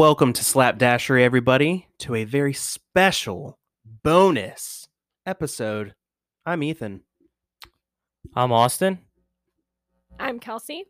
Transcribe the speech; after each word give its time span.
Welcome 0.00 0.32
to 0.32 0.42
Slapdashery, 0.42 1.20
everybody, 1.20 1.86
to 1.98 2.14
a 2.14 2.24
very 2.24 2.54
special 2.54 3.58
bonus 4.02 4.88
episode. 5.26 5.94
I'm 6.46 6.62
Ethan. 6.62 7.02
I'm 8.34 8.50
Austin, 8.50 9.00
I'm 10.18 10.40
Kelsie. 10.40 10.84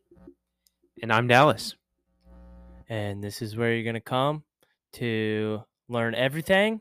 And 1.02 1.12
I'm 1.12 1.26
Dallas. 1.26 1.74
and 2.88 3.20
this 3.20 3.42
is 3.42 3.56
where 3.56 3.74
you're 3.74 3.82
going 3.82 3.94
to 3.94 4.00
come 4.00 4.44
to 4.92 5.64
learn 5.88 6.14
everything 6.14 6.80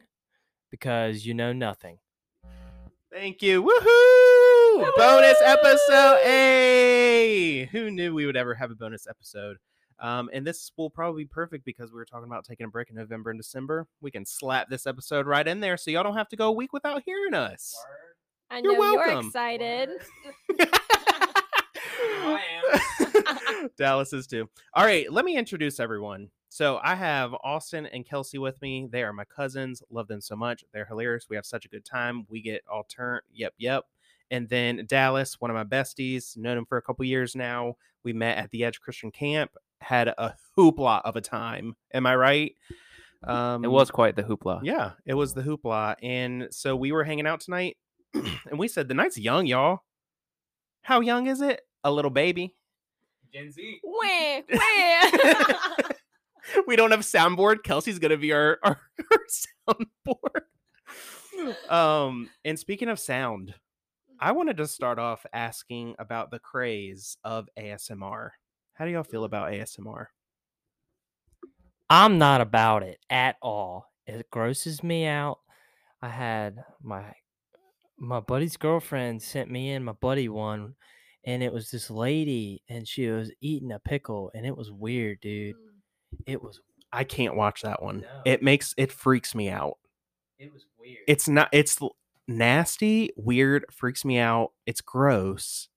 because 0.70 1.26
you 1.26 1.34
know 1.34 1.52
nothing. 1.52 1.98
Thank 3.12 3.41
you. 3.41 3.63
Woohoo! 3.63 4.96
Bonus 4.96 5.41
episode. 5.43 6.20
Hey! 6.21 7.66
Who 7.71 7.90
knew 7.90 8.13
we 8.13 8.27
would 8.27 8.38
ever 8.38 8.54
have 8.54 8.70
a 8.70 8.76
bonus 8.76 9.07
episode? 9.07 9.57
Um, 10.02 10.30
and 10.31 10.45
this 10.48 10.71
will 10.77 10.89
probably 10.89 11.23
be 11.23 11.27
perfect 11.27 11.66
because 11.66 11.91
we 11.91 11.98
were 11.98 12.05
talking 12.05 12.27
about 12.27 12.45
taking 12.45 12.66
a 12.66 12.70
break 12.70 12.90
in 12.90 12.95
November 12.95 13.31
and 13.31 13.40
December. 13.40 13.88
We 14.02 14.12
can 14.12 14.26
slap 14.26 14.70
this 14.70 14.88
episode 14.88 15.27
right 15.27 15.48
in 15.48 15.59
there 15.59 15.77
so 15.77 15.91
y'all 15.91 16.03
don't 16.03 16.16
have 16.16 16.30
to 16.30 16.35
go 16.35 16.48
a 16.48 16.52
week 16.52 16.73
without 16.73 17.03
hearing 17.05 17.34
us. 17.34 17.76
I 18.49 18.59
You're 18.59 18.77
know 18.77 18.91
you're 18.91 18.98
welcome. 18.98 19.27
excited. 19.27 19.90
Dallas 23.77 24.13
is 24.13 24.27
too. 24.27 24.49
All 24.73 24.85
right, 24.85 25.12
let 25.12 25.26
me 25.26 25.38
introduce 25.38 25.80
everyone. 25.80 26.29
So 26.49 26.79
I 26.84 26.95
have 26.95 27.34
Austin 27.43 27.85
and 27.85 28.07
Kelsie 28.07 28.40
with 28.40 28.59
me. 28.62 28.88
They 28.91 29.04
are 29.04 29.13
my 29.13 29.26
cousins. 29.26 29.84
Love 29.91 30.07
them 30.07 30.21
so 30.21 30.35
much. 30.35 30.63
They're 30.73 30.85
hilarious. 30.85 31.27
We 31.29 31.35
have 31.35 31.45
such 31.45 31.66
a 31.66 31.70
good 31.70 31.85
time. 31.85 32.26
We 32.27 32.41
get 32.41 32.63
all 32.71 32.84
turned. 32.84 33.21
Yep, 33.34 33.54
yep. 33.57 33.85
And 34.31 34.49
then 34.49 34.85
Dallas, 34.87 35.40
one 35.40 35.52
of 35.52 35.55
my 35.55 35.63
besties, 35.63 36.37
known 36.37 36.57
him 36.57 36.65
for 36.65 36.77
a 36.77 36.81
couple 36.81 37.05
years 37.05 37.35
now. 37.35 37.76
We 38.04 38.13
met 38.13 38.37
at 38.37 38.52
the 38.52 38.63
Edge 38.63 38.79
Christian 38.79 39.12
Camp. 39.12 39.52
Had 39.82 40.10
a 40.10 40.35
hoopla 40.58 41.02
of 41.05 41.16
a 41.16 41.22
time. 41.22 41.76
Am 41.94 42.05
I 42.05 42.16
right? 42.16 42.54
Um, 43.24 43.63
It 43.66 43.70
was 43.70 43.91
quite 43.91 44.16
the 44.16 44.24
hoopla. 44.24 44.62
yeah, 44.63 44.91
it 45.05 45.13
was 45.13 45.34
the 45.34 45.41
hoopla. 45.41 45.96
And 46.02 46.48
so 46.52 46.76
we 46.76 46.91
were 46.91 47.04
hanging 47.04 47.27
out 47.27 47.41
tonight 47.41 47.77
and 48.13 48.58
we 48.58 48.68
said, 48.68 48.88
the 48.88 48.94
night's 48.94 49.18
young, 49.18 49.46
y'all. 49.46 49.80
How 50.84 51.02
young 51.02 51.27
is 51.27 51.41
it? 51.41 51.62
A 51.84 51.91
little 51.91 52.12
baby. 52.12 52.55
Gen 53.34 53.52
Z. 53.52 53.80
Wah, 53.84 54.41
wah. 54.52 55.90
we 56.68 56.76
don't 56.76 56.91
have 56.91 57.02
soundboard. 57.02 57.64
Kelsie's 57.64 57.99
gonna 57.99 58.18
be 58.18 58.32
our, 58.34 58.58
our, 58.64 58.80
our 59.12 59.76
soundboard. 60.08 60.41
Um, 61.71 62.30
and 62.43 62.58
speaking 62.60 62.90
of 62.90 62.99
sound, 62.99 63.54
I 64.19 64.31
wanted 64.34 64.58
to 64.58 64.68
start 64.68 65.00
off 65.00 65.25
asking 65.31 65.96
about 66.00 66.31
the 66.31 66.40
craze 66.40 67.18
of 67.24 67.47
ASMR. 67.58 68.30
How 68.80 68.85
do 68.85 68.91
y'all 68.91 69.03
feel 69.03 69.25
about 69.25 69.52
ASMR? 69.52 70.06
I'm 71.90 72.18
not 72.18 72.40
about 72.40 72.81
it 72.81 72.97
at 73.09 73.36
all. 73.41 73.91
It 74.08 74.31
grosses 74.31 74.81
me 74.81 75.06
out. 75.06 75.40
I 76.02 76.08
had 76.08 76.63
my 76.81 77.03
my 77.97 78.22
buddy's 78.22 78.56
girlfriend 78.56 79.22
sent 79.22 79.52
me 79.52 79.74
in 79.74 79.84
my 79.84 79.91
buddy 79.91 80.30
one 80.30 80.75
and 81.25 81.44
it 81.44 81.52
was 81.52 81.69
this 81.69 81.90
lady 81.90 82.63
and 82.69 82.88
she 82.88 83.09
was 83.09 83.30
eating 83.41 83.74
a 83.74 83.80
pickle 83.80 84.31
and 84.34 84.46
it 84.46 84.56
was 84.56 84.72
weird, 84.72 85.19
dude. 85.19 85.56
Mm. 85.56 86.24
It 86.25 86.41
was 86.41 86.62
I 86.94 87.03
can't 87.03 87.36
watch 87.36 87.64
that 87.64 87.84
one. 87.84 88.00
No. 88.00 88.22
It 88.24 88.41
makes 88.41 88.74
it 88.78 88.94
freaks 88.94 89.36
me 89.36 89.50
out. 89.50 89.78
it 90.38 90.53
was 90.53 90.68
weird. 90.80 91.00
It's 91.06 91.28
not. 91.28 91.50
It's 91.52 91.80
nasty, 92.30 93.12
weird, 93.18 93.66
freaks 93.74 94.06
me 94.06 94.19
out. 94.19 94.53
It's 94.66 94.80
gross. 94.80 95.68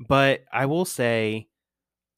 But 0.00 0.40
I 0.52 0.66
will 0.66 0.84
say, 0.84 1.49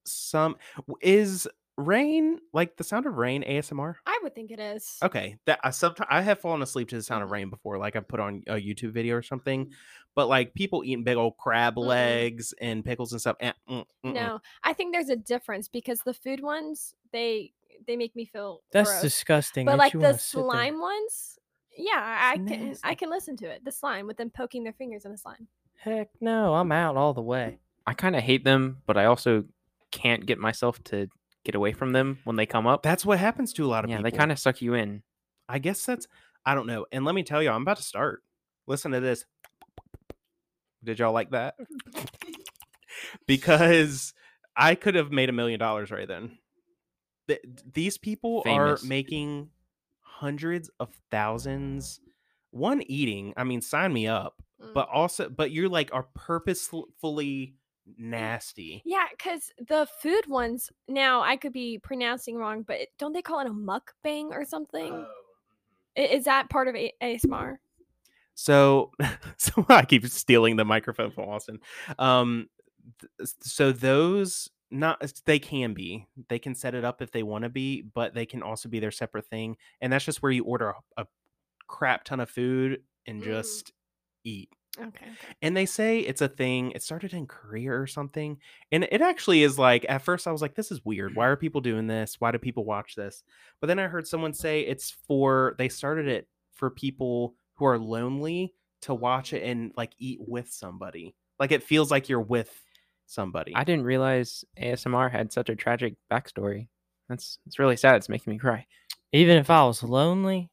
some 0.04 0.56
is 1.00 1.46
rain 1.78 2.38
like 2.52 2.76
the 2.76 2.84
sound 2.84 3.06
of 3.06 3.16
rain 3.16 3.42
ASMR. 3.44 3.94
I 4.06 4.20
would 4.22 4.34
think 4.34 4.50
it 4.50 4.60
is. 4.60 4.98
Okay, 5.02 5.36
that 5.46 5.58
I 5.64 5.70
sometimes 5.70 6.08
I 6.10 6.20
have 6.20 6.38
fallen 6.40 6.62
asleep 6.62 6.88
to 6.90 6.96
the 6.96 7.02
sound 7.02 7.22
of 7.24 7.30
rain 7.30 7.48
before, 7.50 7.78
like 7.78 7.96
I 7.96 8.00
put 8.00 8.20
on 8.20 8.42
a 8.46 8.54
YouTube 8.54 8.92
video 8.92 9.16
or 9.16 9.22
something. 9.22 9.70
But 10.14 10.28
like 10.28 10.52
people 10.54 10.84
eating 10.84 11.04
big 11.04 11.16
old 11.16 11.38
crab 11.38 11.76
Mm-mm. 11.76 11.86
legs 11.86 12.52
and 12.60 12.84
pickles 12.84 13.12
and 13.12 13.20
stuff. 13.20 13.36
eh, 13.40 13.52
mm. 13.68 13.84
No, 14.04 14.40
I 14.62 14.74
think 14.74 14.92
there's 14.92 15.08
a 15.08 15.16
difference 15.16 15.68
because 15.68 16.00
the 16.00 16.12
food 16.14 16.42
ones 16.42 16.94
they 17.12 17.52
they 17.86 17.96
make 17.96 18.14
me 18.14 18.26
feel 18.26 18.60
That's 18.72 18.90
gross. 18.90 19.02
disgusting. 19.02 19.64
But 19.64 19.78
like 19.78 19.92
the 19.92 19.98
wanna 19.98 20.12
there. 20.12 20.18
slime 20.18 20.78
ones, 20.80 21.38
yeah, 21.76 21.92
I 21.96 22.34
It's 22.38 22.50
can 22.50 22.76
I 22.84 22.94
can 22.94 23.08
listen 23.08 23.36
to 23.38 23.46
it. 23.48 23.64
The 23.64 23.72
slime 23.72 24.06
with 24.06 24.18
them 24.18 24.28
poking 24.30 24.62
their 24.64 24.74
fingers 24.74 25.06
in 25.06 25.12
the 25.12 25.18
slime. 25.18 25.48
Heck 25.78 26.10
no, 26.20 26.54
I'm 26.54 26.70
out 26.70 26.96
all 26.98 27.14
the 27.14 27.22
way. 27.22 27.58
I 27.86 27.94
kind 27.94 28.14
of 28.14 28.22
hate 28.22 28.44
them, 28.44 28.82
but 28.86 28.96
I 28.98 29.06
also 29.06 29.44
can't 29.92 30.26
get 30.26 30.38
myself 30.38 30.82
to 30.84 31.08
get 31.44 31.54
away 31.54 31.72
from 31.72 31.92
them 31.92 32.18
when 32.24 32.36
they 32.36 32.46
come 32.46 32.66
up. 32.66 32.82
That's 32.82 33.04
what 33.06 33.18
happens 33.18 33.52
to 33.54 33.64
a 33.64 33.68
lot 33.68 33.84
of 33.84 33.88
people. 33.88 33.90
yeah, 33.90 33.96
people. 33.98 34.10
they 34.10 34.16
kind 34.16 34.32
of 34.32 34.38
suck 34.38 34.60
you 34.62 34.74
in. 34.74 35.02
I 35.48 35.58
guess 35.58 35.84
that's 35.84 36.06
I 36.44 36.54
don't 36.54 36.66
know. 36.66 36.86
And 36.90 37.04
let 37.04 37.14
me 37.14 37.22
tell 37.22 37.42
you, 37.42 37.50
I'm 37.50 37.62
about 37.62 37.76
to 37.76 37.82
start. 37.82 38.22
Listen 38.66 38.92
to 38.92 39.00
this. 39.00 39.24
Did 40.84 40.98
y'all 40.98 41.12
like 41.12 41.30
that? 41.30 41.54
because 43.26 44.14
I 44.56 44.74
could 44.74 44.94
have 44.94 45.12
made 45.12 45.28
a 45.28 45.32
million 45.32 45.58
dollars 45.60 45.90
right 45.90 46.08
then. 46.08 46.38
Th- 47.28 47.40
These 47.72 47.98
people 47.98 48.42
Famous. 48.42 48.82
are 48.82 48.86
making 48.86 49.50
hundreds 50.00 50.70
of 50.80 50.88
thousands. 51.10 52.00
One 52.50 52.82
eating, 52.82 53.32
I 53.36 53.44
mean, 53.44 53.60
sign 53.60 53.92
me 53.92 54.06
up. 54.06 54.42
Mm. 54.62 54.74
But 54.74 54.88
also, 54.92 55.28
but 55.28 55.52
you're 55.52 55.68
like 55.68 55.90
are 55.92 56.06
purposefully 56.14 57.54
nasty. 57.98 58.82
Yeah, 58.84 59.06
because 59.16 59.50
the 59.68 59.86
food 60.00 60.26
ones 60.28 60.70
now 60.88 61.20
I 61.22 61.36
could 61.36 61.52
be 61.52 61.78
pronouncing 61.78 62.36
wrong, 62.36 62.62
but 62.62 62.78
don't 62.98 63.12
they 63.12 63.22
call 63.22 63.40
it 63.40 63.46
a 63.46 63.50
mukbang 63.50 64.30
or 64.30 64.44
something? 64.44 64.92
Oh. 64.92 65.06
Is 65.96 66.24
that 66.24 66.48
part 66.48 66.68
of 66.68 66.74
A- 66.74 66.94
ASMR? 67.02 67.56
So, 68.34 68.92
so 69.36 69.66
I 69.68 69.84
keep 69.84 70.06
stealing 70.06 70.56
the 70.56 70.64
microphone 70.64 71.10
from 71.10 71.28
Austin. 71.28 71.58
Um, 71.98 72.48
th- 73.00 73.30
so 73.40 73.72
those 73.72 74.48
not 74.70 75.12
they 75.26 75.38
can 75.38 75.74
be 75.74 76.06
they 76.30 76.38
can 76.38 76.54
set 76.54 76.74
it 76.74 76.82
up 76.82 77.02
if 77.02 77.10
they 77.10 77.22
want 77.22 77.44
to 77.44 77.50
be, 77.50 77.82
but 77.82 78.14
they 78.14 78.24
can 78.24 78.42
also 78.42 78.70
be 78.70 78.80
their 78.80 78.90
separate 78.90 79.26
thing, 79.26 79.56
and 79.82 79.92
that's 79.92 80.04
just 80.06 80.22
where 80.22 80.32
you 80.32 80.44
order 80.44 80.70
a, 80.70 81.02
a 81.02 81.06
crap 81.66 82.04
ton 82.04 82.20
of 82.20 82.30
food 82.30 82.80
and 83.06 83.20
Mm. 83.22 83.24
just 83.26 83.72
eat. 84.24 84.48
Okay. 84.78 85.06
And 85.42 85.56
they 85.56 85.66
say 85.66 86.00
it's 86.00 86.22
a 86.22 86.28
thing. 86.28 86.70
It 86.70 86.82
started 86.82 87.12
in 87.12 87.26
Korea 87.26 87.72
or 87.72 87.86
something. 87.86 88.38
And 88.70 88.84
it 88.90 89.02
actually 89.02 89.42
is 89.42 89.58
like, 89.58 89.84
at 89.88 90.02
first, 90.02 90.26
I 90.26 90.32
was 90.32 90.40
like, 90.40 90.54
this 90.54 90.72
is 90.72 90.84
weird. 90.84 91.14
Why 91.14 91.26
are 91.26 91.36
people 91.36 91.60
doing 91.60 91.86
this? 91.86 92.16
Why 92.18 92.30
do 92.30 92.38
people 92.38 92.64
watch 92.64 92.94
this? 92.94 93.22
But 93.60 93.66
then 93.66 93.78
I 93.78 93.86
heard 93.86 94.06
someone 94.06 94.32
say 94.32 94.62
it's 94.62 94.96
for, 95.06 95.54
they 95.58 95.68
started 95.68 96.08
it 96.08 96.26
for 96.54 96.70
people 96.70 97.34
who 97.54 97.66
are 97.66 97.78
lonely 97.78 98.54
to 98.82 98.94
watch 98.94 99.32
it 99.32 99.42
and 99.42 99.72
like 99.76 99.92
eat 99.98 100.20
with 100.26 100.50
somebody. 100.50 101.14
Like 101.38 101.52
it 101.52 101.62
feels 101.62 101.90
like 101.90 102.08
you're 102.08 102.20
with 102.20 102.50
somebody. 103.06 103.52
I 103.54 103.64
didn't 103.64 103.84
realize 103.84 104.44
ASMR 104.60 105.10
had 105.10 105.32
such 105.32 105.48
a 105.48 105.56
tragic 105.56 105.94
backstory. 106.10 106.68
That's 107.08 107.38
it's 107.46 107.58
really 107.58 107.76
sad. 107.76 107.96
It's 107.96 108.08
making 108.08 108.32
me 108.32 108.38
cry. 108.38 108.66
Even 109.12 109.36
if 109.36 109.50
I 109.50 109.64
was 109.64 109.82
lonely, 109.82 110.50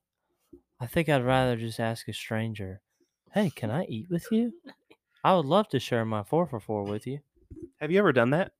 I 0.80 0.88
think 0.88 1.08
I'd 1.10 1.24
rather 1.24 1.56
just 1.56 1.80
ask 1.80 2.08
a 2.08 2.14
stranger, 2.14 2.82
"Hey, 3.34 3.50
can 3.50 3.72
I 3.72 3.86
eat 3.86 4.10
with 4.10 4.26
you?" 4.32 4.54
I 5.24 5.36
would 5.36 5.46
love 5.46 5.68
to 5.70 5.80
share 5.80 6.06
my 6.06 6.24
four 6.24 6.46
for 6.48 6.60
four 6.60 6.84
with 6.84 7.06
you. 7.06 7.20
Have 7.82 7.92
you 7.92 8.00
ever 8.00 8.14
done 8.14 8.30
that? 8.32 8.52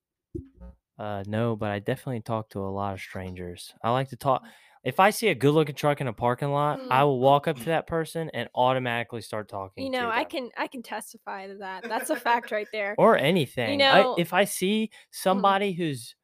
Uh, 0.98 1.24
no, 1.26 1.56
but 1.56 1.70
I 1.70 1.78
definitely 1.78 2.20
talk 2.20 2.50
to 2.50 2.60
a 2.60 2.68
lot 2.68 2.92
of 2.92 3.00
strangers. 3.00 3.72
I 3.82 3.90
like 3.90 4.10
to 4.10 4.16
talk. 4.16 4.42
If 4.84 4.98
I 5.00 5.10
see 5.10 5.28
a 5.28 5.34
good-looking 5.34 5.74
truck 5.74 6.00
in 6.00 6.08
a 6.08 6.12
parking 6.12 6.50
lot, 6.52 6.80
I 6.90 7.00
Mm. 7.02 7.06
will 7.06 7.20
walk 7.20 7.48
up 7.48 7.56
to 7.58 7.64
that 7.66 7.86
person 7.86 8.30
and 8.32 8.48
automatically 8.54 9.20
start 9.22 9.48
talking. 9.48 9.84
You 9.84 9.90
know, 9.90 10.08
I 10.10 10.22
them. 10.22 10.30
can 10.30 10.50
I 10.56 10.66
can 10.68 10.82
testify 10.82 11.46
to 11.48 11.54
that. 11.56 11.84
That's 11.84 12.10
a 12.10 12.16
fact 12.16 12.50
right 12.50 12.68
there. 12.72 12.94
or 12.98 13.16
anything. 13.16 13.72
You 13.72 13.76
know- 13.78 14.14
I, 14.16 14.20
if 14.20 14.32
I 14.32 14.44
see 14.44 14.90
somebody 15.10 15.72
who's 15.72 16.14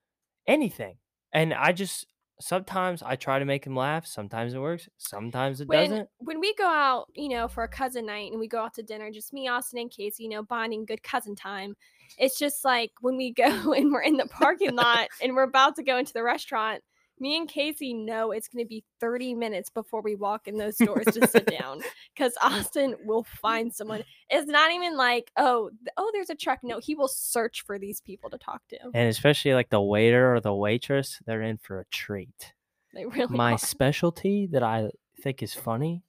anything, 0.47 0.97
and 1.33 1.53
I 1.55 1.73
just 1.73 2.07
sometimes 2.41 3.03
I 3.03 3.17
try 3.17 3.39
to 3.39 3.45
make 3.45 3.67
him 3.67 3.75
laugh. 3.75 4.07
Sometimes 4.07 4.55
it 4.55 4.59
works. 4.59 4.89
Sometimes 4.99 5.61
it 5.61 5.69
when 5.69 5.91
doesn't. 5.91 6.09
when 6.19 6.41
we 6.41 6.55
go 6.55 6.67
out, 6.67 7.07
you 7.15 7.29
know, 7.29 7.49
for 7.49 7.65
a 7.65 7.69
cousin 7.69 8.07
night 8.07 8.31
and 8.31 8.41
we 8.41 8.49
go 8.49 8.63
out 8.63 8.75
to 8.75 8.83
dinner, 8.83 9.11
just 9.11 9.33
me, 9.33 9.49
Austin, 9.49 9.81
and 9.81 9.91
Casey, 9.91 10.25
you 10.25 10.29
know, 10.29 10.43
bonding 10.43 10.85
good 10.85 11.03
cousin 11.03 11.35
time. 11.35 11.77
It's 12.19 12.39
just 12.39 12.65
like 12.65 12.93
when 13.01 13.17
we 13.17 13.33
go 13.33 13.73
and 13.73 13.91
we're 13.91 14.03
in 14.03 14.17
the 14.17 14.27
parking 14.27 14.75
lot 14.75 15.09
and 15.23 15.35
we're 15.35 15.43
about 15.43 15.77
to 15.77 15.83
go 15.83 15.99
into 15.99 16.13
the 16.13 16.23
restaurant. 16.23 16.83
Me 17.19 17.37
and 17.37 17.49
Casey 17.49 17.95
know 17.95 18.31
it's 18.31 18.49
going 18.49 18.65
to 18.65 18.69
be 18.69 18.85
30 19.01 19.35
minutes 19.35 19.71
before 19.71 20.03
we 20.03 20.15
walk 20.15 20.49
in 20.49 20.59
those 20.59 20.77
doors 20.85 21.07
to 21.07 21.27
sit 21.27 21.47
down 21.47 21.81
because 22.15 22.35
Austin 22.43 22.95
will 23.05 23.25
find 23.25 23.75
someone. 23.75 24.03
It's 24.29 24.49
not 24.49 24.71
even 24.73 24.97
like, 24.97 25.31
oh, 25.37 25.71
oh, 25.97 26.11
there's 26.13 26.31
a 26.31 26.35
truck. 26.35 26.61
No, 26.63 26.79
he 26.79 26.95
will 26.95 27.09
search 27.09 27.63
for 27.65 27.79
these 27.79 28.01
people 28.01 28.29
to 28.31 28.39
talk 28.39 28.63
to. 28.69 28.79
And 28.95 29.09
especially 29.09 29.55
like 29.55 29.71
the 29.71 29.81
waiter 29.81 30.35
or 30.35 30.41
the 30.41 30.55
waitress, 30.55 31.21
they're 31.27 31.43
in 31.43 31.59
for 31.59 31.81
a 31.81 31.87
treat. 31.87 32.53
They 32.93 33.07
really 33.07 33.37
My 33.37 33.53
are. 33.53 33.59
specialty 33.59 34.47
that 34.47 34.63
I 34.63 34.91
think 35.21 35.43
is 35.43 35.55
funny, 35.55 36.03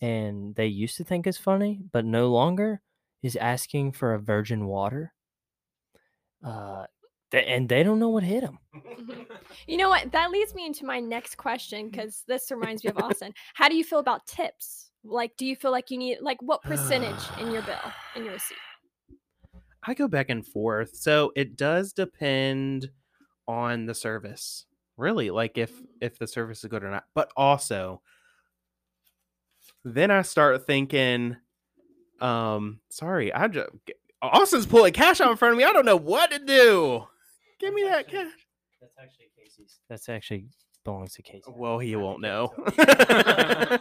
and 0.00 0.54
they 0.54 0.66
used 0.66 0.96
to 0.96 1.04
think 1.04 1.26
is 1.26 1.36
funny, 1.36 1.80
but 1.92 2.04
no 2.04 2.28
longer, 2.28 2.80
is 3.22 3.36
asking 3.36 3.92
for 3.92 4.14
a 4.14 4.18
virgin 4.18 4.66
water. 4.66 5.12
Uh, 6.44 6.86
and 7.32 7.68
they 7.68 7.82
don't 7.82 7.98
know 7.98 8.08
what 8.08 8.22
hit 8.22 8.42
them. 8.42 8.58
You 9.66 9.76
know 9.76 9.88
what? 9.88 10.10
That 10.12 10.30
leads 10.30 10.54
me 10.54 10.66
into 10.66 10.84
my 10.84 11.00
next 11.00 11.36
question 11.36 11.90
because 11.90 12.24
this 12.26 12.50
reminds 12.50 12.82
me 12.82 12.90
of 12.90 12.98
Austin. 12.98 13.32
How 13.54 13.68
do 13.68 13.76
you 13.76 13.84
feel 13.84 13.98
about 13.98 14.26
tips? 14.26 14.90
Like, 15.04 15.36
do 15.36 15.46
you 15.46 15.54
feel 15.54 15.70
like 15.70 15.90
you 15.90 15.98
need 15.98 16.18
like 16.20 16.40
what 16.40 16.62
percentage 16.62 17.20
in 17.38 17.52
your 17.52 17.62
bill 17.62 17.76
in 18.16 18.24
your 18.24 18.34
receipt? 18.34 18.56
I 19.82 19.94
go 19.94 20.08
back 20.08 20.28
and 20.28 20.46
forth. 20.46 20.96
So 20.96 21.32
it 21.36 21.56
does 21.56 21.92
depend 21.92 22.90
on 23.46 23.86
the 23.86 23.94
service. 23.94 24.66
Really, 24.96 25.30
like 25.30 25.56
if 25.56 25.72
if 26.00 26.18
the 26.18 26.26
service 26.26 26.64
is 26.64 26.70
good 26.70 26.84
or 26.84 26.90
not. 26.90 27.04
But 27.14 27.30
also 27.36 28.02
then 29.84 30.10
I 30.10 30.22
start 30.22 30.66
thinking 30.66 31.36
um 32.20 32.80
sorry, 32.90 33.32
I 33.32 33.48
just 33.48 33.70
Austin's 34.22 34.66
pulling 34.66 34.92
cash 34.92 35.20
out 35.20 35.30
in 35.30 35.36
front 35.36 35.52
of 35.52 35.58
me. 35.58 35.64
I 35.64 35.72
don't 35.72 35.86
know 35.86 35.96
what 35.96 36.30
to 36.30 36.38
do. 36.38 37.06
Give 37.60 37.74
me 37.74 37.82
that 37.84 38.08
cash. 38.08 38.30
That's 38.80 38.94
actually 38.98 39.30
Casey's. 39.38 39.78
That's 39.88 40.08
actually 40.08 40.46
belongs 40.84 41.14
to 41.14 41.22
Casey. 41.22 41.52
Well, 41.54 41.78
he 41.78 41.94
won't 41.96 42.22
know. 42.22 42.54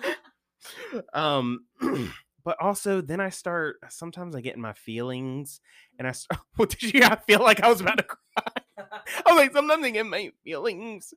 um, 1.14 1.66
but 2.44 2.58
also 2.60 3.02
then 3.02 3.22
I 3.22 3.30
start. 3.30 3.78
Sometimes 3.90 4.36
I 4.36 4.42
get 4.42 4.56
in 4.56 4.62
my 4.62 4.74
feelings, 4.74 5.62
and 5.98 6.08
I 6.08 6.12
start. 6.12 6.42
What 6.58 6.70
did 6.70 6.94
you? 6.94 7.04
I 7.04 7.16
feel 7.16 7.40
like 7.40 7.62
I 7.62 7.70
was 7.70 7.80
about 7.80 7.98
to 7.98 8.04
cry. 8.04 8.44
I 9.26 9.32
was 9.32 9.38
like, 9.38 9.54
sometimes 9.54 9.86
I 9.86 9.90
get 9.92 10.02
in 10.02 10.10
my 10.10 10.32
feelings, 10.44 11.14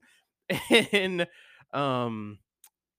and 0.70 1.26
um, 1.72 2.38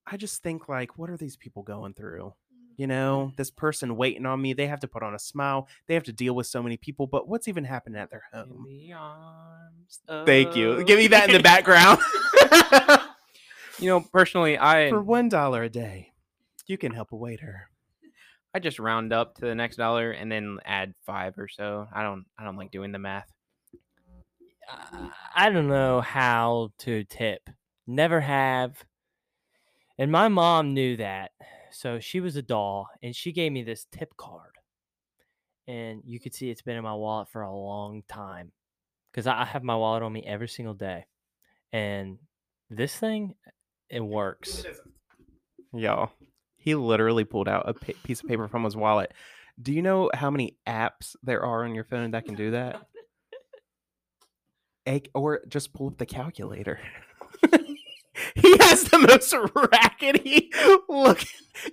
I 0.06 0.18
just 0.18 0.44
think 0.44 0.68
like, 0.68 0.98
what 0.98 1.10
are 1.10 1.18
these 1.18 1.38
people 1.38 1.64
going 1.64 1.94
through? 1.94 2.34
You 2.78 2.88
know, 2.88 3.32
this 3.36 3.52
person 3.52 3.96
waiting 3.96 4.26
on 4.26 4.42
me. 4.42 4.54
They 4.54 4.68
have 4.68 4.80
to 4.80 4.88
put 4.88 5.04
on 5.04 5.14
a 5.14 5.20
smile. 5.20 5.68
They 5.88 5.94
have 5.94 6.04
to 6.04 6.14
deal 6.14 6.34
with 6.34 6.48
so 6.48 6.64
many 6.64 6.78
people. 6.78 7.08
But 7.08 7.28
what's 7.28 7.48
even 7.48 7.64
happening 7.66 8.00
at 8.00 8.10
their 8.10 8.24
home? 8.34 8.66
In 8.68 8.78
the 8.78 8.94
arms 8.94 10.00
Thank 10.26 10.56
you. 10.56 10.84
Give 10.84 10.98
me 10.98 11.08
that 11.08 11.30
in 11.30 11.34
the 11.34 11.40
oh. 11.40 11.42
background. 11.44 12.00
you 13.80 13.90
know, 13.90 14.02
personally, 14.02 14.58
I 14.58 14.90
For 14.90 15.02
one 15.02 15.30
dollar 15.30 15.64
a 15.64 15.70
day, 15.70 16.14
you 16.68 16.78
can 16.78 16.92
help 16.92 17.12
a 17.12 17.16
waiter. 17.16 17.70
I 18.56 18.60
just 18.60 18.80
round 18.80 19.14
up 19.14 19.36
to 19.36 19.46
the 19.46 19.56
next 19.56 19.78
dollar 19.78 20.12
and 20.12 20.32
then 20.32 20.60
add 20.66 20.94
five 21.06 21.38
or 21.38 21.48
so. 21.48 21.88
I 21.94 22.04
don't 22.04 22.26
I 22.38 22.44
don't 22.44 22.58
like 22.58 22.72
doing 22.72 22.92
the 22.92 23.00
math. 23.00 23.32
I- 24.70 25.12
I 25.36 25.50
don't 25.50 25.68
know 25.68 26.02
how 26.02 26.72
to 26.80 27.04
tip. 27.04 27.50
Never 27.86 28.22
have. 28.22 28.84
And 29.98 30.12
my 30.12 30.28
mom 30.28 30.74
knew 30.74 30.98
that. 30.98 31.32
So 31.74 32.00
she 32.00 32.20
was 32.20 32.36
a 32.36 32.42
doll 32.42 32.88
and 33.02 33.16
she 33.16 33.32
gave 33.32 33.52
me 33.52 33.64
this 33.64 33.86
tip 33.92 34.16
card. 34.16 34.52
And 35.68 36.02
you 36.06 36.20
could 36.20 36.34
see 36.34 36.50
it's 36.50 36.62
been 36.62 36.78
in 36.78 36.84
my 36.84 36.94
wallet 36.94 37.30
for 37.30 37.42
a 37.42 37.56
long 37.56 38.04
time. 38.08 38.52
Because 39.12 39.28
I 39.28 39.46
have 39.46 39.64
my 39.64 39.76
wallet 39.76 40.04
on 40.04 40.12
me 40.12 40.24
every 40.26 40.48
single 40.48 40.74
day. 40.74 41.06
And 41.72 42.18
this 42.70 42.96
thing, 42.96 43.36
it 43.90 44.02
works. 44.02 44.66
Y'all, 45.74 46.12
he 46.58 46.76
literally 46.76 47.24
pulled 47.24 47.48
out 47.48 47.70
a 47.70 47.74
piece 47.74 48.22
of 48.22 48.28
paper 48.28 48.48
from 48.48 48.64
his 48.64 48.76
wallet. 48.76 49.14
Do 49.62 49.72
you 49.72 49.82
know 49.82 50.10
how 50.14 50.32
many 50.32 50.58
apps 50.68 51.16
there 51.22 51.44
are 51.44 51.64
on 51.64 51.76
your 51.76 51.84
phone 51.84 52.12
that 52.12 52.26
can 52.26 52.36
do 52.36 52.52
that? 52.52 52.82
A- 54.88 55.04
or 55.14 55.42
just 55.48 55.74
pull 55.74 55.88
up 55.88 55.98
the 55.98 56.06
calculator. 56.06 56.80
He 58.58 58.64
has 58.66 58.84
the 58.86 59.00
most 59.00 59.34
rackety 59.72 60.52
look. 60.90 61.24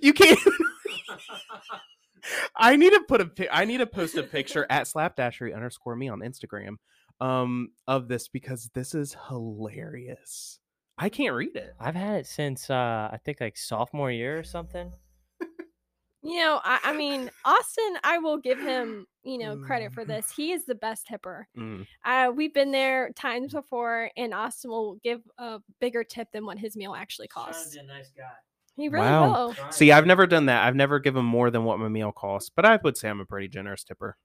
You 0.01 0.13
can't. 0.13 0.39
I 2.55 2.75
need 2.75 2.91
to 2.91 3.01
put 3.07 3.21
a. 3.21 3.25
pic- 3.25 3.49
I 3.51 3.65
need 3.65 3.77
to 3.79 3.87
post 3.87 4.15
a 4.15 4.23
picture 4.23 4.67
at 4.69 4.83
slapdashery 4.83 5.55
underscore 5.55 5.95
me 5.95 6.07
on 6.09 6.19
Instagram, 6.19 6.75
um, 7.19 7.69
of 7.87 8.07
this 8.07 8.27
because 8.27 8.69
this 8.73 8.93
is 8.93 9.15
hilarious. 9.27 10.59
I 10.97 11.09
can't 11.09 11.33
read 11.33 11.55
it. 11.55 11.73
I've 11.79 11.95
had 11.95 12.19
it 12.19 12.27
since 12.27 12.69
uh 12.69 13.09
I 13.11 13.17
think 13.25 13.41
like 13.41 13.57
sophomore 13.57 14.11
year 14.11 14.37
or 14.37 14.43
something. 14.43 14.91
You 16.23 16.35
know, 16.35 16.61
I, 16.63 16.79
I 16.83 16.93
mean, 16.93 17.31
Austin, 17.45 17.97
I 18.03 18.19
will 18.19 18.37
give 18.37 18.59
him, 18.59 19.07
you 19.23 19.39
know, 19.39 19.57
credit 19.57 19.91
for 19.91 20.03
Mm. 20.03 20.07
this. 20.07 20.29
He 20.31 20.51
is 20.51 20.65
the 20.65 20.75
best 20.75 21.07
tipper. 21.07 21.47
Mm. 21.57 21.87
Uh, 22.05 22.31
we've 22.35 22.53
been 22.53 22.71
there 22.71 23.11
times 23.13 23.53
before, 23.53 24.11
and 24.15 24.31
Austin 24.33 24.69
will 24.69 24.95
give 25.03 25.21
a 25.39 25.59
bigger 25.79 26.03
tip 26.03 26.27
than 26.31 26.45
what 26.45 26.59
his 26.59 26.75
meal 26.75 26.93
actually 26.93 27.27
costs. 27.27 27.75
a 27.75 27.81
nice 27.83 28.11
guy. 28.15 28.29
He 28.75 28.87
really 28.87 29.03
Wow. 29.05 29.31
will. 29.47 29.55
See, 29.71 29.91
I've 29.91 30.05
never 30.05 30.27
done 30.27 30.45
that. 30.45 30.63
I've 30.65 30.75
never 30.75 30.99
given 30.99 31.25
more 31.25 31.49
than 31.49 31.63
what 31.63 31.79
my 31.79 31.87
meal 31.89 32.11
costs, 32.11 32.51
but 32.55 32.65
I 32.65 32.77
would 32.83 32.97
say 32.97 33.09
I'm 33.09 33.19
a 33.19 33.25
pretty 33.25 33.47
generous 33.47 33.83
tipper. 33.83 34.15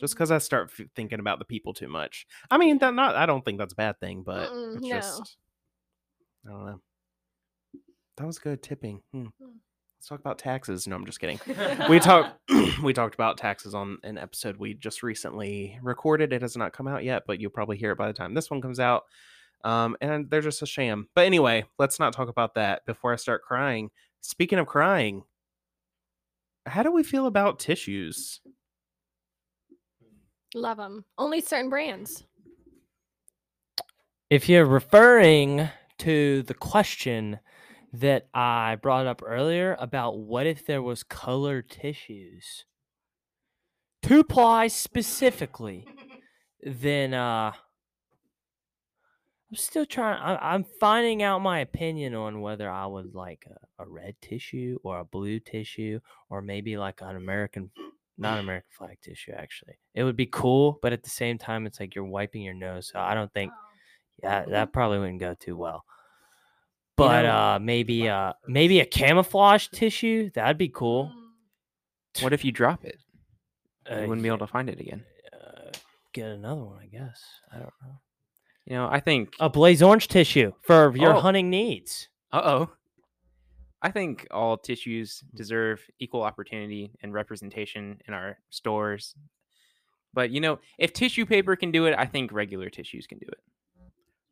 Just 0.00 0.14
because 0.14 0.30
I 0.30 0.38
start 0.38 0.70
f- 0.76 0.86
thinking 0.96 1.20
about 1.20 1.38
the 1.38 1.44
people 1.44 1.74
too 1.74 1.86
much. 1.86 2.26
I 2.50 2.56
mean, 2.58 2.78
that 2.78 2.94
not. 2.94 3.14
I 3.14 3.26
don't 3.26 3.44
think 3.44 3.58
that's 3.58 3.74
a 3.74 3.76
bad 3.76 4.00
thing, 4.00 4.22
but 4.24 4.50
Mm-mm, 4.50 4.76
it's 4.76 4.82
no. 4.86 4.88
just. 4.90 5.36
I 6.46 6.50
don't 6.50 6.66
know. 6.66 6.80
That 8.16 8.26
was 8.26 8.38
good 8.38 8.62
tipping. 8.62 9.02
Hmm. 9.12 9.26
Mm. 9.40 9.58
Let's 10.02 10.08
talk 10.08 10.18
about 10.18 10.38
taxes. 10.38 10.88
No, 10.88 10.96
I'm 10.96 11.06
just 11.06 11.20
kidding. 11.20 11.38
we 11.88 12.00
talked. 12.00 12.36
we 12.82 12.92
talked 12.92 13.14
about 13.14 13.38
taxes 13.38 13.72
on 13.72 13.98
an 14.02 14.18
episode 14.18 14.56
we 14.56 14.74
just 14.74 15.04
recently 15.04 15.78
recorded. 15.80 16.32
It 16.32 16.42
has 16.42 16.56
not 16.56 16.72
come 16.72 16.88
out 16.88 17.04
yet, 17.04 17.22
but 17.24 17.38
you'll 17.38 17.52
probably 17.52 17.76
hear 17.76 17.92
it 17.92 17.98
by 17.98 18.08
the 18.08 18.12
time 18.12 18.34
this 18.34 18.50
one 18.50 18.60
comes 18.60 18.80
out. 18.80 19.04
Um, 19.62 19.96
and 20.00 20.28
they're 20.28 20.40
just 20.40 20.60
a 20.60 20.66
sham. 20.66 21.06
But 21.14 21.26
anyway, 21.26 21.66
let's 21.78 22.00
not 22.00 22.12
talk 22.12 22.28
about 22.28 22.56
that 22.56 22.84
before 22.84 23.12
I 23.12 23.16
start 23.16 23.44
crying. 23.44 23.90
Speaking 24.22 24.58
of 24.58 24.66
crying, 24.66 25.22
how 26.66 26.82
do 26.82 26.90
we 26.90 27.04
feel 27.04 27.28
about 27.28 27.60
tissues? 27.60 28.40
Love 30.52 30.78
them. 30.78 31.04
Only 31.16 31.40
certain 31.40 31.70
brands. 31.70 32.24
If 34.30 34.48
you're 34.48 34.66
referring 34.66 35.68
to 35.98 36.42
the 36.42 36.54
question 36.54 37.38
that 37.92 38.28
I 38.32 38.76
brought 38.76 39.06
up 39.06 39.22
earlier 39.24 39.76
about 39.78 40.18
what 40.18 40.46
if 40.46 40.64
there 40.64 40.82
was 40.82 41.02
colored 41.02 41.68
tissues, 41.70 42.64
two 44.02 44.24
ply 44.24 44.68
specifically, 44.68 45.86
then 46.62 47.14
uh 47.14 47.52
I'm 49.50 49.56
still 49.56 49.84
trying 49.84 50.20
I, 50.20 50.54
I'm 50.54 50.64
finding 50.64 51.22
out 51.22 51.40
my 51.40 51.58
opinion 51.60 52.14
on 52.14 52.40
whether 52.40 52.70
I 52.70 52.86
would 52.86 53.14
like 53.14 53.46
a, 53.46 53.82
a 53.82 53.86
red 53.86 54.16
tissue 54.22 54.78
or 54.82 55.00
a 55.00 55.04
blue 55.04 55.40
tissue 55.40 56.00
or 56.30 56.40
maybe 56.40 56.76
like 56.78 57.02
an 57.02 57.16
American 57.16 57.70
not 58.16 58.38
American 58.38 58.70
flag 58.70 58.98
tissue 59.02 59.32
actually. 59.32 59.78
It 59.94 60.04
would 60.04 60.16
be 60.16 60.26
cool, 60.26 60.78
but 60.80 60.92
at 60.92 61.02
the 61.02 61.10
same 61.10 61.38
time 61.38 61.66
it's 61.66 61.80
like 61.80 61.94
you're 61.94 62.04
wiping 62.04 62.42
your 62.42 62.54
nose. 62.54 62.88
So 62.88 62.98
I 62.98 63.14
don't 63.14 63.32
think 63.32 63.52
yeah, 64.22 64.44
that 64.46 64.72
probably 64.72 64.98
wouldn't 65.00 65.20
go 65.20 65.34
too 65.34 65.56
well. 65.56 65.84
But 67.08 67.22
know- 67.22 67.30
uh 67.32 67.58
maybe 67.60 68.08
uh 68.08 68.32
maybe 68.46 68.80
a 68.80 68.86
camouflage 68.86 69.68
tissue, 69.68 70.30
that'd 70.34 70.58
be 70.58 70.68
cool. 70.68 71.12
What 72.20 72.32
if 72.32 72.44
you 72.44 72.52
drop 72.52 72.84
it? 72.84 72.98
Uh, 73.90 74.00
you 74.00 74.08
wouldn't 74.08 74.22
be 74.22 74.28
able 74.28 74.38
to 74.38 74.46
find 74.46 74.68
it 74.68 74.78
again. 74.80 75.04
uh, 75.32 75.70
get 76.12 76.28
another 76.28 76.62
one, 76.64 76.78
I 76.82 76.86
guess. 76.86 77.22
I 77.50 77.56
don't 77.56 77.72
know. 77.82 78.00
You 78.66 78.74
know, 78.76 78.88
I 78.90 79.00
think 79.00 79.34
A 79.40 79.48
blaze 79.50 79.82
orange 79.82 80.08
tissue 80.08 80.52
for 80.62 80.94
your 80.96 81.14
Oh. 81.14 81.20
hunting 81.20 81.50
needs. 81.50 82.08
Uh 82.30 82.42
oh. 82.44 82.70
I 83.84 83.90
think 83.90 84.28
all 84.30 84.56
tissues 84.56 85.24
deserve 85.34 85.84
equal 85.98 86.22
opportunity 86.22 86.92
and 87.02 87.12
representation 87.12 87.98
in 88.06 88.14
our 88.14 88.38
stores. 88.50 89.16
But 90.14 90.30
you 90.30 90.40
know, 90.40 90.60
if 90.78 90.92
tissue 90.92 91.26
paper 91.26 91.56
can 91.56 91.72
do 91.72 91.86
it, 91.86 91.94
I 91.98 92.06
think 92.06 92.30
regular 92.30 92.70
tissues 92.70 93.06
can 93.08 93.18
do 93.18 93.26
it. 93.28 93.40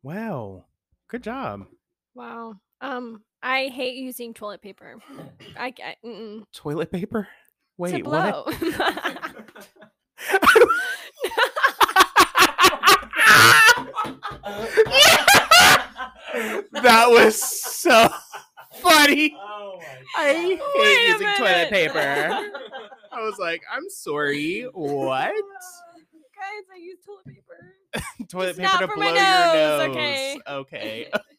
Wow, 0.03 0.67
good 1.09 1.23
job. 1.25 1.67
Wow. 2.15 2.55
Um, 2.81 3.23
I 3.43 3.67
hate 3.69 3.97
using 3.97 4.35
toilet 4.35 4.63
paper. 4.63 4.97
I, 5.59 5.71
get 5.71 5.97
mm-mm. 6.05 6.45
Toilet 6.53 6.91
paper. 6.91 7.23
to 7.25 7.29
Wait, 7.79 8.07
what? 8.07 8.47
blow. 8.47 8.71
that 16.83 17.07
was 17.09 17.41
so 17.41 18.09
funny. 18.75 19.37
Oh 19.39 19.79
I 20.17 20.33
hate 20.33 20.61
Wait 20.77 20.99
a 20.99 21.13
using 21.13 21.29
toilet 21.37 21.71
minute. 21.71 21.93
paper. 21.93 21.99
I 23.13 23.21
was 23.23 23.39
like, 23.39 23.63
I'm 23.73 23.89
sorry. 23.89 24.63
What? 24.73 25.33
Guys, 25.33 26.65
I 26.73 26.79
use 26.79 26.99
toilet 27.05 27.27
paper. 27.27 27.75
toilet 28.29 28.49
It's 28.51 28.59
paper 28.59 28.73
not 28.73 28.81
to 28.81 28.89
for 28.89 28.95
blow 28.95 29.05
my 29.05 29.11
your 29.11 29.23
nose, 29.23 29.89
nose. 29.89 29.91
okay. 29.97 30.39
Okay. 30.49 31.11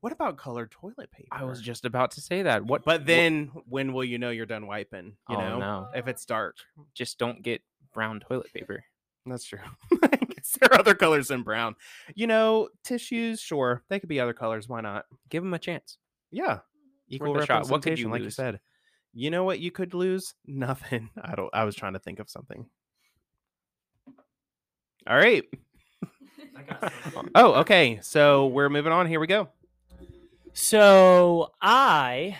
what 0.00 0.12
about 0.12 0.36
colored 0.36 0.70
toilet 0.70 1.10
paper? 1.10 1.28
I 1.32 1.44
was 1.44 1.60
just 1.60 1.84
about 1.84 2.12
to 2.12 2.20
say 2.20 2.42
that. 2.42 2.64
What 2.64 2.84
But 2.84 3.06
then, 3.06 3.50
when 3.66 3.92
will 3.92 4.04
you 4.04 4.18
know 4.18 4.30
you're 4.30 4.46
done 4.46 4.66
wiping? 4.66 5.16
You 5.28 5.36
Oh, 5.36 5.40
know, 5.40 5.58
no. 5.58 5.88
if 5.94 6.06
it's 6.08 6.24
dark. 6.24 6.56
just 6.94 7.18
don't 7.18 7.42
get 7.42 7.62
brown 7.92 8.20
toilet 8.20 8.52
paper. 8.52 8.84
That's 9.26 9.44
true. 9.44 9.58
I 10.02 10.20
there 10.60 10.72
are 10.72 10.78
other 10.80 10.94
colors 10.94 11.28
than 11.28 11.42
brown. 11.42 11.76
You 12.14 12.26
know, 12.26 12.68
tissues, 12.84 13.40
sure, 13.40 13.82
they 13.88 14.00
could 14.00 14.08
be 14.08 14.20
other 14.20 14.32
colors. 14.32 14.68
Why 14.68 14.80
not? 14.80 15.04
Give 15.28 15.42
them 15.42 15.54
a 15.54 15.58
chance. 15.58 15.98
Yeah, 16.30 16.60
equal 17.08 17.32
worth 17.32 17.44
a 17.44 17.46
shot. 17.46 17.68
What 17.68 17.82
could 17.82 17.98
you 17.98 18.08
representation, 18.08 18.10
like 18.10 18.22
you 18.22 18.30
said. 18.30 18.60
You 19.12 19.30
know 19.30 19.44
what 19.44 19.58
you 19.60 19.70
could 19.70 19.94
lose? 19.94 20.34
Nothing. 20.46 21.10
I 21.20 21.34
don't. 21.34 21.50
I 21.52 21.64
was 21.64 21.74
trying 21.74 21.92
to 21.94 21.98
think 21.98 22.18
of 22.20 22.30
something. 22.30 22.66
All 25.06 25.16
right. 25.16 25.44
Oh, 27.34 27.54
okay. 27.60 27.98
So 28.02 28.46
we're 28.46 28.68
moving 28.68 28.92
on. 28.92 29.06
Here 29.06 29.20
we 29.20 29.26
go. 29.26 29.48
So 30.52 31.52
I 31.60 32.36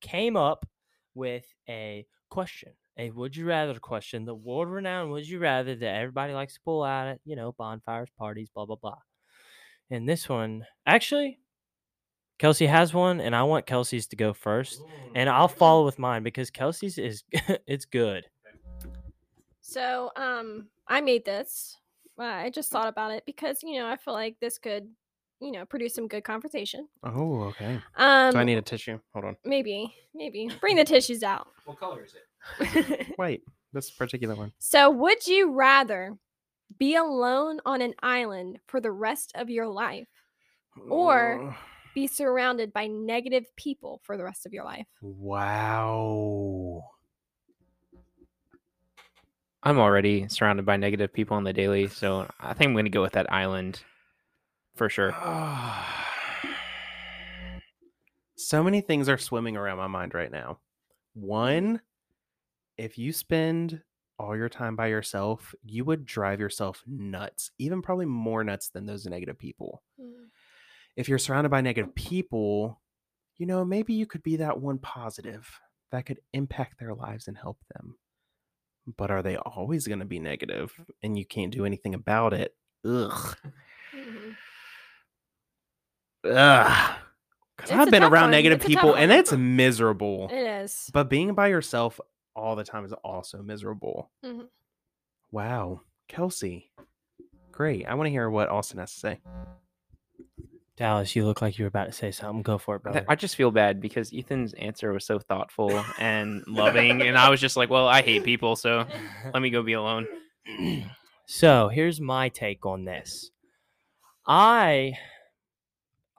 came 0.00 0.36
up 0.36 0.66
with 1.14 1.46
a 1.68 2.06
question, 2.28 2.72
a 2.98 3.10
would 3.10 3.36
you 3.36 3.46
rather 3.46 3.78
question, 3.78 4.24
the 4.24 4.34
world 4.34 4.68
renowned 4.68 5.10
would 5.12 5.28
you 5.28 5.38
rather 5.38 5.74
that 5.74 5.94
everybody 5.94 6.32
likes 6.32 6.54
to 6.54 6.60
pull 6.64 6.82
out 6.82 7.06
at, 7.06 7.20
you 7.24 7.36
know, 7.36 7.52
bonfires, 7.52 8.10
parties, 8.18 8.50
blah, 8.54 8.66
blah, 8.66 8.76
blah. 8.76 8.98
And 9.90 10.08
this 10.08 10.28
one, 10.28 10.66
actually, 10.86 11.38
Kelsie 12.38 12.68
has 12.68 12.92
one, 12.92 13.20
and 13.20 13.34
I 13.34 13.44
want 13.44 13.66
Kelsie's 13.66 14.08
to 14.08 14.16
go 14.16 14.32
first, 14.32 14.82
and 15.14 15.30
I'll 15.30 15.48
follow 15.48 15.84
with 15.84 15.98
mine 15.98 16.22
because 16.22 16.50
Kelsie's 16.50 16.98
is 16.98 17.22
it's 17.32 17.84
good. 17.84 18.24
So, 19.60 20.10
um, 20.16 20.68
I 20.88 21.00
made 21.00 21.24
this. 21.24 21.76
Uh, 22.18 22.24
I 22.24 22.50
just 22.50 22.70
thought 22.70 22.88
about 22.88 23.12
it 23.12 23.24
because 23.24 23.62
you 23.62 23.78
know 23.78 23.86
I 23.86 23.96
feel 23.96 24.14
like 24.14 24.36
this 24.40 24.58
could, 24.58 24.88
you 25.44 25.52
know, 25.52 25.64
produce 25.66 25.94
some 25.94 26.08
good 26.08 26.24
conversation. 26.24 26.88
Oh, 27.02 27.42
okay. 27.44 27.78
Um, 27.96 28.32
So 28.32 28.38
I 28.38 28.44
need 28.44 28.58
a 28.58 28.62
tissue. 28.62 28.98
Hold 29.12 29.26
on. 29.26 29.36
maybe, 29.44 29.94
maybe 30.14 30.48
bring 30.60 30.76
the 30.76 30.84
tissues 30.84 31.22
out. 31.22 31.46
What 31.64 31.78
color 31.78 32.02
is 32.04 32.14
it? 32.14 33.06
Wait, 33.18 33.42
this 33.72 33.90
particular 33.90 34.34
one. 34.34 34.52
so, 34.58 34.90
would 34.90 35.26
you 35.26 35.52
rather 35.52 36.16
be 36.78 36.96
alone 36.96 37.60
on 37.64 37.80
an 37.80 37.94
island 38.02 38.58
for 38.66 38.80
the 38.80 38.90
rest 38.92 39.32
of 39.34 39.48
your 39.50 39.66
life, 39.66 40.08
Or- 40.88 41.48
Ugh. 41.48 41.54
be 41.94 42.06
surrounded 42.06 42.72
by 42.72 42.86
negative 42.88 43.44
people 43.56 44.00
for 44.02 44.16
the 44.16 44.24
rest 44.24 44.44
of 44.46 44.52
your 44.52 44.64
life? 44.64 44.86
wow. 45.00 46.84
I'm 49.62 49.78
already 49.78 50.28
surrounded 50.28 50.66
by 50.66 50.76
negative 50.76 51.10
people 51.12 51.38
on 51.38 51.44
the 51.44 51.52
daily, 51.54 51.88
so 51.88 52.28
I 52.38 52.52
think 52.52 52.68
I'm 52.68 52.74
going 52.74 52.84
to 52.84 52.90
go 52.90 53.00
with 53.00 53.12
that 53.14 53.32
island 53.32 53.82
for 54.74 54.88
sure. 54.88 55.12
so 58.36 58.62
many 58.62 58.80
things 58.80 59.08
are 59.08 59.18
swimming 59.18 59.56
around 59.56 59.78
my 59.78 59.86
mind 59.86 60.14
right 60.14 60.30
now. 60.30 60.58
One, 61.14 61.80
if 62.76 62.98
you 62.98 63.12
spend 63.12 63.82
all 64.18 64.36
your 64.36 64.48
time 64.48 64.76
by 64.76 64.88
yourself, 64.88 65.54
you 65.64 65.84
would 65.84 66.04
drive 66.04 66.40
yourself 66.40 66.82
nuts, 66.86 67.50
even 67.58 67.82
probably 67.82 68.06
more 68.06 68.44
nuts 68.44 68.68
than 68.68 68.86
those 68.86 69.06
negative 69.06 69.38
people. 69.38 69.82
If 70.96 71.08
you're 71.08 71.18
surrounded 71.18 71.50
by 71.50 71.60
negative 71.60 71.94
people, 71.94 72.80
you 73.36 73.46
know, 73.46 73.64
maybe 73.64 73.94
you 73.94 74.06
could 74.06 74.22
be 74.22 74.36
that 74.36 74.60
one 74.60 74.78
positive 74.78 75.48
that 75.90 76.06
could 76.06 76.20
impact 76.32 76.78
their 76.78 76.94
lives 76.94 77.26
and 77.28 77.36
help 77.36 77.58
them. 77.74 77.96
But 78.96 79.10
are 79.10 79.22
they 79.22 79.36
always 79.36 79.86
going 79.86 80.00
to 80.00 80.04
be 80.04 80.20
negative 80.20 80.72
and 81.02 81.18
you 81.18 81.24
can't 81.24 81.52
do 81.52 81.64
anything 81.64 81.94
about 81.94 82.32
it? 82.32 82.54
Ugh. 82.84 83.36
Mhm. 83.94 84.36
Ugh. 86.24 86.94
Because 87.56 87.70
I've 87.70 87.90
been 87.90 88.02
around 88.02 88.24
one. 88.24 88.30
negative 88.32 88.56
It's 88.60 88.66
people 88.66 88.94
and 88.94 89.10
one. 89.10 89.18
it's 89.18 89.32
miserable. 89.32 90.28
It 90.32 90.46
is. 90.64 90.90
But 90.92 91.08
being 91.08 91.34
by 91.34 91.46
yourself 91.48 92.00
all 92.34 92.56
the 92.56 92.64
time 92.64 92.84
is 92.84 92.92
also 92.92 93.42
miserable. 93.42 94.10
Mhm. 94.24 94.48
Wow. 95.30 95.82
Kelsie. 96.08 96.70
Great. 97.52 97.86
I 97.86 97.94
want 97.94 98.06
to 98.06 98.10
hear 98.10 98.28
what 98.28 98.48
Austin 98.48 98.78
has 98.80 98.92
to 98.94 98.98
say. 99.00 99.20
Dallas, 100.76 101.14
you 101.14 101.24
look 101.24 101.40
like 101.40 101.56
you 101.56 101.64
were 101.64 101.68
about 101.68 101.86
to 101.86 101.92
say 101.92 102.10
something. 102.10 102.42
Go 102.42 102.58
for 102.58 102.74
it, 102.74 102.80
I 102.80 102.82
brother. 102.82 103.04
I 103.08 103.14
just 103.14 103.36
feel 103.36 103.52
bad 103.52 103.80
because 103.80 104.12
Ethan's 104.12 104.54
answer 104.54 104.92
was 104.92 105.06
so 105.06 105.20
thoughtful 105.20 105.84
and 106.00 106.42
loving, 106.48 107.00
and 107.02 107.16
I 107.16 107.30
was 107.30 107.40
just 107.40 107.56
like, 107.56 107.70
"Well, 107.70 107.86
I 107.86 108.02
hate 108.02 108.24
people, 108.24 108.56
so 108.56 108.84
let 109.32 109.40
me 109.40 109.50
go 109.50 109.62
be 109.62 109.74
alone." 109.74 110.08
so 111.26 111.68
here's 111.68 112.00
my 112.00 112.28
take 112.28 112.66
on 112.66 112.84
this. 112.84 113.30
I 114.26 114.94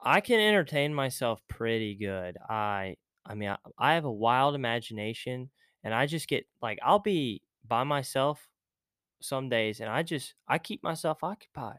I 0.06 0.20
can 0.20 0.38
entertain 0.38 0.94
myself 0.94 1.40
pretty 1.48 1.96
good. 1.96 2.36
I 2.48 2.96
I 3.26 3.34
mean 3.34 3.48
I, 3.48 3.56
I 3.76 3.94
have 3.94 4.04
a 4.04 4.12
wild 4.12 4.54
imagination 4.54 5.50
and 5.82 5.92
I 5.92 6.06
just 6.06 6.28
get 6.28 6.46
like 6.62 6.78
I'll 6.80 7.00
be 7.00 7.42
by 7.66 7.82
myself 7.82 8.46
some 9.20 9.48
days 9.48 9.80
and 9.80 9.90
I 9.90 10.04
just 10.04 10.34
I 10.46 10.58
keep 10.58 10.84
myself 10.84 11.24
occupied. 11.24 11.78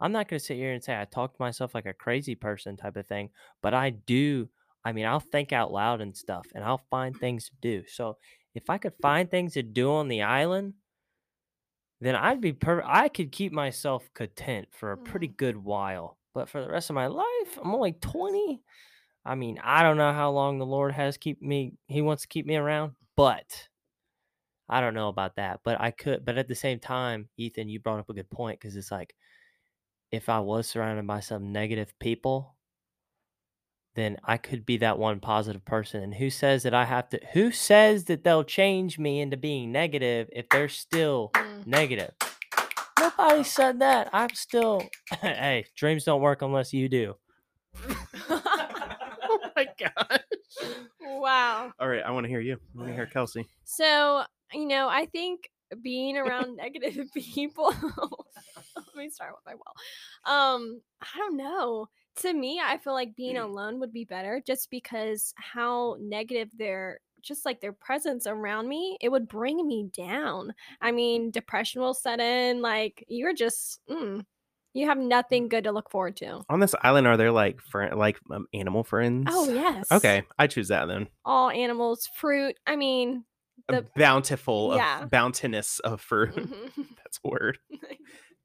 I'm 0.00 0.10
not 0.10 0.28
going 0.28 0.38
to 0.38 0.44
sit 0.44 0.56
here 0.56 0.72
and 0.72 0.82
say 0.82 1.00
I 1.00 1.04
talk 1.04 1.34
to 1.34 1.42
myself 1.42 1.72
like 1.74 1.86
a 1.86 1.92
crazy 1.92 2.34
person 2.34 2.76
type 2.76 2.96
of 2.96 3.06
thing, 3.06 3.30
but 3.62 3.74
I 3.74 3.90
do 3.90 4.48
I 4.84 4.90
mean 4.90 5.06
I'll 5.06 5.20
think 5.20 5.52
out 5.52 5.72
loud 5.72 6.00
and 6.00 6.16
stuff 6.16 6.48
and 6.56 6.64
I'll 6.64 6.82
find 6.90 7.16
things 7.16 7.44
to 7.44 7.54
do. 7.62 7.84
So 7.86 8.16
if 8.56 8.68
I 8.68 8.78
could 8.78 8.94
find 9.00 9.30
things 9.30 9.52
to 9.52 9.62
do 9.62 9.92
on 9.92 10.08
the 10.08 10.22
island, 10.22 10.74
then 12.00 12.16
I'd 12.16 12.40
be 12.40 12.52
per 12.52 12.82
I 12.84 13.08
could 13.08 13.30
keep 13.30 13.52
myself 13.52 14.10
content 14.14 14.66
for 14.72 14.90
a 14.90 14.98
pretty 14.98 15.28
mm-hmm. 15.28 15.36
good 15.36 15.56
while. 15.58 16.18
But 16.38 16.48
for 16.48 16.62
the 16.62 16.70
rest 16.70 16.88
of 16.88 16.94
my 16.94 17.08
life, 17.08 17.58
I'm 17.60 17.74
only 17.74 17.94
20. 17.94 18.62
I 19.24 19.34
mean, 19.34 19.58
I 19.60 19.82
don't 19.82 19.96
know 19.96 20.12
how 20.12 20.30
long 20.30 20.58
the 20.58 20.64
Lord 20.66 20.92
has 20.94 21.16
keep 21.16 21.42
me 21.42 21.72
he 21.88 22.00
wants 22.00 22.22
to 22.22 22.28
keep 22.28 22.46
me 22.46 22.54
around, 22.54 22.92
but 23.16 23.68
I 24.68 24.80
don't 24.80 24.94
know 24.94 25.08
about 25.08 25.34
that. 25.34 25.62
But 25.64 25.80
I 25.80 25.90
could 25.90 26.24
but 26.24 26.38
at 26.38 26.46
the 26.46 26.54
same 26.54 26.78
time, 26.78 27.28
Ethan, 27.38 27.68
you 27.68 27.80
brought 27.80 27.98
up 27.98 28.08
a 28.08 28.14
good 28.14 28.30
point 28.30 28.60
cuz 28.60 28.76
it's 28.76 28.92
like 28.92 29.16
if 30.12 30.28
I 30.28 30.38
was 30.38 30.68
surrounded 30.68 31.08
by 31.08 31.18
some 31.18 31.50
negative 31.50 31.92
people, 31.98 32.54
then 33.96 34.16
I 34.22 34.36
could 34.36 34.64
be 34.64 34.76
that 34.76 34.96
one 34.96 35.18
positive 35.18 35.64
person. 35.64 36.04
And 36.04 36.14
who 36.14 36.30
says 36.30 36.62
that 36.62 36.72
I 36.72 36.84
have 36.84 37.08
to 37.08 37.20
who 37.32 37.50
says 37.50 38.04
that 38.04 38.22
they'll 38.22 38.44
change 38.44 38.96
me 38.96 39.20
into 39.20 39.36
being 39.36 39.72
negative 39.72 40.28
if 40.32 40.48
they're 40.50 40.68
still 40.68 41.32
Mm. 41.34 41.66
negative. 41.66 42.14
Nobody 43.00 43.42
said 43.44 43.80
that. 43.80 44.10
I'm 44.12 44.34
still 44.34 44.82
hey, 45.20 45.66
dreams 45.76 46.04
don't 46.04 46.20
work 46.20 46.42
unless 46.42 46.72
you 46.72 46.88
do. 46.88 47.14
oh 48.28 49.38
my 49.54 49.66
God. 49.78 50.20
wow. 51.00 51.72
All 51.78 51.88
right. 51.88 52.02
I 52.02 52.10
want 52.10 52.24
to 52.24 52.28
hear 52.28 52.40
you. 52.40 52.54
I 52.54 52.78
want 52.78 52.88
to 52.88 52.94
hear 52.94 53.06
Kelsie. 53.06 53.46
So, 53.64 54.22
you 54.52 54.66
know, 54.66 54.88
I 54.88 55.06
think 55.06 55.50
being 55.82 56.16
around 56.16 56.56
negative 56.56 57.08
people 57.14 57.74
let 58.76 59.04
me 59.04 59.10
start 59.10 59.32
with 59.32 59.44
my 59.46 59.54
well. 59.54 60.54
Um, 60.54 60.80
I 61.00 61.18
don't 61.18 61.36
know. 61.36 61.86
To 62.22 62.32
me, 62.32 62.60
I 62.62 62.78
feel 62.78 62.94
like 62.94 63.14
being 63.14 63.36
alone 63.36 63.78
would 63.78 63.92
be 63.92 64.04
better 64.04 64.42
just 64.44 64.70
because 64.70 65.32
how 65.36 65.96
negative 66.00 66.48
their 66.58 66.98
just 67.22 67.44
like 67.44 67.60
their 67.60 67.72
presence 67.72 68.26
around 68.26 68.68
me, 68.68 68.96
it 69.00 69.08
would 69.10 69.28
bring 69.28 69.66
me 69.66 69.90
down. 69.96 70.54
I 70.80 70.92
mean, 70.92 71.30
depression 71.30 71.80
will 71.80 71.94
set 71.94 72.20
in, 72.20 72.62
like 72.62 73.04
you're 73.08 73.34
just 73.34 73.80
mm, 73.90 74.24
you 74.74 74.86
have 74.86 74.98
nothing 74.98 75.48
good 75.48 75.64
to 75.64 75.72
look 75.72 75.90
forward 75.90 76.16
to. 76.18 76.42
On 76.48 76.60
this 76.60 76.74
island, 76.82 77.06
are 77.06 77.16
there 77.16 77.32
like 77.32 77.60
friend, 77.60 77.98
like 77.98 78.18
um, 78.30 78.46
animal 78.54 78.84
friends? 78.84 79.26
Oh 79.30 79.48
yes. 79.52 79.90
Okay. 79.90 80.22
I 80.38 80.46
choose 80.46 80.68
that 80.68 80.86
then. 80.86 81.08
All 81.24 81.50
animals, 81.50 82.08
fruit. 82.14 82.56
I 82.66 82.76
mean, 82.76 83.24
The- 83.68 83.86
bountiful, 83.96 84.74
Yeah. 84.76 85.02
of 85.04 85.10
bountiness 85.10 85.80
of 85.80 86.00
fruit. 86.00 86.34
mhm. 86.36 86.70
That's 86.96 87.18
a 87.24 87.28
word. 87.28 87.58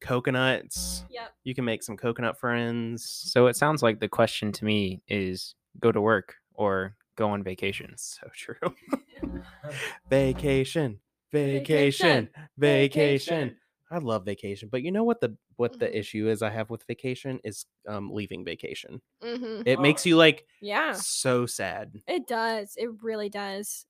Coconuts. 0.02 1.06
yep. 1.10 1.32
You 1.44 1.56
can 1.56 1.64
make 1.66 1.82
some 1.84 1.96
coconut 1.98 2.38
friends. 2.38 3.06
So 3.06 3.48
it 3.48 3.56
sounds 3.56 3.82
like 3.82 4.00
the 4.00 4.10
question 4.10 4.52
to 4.54 4.66
me 4.66 5.02
is 5.08 5.56
go 5.80 5.92
to 5.92 6.02
work 6.02 6.36
or 6.56 6.96
go 7.16 7.30
on 7.30 7.44
vacation. 7.44 7.94
So 7.98 8.30
true. 8.34 8.56
vacation, 10.10 11.00
Vacation, 11.46 12.30
vacation, 12.30 12.30
vacation. 12.60 12.60
vacation. 12.60 13.58
I 13.92 14.00
love 14.00 14.26
vacation, 14.26 14.70
but 14.70 14.82
you 14.84 14.92
know 14.92 15.04
what 15.04 15.22
the 15.22 15.38
what 15.58 15.78
the 15.80 15.88
Mhm. 15.88 15.98
issue 15.98 16.28
is 16.28 16.42
I 16.42 16.50
have 16.50 16.70
with 16.70 16.84
vacation 16.86 17.40
is 17.44 17.66
um 17.88 18.12
leaving 18.12 18.46
vacation. 18.46 19.02
hmm 19.22 19.64
It 19.66 19.80
makes 19.80 20.06
you 20.06 20.18
like 20.18 20.48
Yeah. 20.62 21.04
so 21.04 21.46
sad. 21.48 22.02
It 22.08 22.28
does. 22.28 22.78
It 22.78 23.04
really 23.04 23.28
does. 23.30 23.88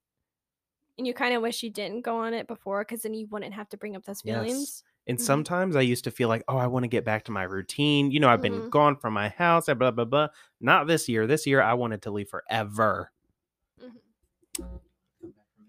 And 0.97 1.07
you 1.07 1.13
kind 1.13 1.33
of 1.35 1.41
wish 1.41 1.63
you 1.63 1.69
didn't 1.71 2.01
go 2.01 2.17
on 2.17 2.33
it 2.33 2.47
before 2.47 2.81
because 2.83 3.01
then 3.03 3.13
you 3.13 3.27
wouldn't 3.27 3.53
have 3.53 3.69
to 3.69 3.77
bring 3.77 3.95
up 3.95 4.05
those 4.05 4.21
Yes. 4.23 4.23
feelings. 4.23 4.83
And 5.07 5.19
Mhm. 5.19 5.21
sometimes 5.21 5.75
I 5.75 5.81
used 5.81 6.05
to 6.05 6.11
feel 6.11 6.29
like, 6.29 6.43
oh, 6.47 6.57
I 6.57 6.67
want 6.67 6.83
to 6.83 6.87
get 6.87 7.03
back 7.05 7.25
to 7.25 7.31
my 7.31 7.43
routine. 7.43 8.11
You 8.11 8.19
know, 8.21 8.29
I've 8.29 8.41
been 8.41 8.63
Mhm. 8.63 8.71
gone 8.71 8.95
from 8.97 9.13
my 9.13 9.29
house, 9.29 9.65
blah 9.65 9.91
blah 9.91 10.05
blah. 10.05 10.29
Not 10.61 10.87
this 10.87 11.09
year. 11.09 11.27
This 11.27 11.45
year 11.45 11.61
I 11.61 11.73
wanted 11.73 12.01
to 12.03 12.11
leave 12.11 12.29
forever. 12.29 13.11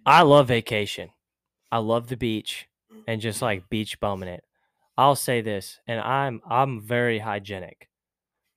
I 0.07 0.23
love 0.23 0.49
vacation. 0.49 1.11
I 1.73 1.79
love 1.79 2.09
the 2.09 2.17
beach 2.17 2.69
and 3.07 3.21
just 3.21 3.43
like 3.43 3.69
beach 3.69 4.01
bumming 4.01 4.29
it. 4.29 4.45
I'll 4.97 5.17
say 5.17 5.41
this, 5.41 5.81
and 5.87 6.01
I'm 6.01 6.41
I'm 6.49 6.81
very 6.83 7.19
hygienic. 7.19 7.89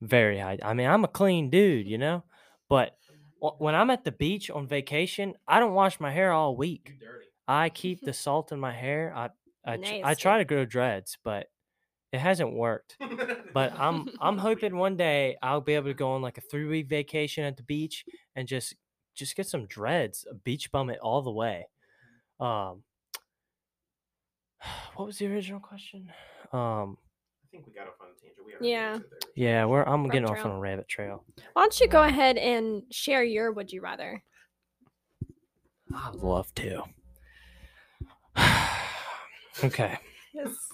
Very 0.01 0.39
high. 0.39 0.59
I 0.63 0.73
mean, 0.73 0.87
I'm 0.87 1.03
a 1.03 1.09
clean 1.09 1.49
dude, 1.49 1.87
you 1.87 1.97
know? 1.97 2.23
But 2.69 2.97
when 3.59 3.75
I'm 3.75 3.89
at 3.89 4.03
the 4.03 4.11
beach 4.11 4.49
on 4.51 4.67
vacation, 4.67 5.35
I 5.47 5.59
don't 5.59 5.73
wash 5.73 5.99
my 5.99 6.11
hair 6.11 6.31
all 6.31 6.55
week. 6.57 6.95
I 7.47 7.69
keep 7.71 8.03
the 8.03 8.13
salt 8.13 8.51
in 8.51 8.59
my 8.59 8.73
hair. 8.73 9.13
I 9.15 9.29
I, 9.65 9.77
tr- 9.77 9.95
I 10.03 10.15
try 10.15 10.37
to 10.39 10.45
grow 10.45 10.65
dreads, 10.65 11.17
but 11.23 11.47
it 12.11 12.19
hasn't 12.19 12.53
worked. 12.53 12.99
But 13.53 13.73
I'm 13.77 14.07
I'm 14.21 14.37
hoping 14.37 14.77
one 14.77 14.97
day 14.97 15.37
I'll 15.41 15.61
be 15.61 15.73
able 15.75 15.87
to 15.89 15.93
go 15.93 16.11
on 16.11 16.21
like 16.21 16.37
a 16.37 16.41
three 16.41 16.65
week 16.65 16.87
vacation 16.89 17.43
at 17.43 17.57
the 17.57 17.63
beach 17.63 18.05
and 18.35 18.47
just 18.47 18.75
just 19.17 19.35
get 19.35 19.47
some 19.47 19.65
dreads, 19.65 20.25
beach 20.43 20.71
bum 20.71 20.89
it 20.89 20.99
all 20.99 21.21
the 21.21 21.31
way. 21.31 21.67
Um, 22.39 22.83
what 24.95 25.07
was 25.07 25.17
the 25.17 25.27
original 25.27 25.59
question? 25.59 26.11
Um, 26.53 26.97
I 27.43 27.47
think 27.51 27.65
we 27.67 27.73
got 27.73 27.87
off 27.87 27.95
on 27.99 28.07
a 28.07 28.21
tangent. 28.21 28.45
We 28.45 28.53
already 28.53 28.69
Yeah. 28.69 28.93
answered 28.93 29.25
yeah, 29.35 29.65
we're 29.65 29.83
I'm 29.83 30.01
Rabbit 30.03 30.11
getting 30.11 30.29
off 30.29 30.45
on 30.45 30.51
a 30.51 30.59
rabbit 30.59 30.87
trail. 30.87 31.23
Why 31.53 31.63
don't 31.63 31.79
you 31.79 31.87
go 31.87 32.03
ahead 32.03 32.37
and 32.37 32.83
share 32.91 33.23
your 33.23 33.51
would 33.51 33.71
you 33.73 33.81
rather? 33.81 34.23
I'd 35.93 36.15
love 36.15 36.53
to. 36.55 36.83
okay, 39.63 39.97
It's 40.33 40.69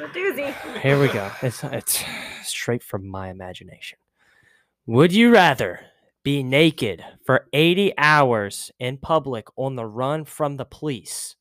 a 0.00 0.04
doozy. 0.08 0.80
here 0.80 1.00
we 1.00 1.08
go. 1.08 1.30
It's 1.42 1.62
it's 1.64 2.02
straight 2.42 2.82
from 2.82 3.06
my 3.06 3.28
imagination. 3.28 3.98
Would 4.86 5.12
you 5.12 5.30
rather 5.30 5.80
be 6.28 6.42
naked 6.42 7.02
for 7.24 7.46
80 7.54 7.94
hours 7.96 8.70
in 8.78 8.98
public 8.98 9.46
on 9.56 9.76
the 9.76 9.86
run 9.86 10.26
from 10.26 10.58
the 10.58 10.66
police? 10.66 11.36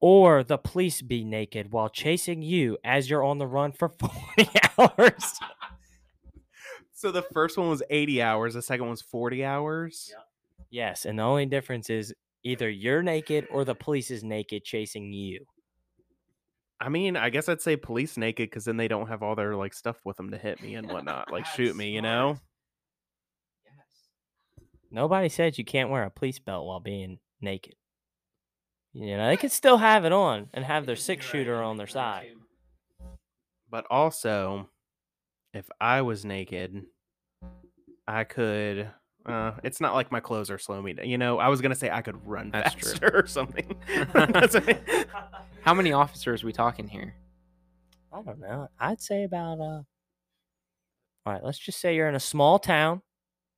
Or 0.00 0.42
the 0.42 0.58
police 0.58 1.02
be 1.02 1.22
naked 1.22 1.70
while 1.70 1.88
chasing 1.88 2.42
you 2.42 2.78
as 2.82 3.08
you're 3.08 3.22
on 3.22 3.38
the 3.38 3.46
run 3.46 3.70
for 3.70 3.88
40 4.36 4.48
hours? 4.76 5.34
So 6.96 7.10
the 7.10 7.22
first 7.22 7.58
one 7.58 7.68
was 7.68 7.82
80 7.90 8.22
hours, 8.22 8.54
the 8.54 8.62
second 8.62 8.86
one's 8.86 9.02
40 9.02 9.44
hours. 9.44 10.08
Yep. 10.10 10.26
Yes, 10.70 11.04
and 11.04 11.18
the 11.18 11.22
only 11.22 11.44
difference 11.44 11.90
is 11.90 12.14
either 12.44 12.70
you're 12.70 13.02
naked 13.02 13.46
or 13.50 13.64
the 13.64 13.74
police 13.74 14.10
is 14.10 14.24
naked 14.24 14.64
chasing 14.64 15.12
you. 15.12 15.44
I 16.80 16.88
mean, 16.88 17.16
I 17.16 17.28
guess 17.28 17.48
I'd 17.48 17.60
say 17.60 17.76
police 17.76 18.16
naked 18.16 18.48
because 18.48 18.64
then 18.64 18.78
they 18.78 18.88
don't 18.88 19.08
have 19.08 19.22
all 19.22 19.34
their 19.34 19.54
like 19.54 19.74
stuff 19.74 19.96
with 20.04 20.16
them 20.16 20.30
to 20.30 20.38
hit 20.38 20.62
me 20.62 20.76
and 20.76 20.90
whatnot, 20.90 21.30
like 21.30 21.44
shoot 21.56 21.76
me, 21.76 21.90
you 21.90 22.00
know? 22.00 22.38
Nobody 24.90 25.28
said 25.28 25.58
you 25.58 25.64
can't 25.64 25.90
wear 25.90 26.04
a 26.04 26.10
police 26.10 26.38
belt 26.38 26.66
while 26.66 26.80
being 26.80 27.18
naked. 27.40 27.74
You 28.92 29.16
know, 29.16 29.26
they 29.26 29.36
could 29.36 29.50
still 29.50 29.78
have 29.78 30.04
it 30.04 30.12
on 30.12 30.48
and 30.54 30.64
have 30.64 30.86
their 30.86 30.96
six 30.96 31.26
shooter 31.26 31.60
on 31.62 31.76
their 31.76 31.88
side. 31.88 32.28
But 33.68 33.86
also, 33.90 34.68
if 35.52 35.68
I 35.80 36.02
was 36.02 36.24
naked, 36.24 36.84
I 38.06 38.24
could. 38.24 38.88
Uh, 39.26 39.52
it's 39.64 39.80
not 39.80 39.94
like 39.94 40.12
my 40.12 40.20
clothes 40.20 40.50
are 40.50 40.58
slow 40.58 40.80
me 40.80 40.92
down. 40.92 41.08
You 41.08 41.18
know, 41.18 41.38
I 41.38 41.48
was 41.48 41.60
gonna 41.60 41.74
say 41.74 41.90
I 41.90 42.02
could 42.02 42.24
run 42.26 42.50
That's 42.52 42.74
true. 42.74 42.92
faster 42.92 43.10
or 43.18 43.26
something. 43.26 43.76
How 45.62 45.74
many 45.74 45.92
officers 45.92 46.44
we 46.44 46.52
talking 46.52 46.86
here? 46.86 47.14
I 48.12 48.22
don't 48.22 48.38
know. 48.38 48.68
I'd 48.78 49.00
say 49.00 49.24
about 49.24 49.58
uh 49.58 49.82
All 51.26 51.32
right, 51.32 51.42
let's 51.42 51.58
just 51.58 51.80
say 51.80 51.96
you're 51.96 52.08
in 52.08 52.14
a 52.14 52.20
small 52.20 52.60
town, 52.60 53.02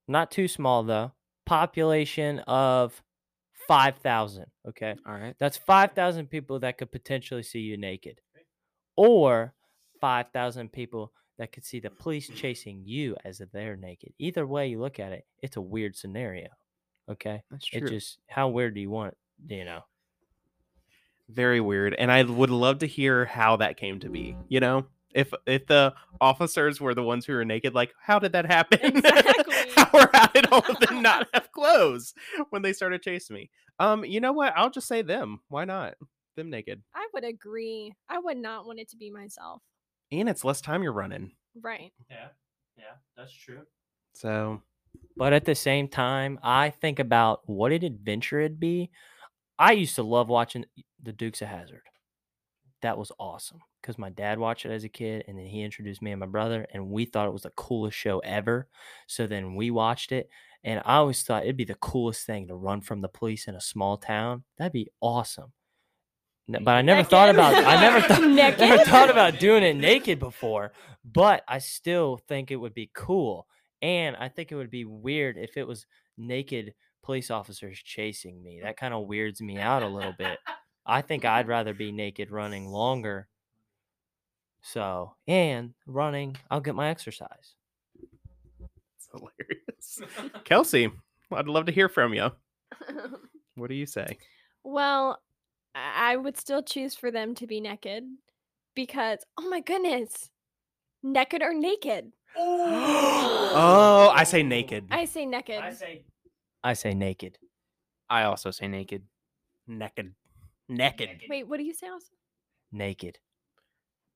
not 0.09 0.31
too 0.31 0.49
small 0.49 0.83
though. 0.83 1.13
Population 1.47 2.41
of 2.41 3.03
5,000, 3.67 4.47
okay? 4.69 4.95
All 5.07 5.15
right. 5.15 5.35
That's 5.39 5.57
5,000 5.57 6.27
people 6.27 6.61
that 6.61 6.79
could 6.79 6.93
potentially 6.93 7.43
see 7.43 7.61
you 7.61 7.77
naked. 7.77 8.21
Or 8.97 9.55
5,000 10.01 10.71
people 10.73 11.13
that 11.39 11.53
could 11.53 11.65
see 11.65 11.81
the 11.81 11.91
police 11.91 12.29
chasing 12.29 12.83
you 12.85 13.17
as 13.25 13.41
if 13.41 13.51
they're 13.53 13.77
naked. 13.77 14.13
Either 14.19 14.47
way 14.47 14.69
you 14.69 14.81
look 14.81 15.01
at 15.01 15.13
it, 15.13 15.25
it's 15.43 15.57
a 15.57 15.61
weird 15.61 15.97
scenario. 15.97 16.49
Okay? 17.11 17.43
That's 17.51 17.67
true. 17.67 17.87
It 17.87 17.91
just 17.91 18.19
how 18.27 18.49
weird 18.49 18.75
do 18.75 18.81
you 18.81 18.91
want 18.91 19.15
it, 19.49 19.55
you 19.55 19.65
know? 19.65 19.83
very 21.29 21.61
weird 21.61 21.95
and 21.99 22.11
i 22.11 22.23
would 22.23 22.51
love 22.51 22.79
to 22.79 22.87
hear 22.87 23.25
how 23.25 23.57
that 23.57 23.77
came 23.77 23.99
to 23.99 24.09
be 24.09 24.37
you 24.49 24.61
know 24.61 24.87
if 25.15 25.33
if 25.47 25.67
the 25.67 25.95
officers 26.21 26.81
were 26.81 26.95
the 26.95 27.03
ones 27.03 27.25
who 27.27 27.33
were 27.35 27.45
naked 27.45 27.75
like 27.75 27.93
how 28.03 28.19
did 28.19 28.33
that 28.33 28.47
happen 28.47 28.79
Exactly. 28.97 29.55
how, 29.77 29.89
or 29.95 30.11
how 30.13 30.27
did 30.29 30.47
all 30.53 30.65
of 30.69 30.79
them 30.81 31.03
not 31.03 31.29
have 31.33 31.51
clothes 31.53 32.15
when 32.51 32.63
they 32.63 32.73
started 32.73 33.03
chasing 33.03 33.35
me 33.37 33.51
um 33.79 34.05
you 34.05 34.21
know 34.21 34.33
what 34.33 34.53
i'll 34.57 34.71
just 34.71 34.89
say 34.89 35.03
them 35.03 35.41
why 35.49 35.65
not 35.65 35.95
them 36.37 36.51
naked 36.51 36.83
I 36.95 37.07
would 37.15 37.25
agree. 37.25 37.95
I 38.11 38.19
would 38.19 38.37
not 38.37 38.67
want 38.67 38.79
it 38.79 38.91
to 38.91 38.97
be 38.97 39.11
myself. 39.11 39.63
and 40.13 40.29
it's 40.29 40.45
less 40.45 40.61
time 40.61 40.83
you're 40.83 40.93
running 40.93 41.33
Right. 41.63 41.93
Yeah. 42.11 42.29
Yeah, 42.77 42.97
that's 43.17 43.33
true. 43.33 43.61
so 44.13 44.61
But 45.17 45.33
at 45.33 45.47
the 45.47 45.55
same 45.55 45.89
time, 45.89 46.39
I 46.43 46.69
think 46.69 46.99
about 46.99 47.41
what 47.49 47.73
an 47.73 47.83
adventure 47.85 48.41
it'd 48.41 48.61
be. 48.61 48.91
I 49.59 49.73
used 49.73 49.95
to 49.95 50.03
love 50.03 50.29
watching 50.29 50.67
the 51.03 51.13
Dukes 51.15 51.41
of 51.41 51.49
Hazzard. 51.49 51.81
That 52.87 52.99
was 52.99 53.11
awesome 53.19 53.59
because 53.83 53.99
my 53.99 54.11
dad 54.11 54.39
watched 54.39 54.65
it 54.65 54.71
as 54.71 54.85
a 54.85 54.89
kid, 54.89 55.25
and 55.27 55.37
then 55.37 55.47
he 55.47 55.63
introduced 55.63 56.01
me 56.01 56.13
and 56.13 56.21
my 56.21 56.27
brother, 56.27 56.69
and 56.73 56.89
we 56.89 57.05
thought 57.05 57.27
it 57.27 57.33
was 57.33 57.43
the 57.43 57.51
coolest 57.51 57.99
show 57.99 58.21
ever. 58.21 58.69
So 59.09 59.27
then 59.27 59.57
we 59.57 59.73
watched 59.73 60.13
it, 60.13 60.31
and 60.63 60.81
I 60.85 60.99
always 60.99 61.21
thought 61.25 61.43
it'd 61.43 61.57
be 61.57 61.65
the 61.65 61.75
coolest 61.75 62.25
thing 62.27 62.47
to 62.47 62.55
run 62.55 62.81
from 62.83 63.01
the 63.01 63.09
police 63.09 63.49
in 63.49 63.57
a 63.57 63.61
small 63.61 63.97
town. 63.97 64.45
That'd 64.57 64.73
be 64.73 64.87
awesome. 65.01 65.53
But 66.47 66.69
I 66.69 66.83
never 66.83 67.03
thought 67.03 67.29
about 67.29 67.57
I 67.57 67.81
never 67.81 68.01
thought 68.07 68.23
never 68.61 68.85
thought 68.85 69.11
about 69.11 69.41
doing 69.41 69.65
it 69.65 69.75
naked 69.75 70.21
before. 70.21 70.71
But 71.05 71.43
I 71.49 71.59
still 71.59 72.21
think 72.29 72.53
it 72.53 72.57
would 72.57 72.75
be 72.75 72.93
cool. 72.95 73.49
And 73.83 74.15
I 74.15 74.29
think 74.29 74.53
it 74.53 74.55
would 74.55 74.71
be 74.71 74.85
weird 74.85 75.39
if 75.39 75.57
it 75.57 75.67
was 75.67 75.87
naked 76.17 76.73
police 77.03 77.33
officers 77.33 77.81
chasing 77.81 78.41
me. 78.45 78.61
That 78.63 78.77
kind 78.77 78.95
of 78.95 79.09
weirds 79.09 79.41
me 79.41 79.59
out 79.59 79.83
a 79.83 79.89
little 79.89 80.15
bit. 80.17 80.39
I 80.87 81.03
think 81.03 81.25
I'd 81.25 81.49
rather 81.49 81.75
be 81.75 81.91
naked 81.93 82.31
running 82.31 82.69
longer. 82.69 83.29
So, 84.63 85.15
and 85.27 85.75
running, 85.87 86.37
I'll 86.51 86.61
get 86.61 86.75
my 86.75 86.89
exercise. 86.89 87.55
it's 87.99 89.09
hilarious 89.13 90.01
kelsie 90.45 90.91
i'd 91.33 91.47
love 91.49 91.67
to 91.67 91.73
hear 91.73 91.89
from 91.89 92.13
you 92.13 92.31
what 93.55 93.69
do 93.69 93.75
you 93.75 93.87
say 93.87 94.19
well, 94.65 95.21
I 95.75 96.13
I 96.13 96.17
would 96.17 96.37
still 96.37 96.63
choose 96.63 96.95
for 96.97 97.11
them 97.13 97.35
to 97.37 97.47
be 97.47 97.61
naked 97.61 98.05
because, 98.75 99.21
oh 99.39 99.49
my 99.49 99.61
goodness, 99.61 100.31
naked 101.03 101.41
or 101.43 101.55
naked? 101.55 102.13
oh 102.39 104.11
i 104.15 104.25
say 104.25 104.43
naked 104.43 104.87
I 104.91 105.05
say 105.05 105.25
naked. 105.25 105.61
I 105.61 105.73
say 105.73 106.03
I 106.65 106.73
say 106.75 106.93
naked. 106.95 107.39
I 108.11 108.25
also 108.25 108.51
say 108.51 108.67
naked. 108.69 109.03
naked 109.67 110.15
naked 110.69 111.09
Wait, 111.29 111.47
what 111.47 111.59
do 111.59 111.65
you 111.65 111.75
say 111.75 111.89
also? 111.89 112.13
Naked. 112.73 113.19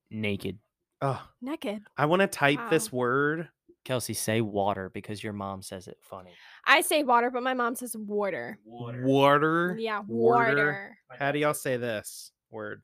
Naked. 0.09 0.59
oh 1.01 1.21
Naked. 1.41 1.81
i 1.97 2.05
want 2.05 2.21
to 2.21 2.27
type 2.27 2.59
this 2.69 2.91
word 2.91 3.47
Kelsie, 3.83 4.15
say 4.15 4.41
water 4.41 4.91
because 4.93 5.23
your 5.23 5.33
mom 5.33 5.63
says 5.63 5.87
it 5.87 5.97
funny. 6.01 6.29
I 6.67 6.81
say 6.81 7.01
water, 7.01 7.31
but 7.31 7.41
my 7.41 7.55
mom 7.55 7.73
says 7.75 7.95
water. 7.97 8.59
water 8.63 9.75
Yeah, 9.79 10.01
Water. 10.07 10.45
water. 10.55 10.97
how 11.17 11.31
do 11.31 11.39
y'all 11.39 11.55
say 11.55 11.77
this 11.77 12.31
word 12.51 12.83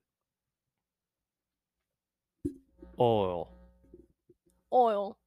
Oil. 3.00 3.52
Oil. 4.74 5.18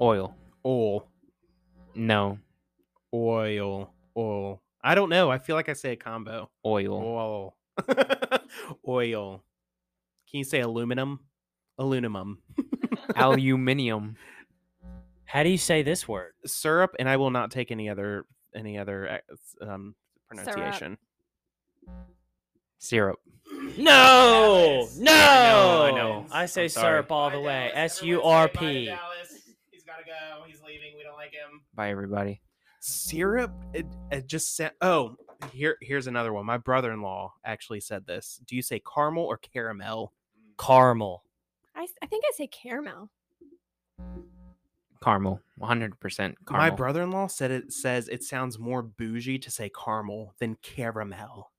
Oil. 0.00 0.36
oil 0.66 1.08
No. 1.94 2.38
oil 3.14 3.94
oil 4.16 4.60
i 4.84 4.94
don't 4.94 5.08
know 5.08 5.30
i 5.30 5.38
feel 5.38 5.56
like 5.56 5.68
i 5.68 5.72
say 5.72 5.92
a 5.92 5.96
combo 5.96 6.48
Oil. 6.64 6.94
oil 6.94 7.56
oil 8.88 9.42
can 10.30 10.38
you 10.38 10.44
say 10.44 10.60
aluminum 10.60 11.18
aluminum 11.78 12.38
Aluminium. 13.16 14.16
How 15.26 15.42
do 15.42 15.48
you 15.50 15.58
say 15.58 15.82
this 15.82 16.08
word? 16.08 16.32
syrup 16.46 16.94
and 16.98 17.08
i 17.08 17.16
will 17.16 17.30
not 17.30 17.50
take 17.50 17.70
any 17.70 17.88
other 17.88 18.24
any 18.54 18.78
other 18.78 19.20
uh, 19.60 19.64
um 19.72 19.94
pronunciation 20.28 20.96
Syrup. 22.78 23.18
No, 23.78 24.86
no. 24.98 25.12
I 25.12 25.90
know. 25.96 26.26
I 26.30 26.44
say 26.44 26.64
I'm 26.64 26.68
sorry. 26.68 26.92
syrup 26.92 27.10
all 27.12 27.30
the 27.30 27.40
way. 27.40 27.70
S 27.72 28.02
U 28.02 28.22
R 28.22 28.46
P. 28.46 28.90
he's 29.70 29.84
gotta 29.84 30.04
go 30.04 30.44
he's 30.46 30.60
leaving 30.60 30.92
we 30.96 31.02
don't 31.02 31.16
like 31.16 31.32
him 31.32 31.62
Bye, 31.74 31.88
everybody. 31.90 32.40
Syrup 32.84 33.52
it, 33.72 33.86
it 34.10 34.26
just 34.26 34.56
said 34.56 34.72
oh 34.82 35.16
here 35.52 35.76
here's 35.80 36.06
another 36.06 36.32
one 36.32 36.44
my 36.44 36.58
brother-in-law 36.58 37.32
actually 37.44 37.80
said 37.80 38.06
this 38.06 38.40
do 38.46 38.54
you 38.56 38.62
say 38.62 38.80
caramel 38.80 39.24
or 39.24 39.36
caramel 39.38 40.12
mm. 40.38 40.64
Caramel. 40.64 41.24
I 41.76 41.86
think 42.06 42.24
I 42.24 42.32
say 42.36 42.46
caramel. 42.46 43.10
Caramel. 45.02 45.40
100% 45.60 45.98
caramel. 45.98 46.34
my 46.50 46.70
brother-in-law 46.70 47.26
said 47.26 47.50
it 47.50 47.72
says 47.72 48.08
it 48.08 48.22
sounds 48.22 48.58
more 48.58 48.82
bougie 48.82 49.38
to 49.38 49.50
say 49.50 49.68
caramel 49.70 50.34
than 50.38 50.56
caramel 50.62 51.50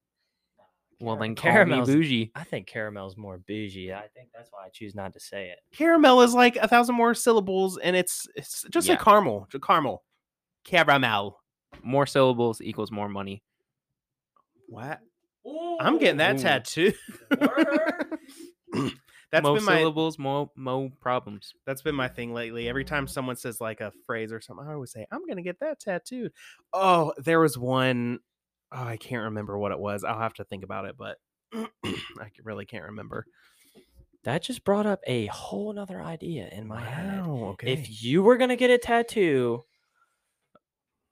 Well, 1.00 1.18
then 1.18 1.36
caramel 1.36 1.86
me 1.86 1.94
bougie. 1.94 2.32
I 2.36 2.44
think 2.44 2.68
caramel's 2.68 3.18
more 3.18 3.38
bougie. 3.38 3.94
I 3.94 4.08
think 4.16 4.30
that's 4.34 4.50
why 4.52 4.66
I 4.66 4.70
choose 4.70 4.96
not 4.96 5.14
to 5.14 5.20
say 5.20 5.50
it. 5.50 5.60
caramel 5.76 6.22
is 6.22 6.34
like 6.34 6.56
a 6.56 6.68
thousand 6.68 6.96
more 6.96 7.14
syllables 7.14 7.78
and 7.78 7.96
it's 7.96 8.28
it's 8.36 8.66
just 8.72 8.88
Yeah. 8.88 8.94
like 8.94 9.04
caramel 9.04 9.48
just 9.52 9.64
caramel 9.64 10.05
caramel 10.66 11.40
More 11.84 12.06
syllables 12.06 12.60
equals 12.62 12.92
more 12.92 13.08
money. 13.08 13.42
what 14.68 15.00
i'm 15.80 15.98
getting 16.00 16.18
that 16.18 16.36
Ooh. 16.40 16.44
tattoo 16.44 16.94
that's 19.32 19.44
more 19.44 19.56
been 19.56 19.64
my 19.66 19.78
syllables, 19.78 20.18
more 20.18 20.50
more 20.56 20.92
problems. 21.02 21.54
that's 21.66 21.82
been 21.82 21.96
my 21.96 22.08
thing 22.08 22.34
lately 22.34 22.68
every 22.68 22.84
time 22.86 23.08
someone 23.08 23.36
says 23.36 23.62
like 23.62 23.80
a 23.82 23.92
phrase 24.06 24.32
or 24.32 24.42
something 24.42 24.66
i 24.68 24.74
always 24.74 24.92
say 24.92 25.06
i'm 25.12 25.26
gonna 25.28 25.42
get 25.42 25.60
that 25.60 25.80
tattooed 25.80 26.32
oh 26.74 27.14
there 27.18 27.40
was 27.40 27.58
one 27.58 28.20
oh 28.72 28.84
i 28.84 28.98
can't 28.98 29.24
remember 29.26 29.58
what 29.58 29.72
it 29.72 29.80
was 29.80 30.04
i'll 30.04 30.20
have 30.20 30.34
to 30.34 30.44
think 30.44 30.64
about 30.64 30.86
it 30.86 30.96
but 30.98 31.18
I 31.86 32.30
really 32.44 32.66
can't 32.66 32.84
remember. 32.86 33.26
That 34.26 34.42
just 34.42 34.66
brought 34.66 34.86
up 34.86 35.00
a 35.08 35.28
whole 35.28 35.72
nother 35.72 36.02
idea 36.02 36.50
in 36.52 36.68
my 36.68 36.82
head. 36.82 37.24
Okay. 37.26 37.72
If 37.72 38.04
you 38.04 38.24
were 38.24 38.36
gonna 38.36 38.58
get 38.58 38.72
a 38.72 38.78
tattoo, 38.78 39.62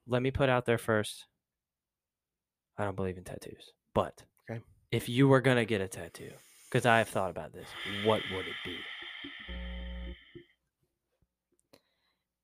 let 0.06 0.22
me 0.22 0.30
put 0.30 0.48
out 0.48 0.66
there 0.66 0.78
first. 0.78 1.26
I 2.76 2.84
don't 2.84 2.96
believe 2.96 3.16
in 3.18 3.24
tattoos, 3.24 3.72
but 3.94 4.24
Okay. 4.50 4.60
if 4.90 5.08
you 5.08 5.28
were 5.28 5.40
gonna 5.40 5.64
get 5.64 5.80
a 5.80 5.88
tattoo, 5.88 6.32
because 6.70 6.86
I 6.86 6.98
have 6.98 7.08
thought 7.08 7.30
about 7.30 7.52
this, 7.52 7.68
what 8.04 8.22
would 8.32 8.46
it 8.46 8.54
be 8.64 8.76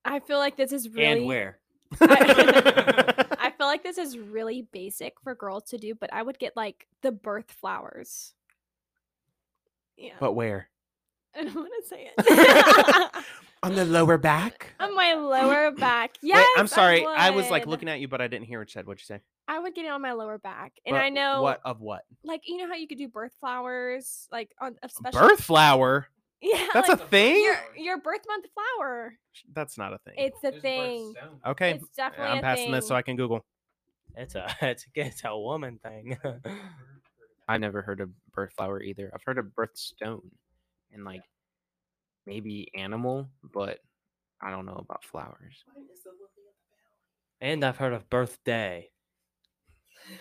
I 0.04 0.20
feel 0.20 0.38
like 0.38 0.56
this 0.56 0.72
is 0.72 0.88
really 0.88 1.20
and 1.20 1.26
where? 1.26 1.58
I 2.00 3.50
feel 3.58 3.66
like 3.66 3.82
this 3.82 3.98
is 3.98 4.18
really 4.18 4.62
basic 4.72 5.20
for 5.22 5.34
girls 5.34 5.64
to 5.70 5.78
do, 5.78 5.94
but 5.94 6.12
I 6.12 6.22
would 6.22 6.38
get 6.38 6.56
like 6.56 6.86
the 7.02 7.12
birth 7.12 7.50
flowers. 7.50 8.34
Yeah. 9.96 10.14
but 10.18 10.32
where? 10.32 10.68
I 11.36 11.44
don't 11.44 11.54
want 11.54 11.72
to 11.82 11.88
say 11.88 12.10
it. 12.16 13.24
On 13.62 13.74
the 13.74 13.84
lower 13.84 14.16
back. 14.16 14.72
On 14.80 14.94
my 14.94 15.12
lower 15.12 15.70
back. 15.76 16.16
Yes. 16.22 16.38
Wait, 16.38 16.60
I'm 16.60 16.66
sorry. 16.66 17.04
I, 17.04 17.30
was 17.30 17.50
like 17.50 17.66
looking 17.66 17.88
at 17.88 18.00
you, 18.00 18.08
but 18.08 18.20
I 18.22 18.26
didn't 18.26 18.46
hear 18.46 18.58
what 18.58 18.68
you 18.68 18.72
said. 18.72 18.86
What'd 18.86 19.00
you 19.02 19.04
say? 19.04 19.20
I 19.48 19.58
would 19.58 19.74
get 19.74 19.84
it 19.84 19.88
on 19.88 20.00
my 20.00 20.12
lower 20.12 20.38
back, 20.38 20.72
and 20.86 20.94
But 20.94 21.00
I 21.02 21.08
know, 21.08 21.42
what 21.42 21.60
of 21.64 21.80
what 21.80 22.02
like 22.22 22.42
you 22.46 22.56
know 22.56 22.68
how 22.68 22.74
you 22.74 22.86
could 22.86 22.98
do 22.98 23.08
birth 23.08 23.32
flowers, 23.40 24.28
like 24.30 24.50
on 24.60 24.76
a 24.82 24.88
special 24.88 25.20
birth 25.20 25.42
flower. 25.42 26.06
Yeah, 26.40 26.68
That's 26.72 26.88
like 26.88 27.00
a 27.00 27.04
thing. 27.04 27.42
your 27.42 27.56
your 27.76 27.98
birth 27.98 28.22
month 28.26 28.46
flower. 28.54 29.14
That's 29.52 29.76
not 29.76 29.92
a 29.92 29.98
thing. 29.98 30.14
It's 30.16 30.40
the 30.40 30.52
thing. 30.52 31.14
okay, 31.46 31.72
It's 31.72 31.88
definitely 31.96 32.32
I'm 32.32 32.38
a 32.38 32.42
passing 32.42 32.70
this 32.70 32.88
so. 32.88 32.94
I 32.94 33.02
can 33.02 33.16
Google. 33.16 33.44
It's 34.16 34.36
a 34.36 34.46
it's 34.62 34.86
a, 34.96 35.00
it's 35.00 35.22
a 35.24 35.38
woman 35.38 35.78
thing. 35.82 36.16
I've 37.48 37.60
never 37.60 37.82
heard 37.82 38.00
of 38.00 38.10
birth 38.32 38.52
flower 38.56 38.80
either. 38.80 39.10
I've 39.12 39.22
heard 39.24 39.38
of 39.38 39.54
birth 39.54 39.76
stone 39.76 40.30
and 40.92 41.04
like 41.04 41.22
maybe 42.26 42.68
animal, 42.74 43.28
but 43.42 43.78
I 44.40 44.50
don't 44.50 44.66
know 44.66 44.76
about 44.78 45.04
flowers. 45.04 45.64
and 47.40 47.64
I've 47.64 47.76
heard 47.76 47.92
of 47.92 48.08
birthday. 48.10 48.90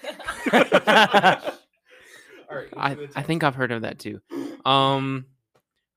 I, 2.76 2.98
I 3.16 3.22
think 3.24 3.44
I've 3.44 3.56
heard 3.56 3.72
of 3.72 3.84
that 3.84 4.00
too. 4.00 4.22
Um, 4.66 5.26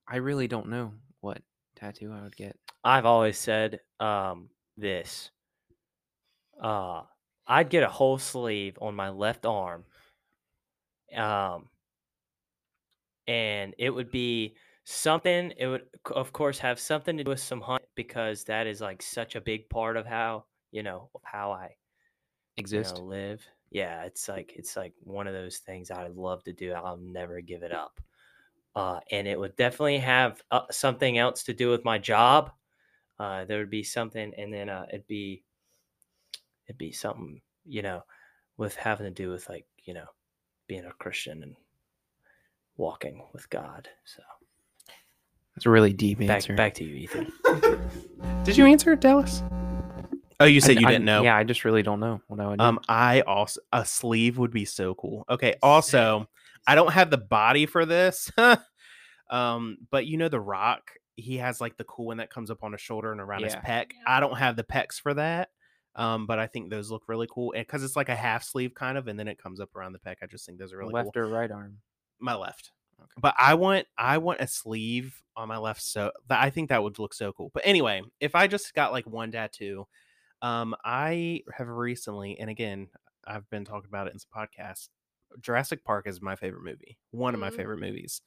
I 0.07 0.17
really 0.17 0.49
don't 0.49 0.69
know 0.69 0.93
what 1.21 1.41
tattoo 1.77 2.13
I 2.13 2.23
would 2.23 2.37
get. 2.37 2.57
I've 2.85 3.07
always 3.07 3.39
said 3.39 3.81
um 4.01 4.49
this. 4.77 5.31
Uh 6.61 7.03
I'd 7.47 7.71
get 7.71 7.83
a 7.83 7.89
whole 7.89 8.19
sleeve 8.19 8.79
on 8.81 8.95
my 8.95 9.11
left 9.11 9.47
arm. 9.47 9.85
Um 11.17 11.69
and 13.27 13.75
it 13.79 13.91
would 13.91 14.11
be 14.11 14.55
something 14.85 15.53
it 15.57 15.67
would 15.67 15.89
of 16.07 16.33
course 16.33 16.59
have 16.59 16.81
something 16.81 17.17
to 17.17 17.25
do 17.25 17.31
with 17.31 17.41
some 17.41 17.61
hunt 17.61 17.85
because 17.95 18.45
that 18.45 18.67
is 18.67 18.81
like 18.81 19.03
such 19.03 19.37
a 19.37 19.41
big 19.41 19.69
part 19.71 19.97
of 19.97 20.07
how, 20.07 20.47
you 20.71 20.83
know, 20.83 21.11
how 21.25 21.53
I 21.53 21.77
you 22.71 22.81
Exist. 22.81 22.83
know, 22.83 23.05
live. 23.05 23.47
Yeah, 23.71 24.05
it's 24.05 24.29
like 24.29 24.53
it's 24.57 24.77
like 24.77 24.95
one 25.03 25.27
of 25.27 25.35
those 25.35 25.59
things 25.59 25.91
I'd 25.91 26.13
love 26.15 26.45
to 26.45 26.53
do. 26.53 26.73
I'll 26.73 26.97
never 26.99 27.41
give 27.41 27.63
it 27.63 27.73
up. 27.73 28.01
Uh, 28.77 29.01
and 29.11 29.29
it 29.29 29.39
would 29.39 29.57
definitely 29.57 29.99
have 29.99 30.43
uh, 30.51 30.67
something 30.71 31.19
else 31.19 31.45
to 31.45 31.55
do 31.55 31.71
with 31.71 31.85
my 31.85 31.99
job. 31.99 32.53
Uh, 33.19 33.45
there 33.47 33.59
would 33.61 33.71
be 33.71 33.85
something, 33.85 34.35
and 34.37 34.53
then 34.55 34.69
uh, 34.71 34.87
it'd 34.91 35.07
be 35.09 35.45
it'd 36.67 36.79
be 36.79 36.93
something 36.93 37.41
you 37.65 37.83
know 37.83 38.03
with 38.57 38.77
having 38.77 39.07
to 39.07 39.11
do 39.11 39.31
with 39.31 39.49
like 39.49 39.67
you 39.85 39.95
know 39.95 40.07
being 40.67 40.85
a 40.87 40.93
Christian 40.93 41.43
and 41.43 41.57
walking 42.77 43.29
with 43.33 43.49
God. 43.51 43.89
So 44.05 44.23
That's 45.55 45.67
a 45.67 45.71
really 45.71 45.93
deep 45.93 46.19
back 46.19 46.31
answer. 46.31 46.55
back 46.55 46.75
to 46.75 46.85
you, 46.85 46.95
Ethan. 46.97 47.33
Did 48.45 48.57
you 48.57 48.67
answer, 48.67 48.95
Dallas? 48.97 49.43
Oh, 50.41 50.45
you 50.47 50.57
I- 50.57 50.61
said 50.61 50.81
you 50.81 50.87
I- 50.87 50.91
didn't 50.93 51.05
know. 51.05 51.23
Yeah, 51.23 51.37
I 51.37 51.45
just 51.45 51.65
really 51.65 51.83
don't 51.83 52.01
know 52.01 52.21
what 52.29 52.41
I 52.41 52.47
would 52.49 52.59
do. 52.59 52.65
Um, 52.65 52.81
I 52.89 53.21
also 53.23 53.61
a 53.73 53.85
sleeve 53.85 54.39
would 54.39 54.51
be 54.51 54.65
so 54.65 54.95
cool. 54.95 55.25
Okay. 55.31 55.55
Also, 55.63 56.29
I 56.67 56.75
don't 56.75 56.93
have 56.93 57.11
the 57.11 57.19
body 57.19 57.67
for 57.67 57.85
this. 57.87 58.31
um, 59.31 59.79
but 59.91 60.07
you 60.07 60.17
know 60.17 60.29
the 60.29 60.41
Rock, 60.41 60.91
he 61.17 61.37
has 61.39 61.61
like 61.61 61.77
the 61.77 61.85
cool 61.85 62.07
one 62.07 62.17
that 62.19 62.31
comes 62.31 62.51
up 62.51 62.63
on 62.65 62.73
his 62.73 62.81
shoulder 62.81 63.13
and 63.13 63.21
around 63.21 63.45
his 63.45 63.55
Yeah. 63.55 63.61
pec. 63.61 63.93
Yeah. 63.93 64.03
I 64.07 64.21
don't 64.21 64.37
have 64.39 64.57
the 64.57 64.65
pecs 64.65 65.01
for 65.01 65.15
that. 65.15 65.51
Um, 65.95 66.27
but 66.27 66.39
I 66.39 66.47
think 66.47 66.71
those 66.71 66.91
look 66.91 67.03
really 67.07 67.29
cool 67.31 67.53
because 67.55 67.85
it's 67.85 67.97
like 67.97 68.09
a 68.09 68.17
half 68.17 68.43
sleeve 68.43 68.73
kind 68.75 68.97
of, 68.97 69.09
and 69.09 69.19
then 69.19 69.29
it 69.29 69.37
comes 69.39 69.61
up 69.61 69.77
around 69.77 69.93
the 69.93 69.99
pec. 69.99 70.17
I 70.23 70.27
just 70.27 70.47
think 70.47 70.59
those 70.59 70.73
are 70.73 70.79
really 70.79 70.95
Left 70.95 71.11
cool. 71.15 71.23
or 71.25 71.27
right 71.29 71.51
arm? 71.51 71.77
My 72.19 72.35
left. 72.35 72.71
But 73.17 73.35
I 73.39 73.55
want 73.55 73.87
I 73.99 74.19
want 74.19 74.41
a 74.41 74.47
sleeve 74.47 75.23
on 75.37 75.49
my 75.49 75.59
left 75.59 75.83
so 75.83 76.13
that 76.29 76.43
I 76.43 76.51
think 76.51 76.69
that 76.71 76.83
would 76.83 76.99
look 76.99 77.15
so 77.15 77.33
cool. 77.33 77.51
But 77.55 77.65
anyway, 77.67 78.03
if 78.21 78.35
I 78.35 78.47
just 78.47 78.75
got 78.75 78.93
like 78.93 79.07
one 79.07 79.33
tattoo, 79.33 79.87
um 80.43 80.75
I 80.85 81.43
have 81.57 81.69
recently 81.69 82.39
and 82.41 82.51
again, 82.51 82.91
I've 83.27 83.49
been 83.51 83.65
talking 83.65 83.89
about 83.89 84.09
it 84.09 84.15
in 84.15 84.21
some 84.21 84.31
podcasts. 84.35 84.89
Jurassic 85.41 85.85
Park 85.85 86.07
is 86.07 86.23
my 86.23 86.37
favorite 86.37 86.65
movie. 86.65 86.99
One 87.13 87.35
of 87.35 87.41
my 87.41 87.51
Mm. 87.51 87.51
favorite 87.51 87.81
movies. 87.81 88.23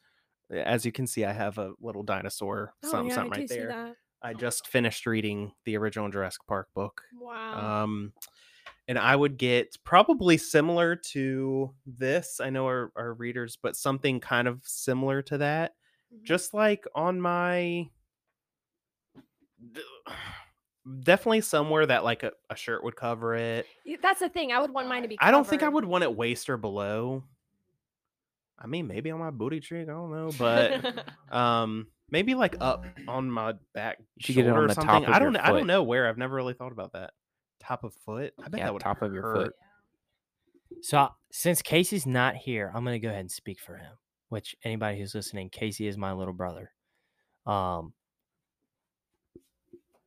As 0.51 0.85
you 0.85 0.91
can 0.91 1.07
see, 1.07 1.25
I 1.25 1.33
have 1.33 1.57
a 1.57 1.73
little 1.79 2.03
dinosaur 2.03 2.75
Oh, 2.83 2.95
something 2.95 3.09
yeah, 3.09 3.23
something 3.23 3.31
right 3.31 3.47
there. 3.49 3.77
I 4.21 4.33
just 4.33 4.67
finished 4.67 5.05
reading 5.05 5.53
the 5.65 5.77
original 5.77 6.09
Jurassic 6.09 6.41
Park 6.47 6.69
book. 6.73 7.03
Wow. 7.11 7.73
Um, 7.83 8.13
and 8.87 8.99
I 8.99 9.15
would 9.15 9.37
get 9.37 9.77
probably 9.83 10.37
similar 10.37 10.95
to 10.95 11.73
this. 11.85 12.39
I 12.39 12.49
know 12.49 12.65
our, 12.65 12.91
our 12.95 13.13
readers, 13.13 13.57
but 13.61 13.75
something 13.75 14.19
kind 14.19 14.47
of 14.47 14.61
similar 14.63 15.21
to 15.23 15.39
that. 15.39 15.75
Mhm. 16.13 16.23
Just 16.23 16.53
like 16.53 16.85
on 16.93 17.19
my 17.19 17.89
definitely 21.03 21.41
somewhere 21.41 21.85
that 21.85 22.03
like 22.03 22.23
a, 22.23 22.31
a 22.49 22.55
shirt 22.55 22.83
would 22.83 22.95
cover 22.95 23.35
it. 23.35 23.65
That's 24.01 24.19
the 24.19 24.29
thing. 24.29 24.51
I 24.51 24.59
would 24.59 24.71
want 24.71 24.87
mine 24.87 25.01
to 25.01 25.07
be. 25.07 25.17
I 25.19 25.31
don't 25.31 25.47
think 25.47 25.63
I 25.63 25.69
would 25.69 25.85
want 25.85 26.03
it 26.03 26.15
waist 26.15 26.49
or 26.49 26.57
below. 26.57 27.23
I 28.57 28.67
mean, 28.67 28.87
maybe 28.87 29.11
on 29.11 29.19
my 29.19 29.31
booty 29.31 29.59
cheek. 29.59 29.83
I 29.83 29.91
don't 29.91 30.11
know, 30.11 30.31
but 30.37 31.03
um, 31.35 31.87
maybe 32.09 32.35
like 32.35 32.55
up 32.61 32.85
on 33.07 33.29
my 33.29 33.53
back. 33.73 33.97
You 34.15 34.23
should 34.23 34.35
get 34.35 34.45
it 34.45 34.53
on 34.53 34.67
the 34.67 34.75
top 34.75 34.85
something. 34.85 35.09
of 35.09 35.15
I 35.15 35.19
don't. 35.19 35.35
I 35.35 35.49
don't 35.49 35.67
know 35.67 35.83
where. 35.83 36.07
I've 36.07 36.17
never 36.17 36.35
really 36.35 36.53
thought 36.53 36.71
about 36.71 36.93
that. 36.93 37.11
Top 37.65 37.83
of 37.83 37.93
foot. 37.93 38.33
I 38.43 38.47
bet 38.49 38.59
Yeah, 38.59 38.65
that 38.65 38.73
would 38.73 38.81
top 38.81 39.01
of 39.01 39.13
your 39.13 39.23
hurt. 39.23 39.37
foot. 39.37 39.53
So 40.81 41.09
since 41.31 41.61
Casey's 41.61 42.05
not 42.05 42.35
here, 42.35 42.71
I'm 42.75 42.83
gonna 42.83 42.99
go 42.99 43.09
ahead 43.09 43.21
and 43.21 43.31
speak 43.31 43.59
for 43.59 43.77
him. 43.77 43.93
Which 44.29 44.55
anybody 44.63 44.99
who's 44.99 45.15
listening, 45.15 45.49
Casey 45.49 45.87
is 45.87 45.97
my 45.97 46.11
little 46.11 46.33
brother. 46.33 46.71
Um, 47.45 47.93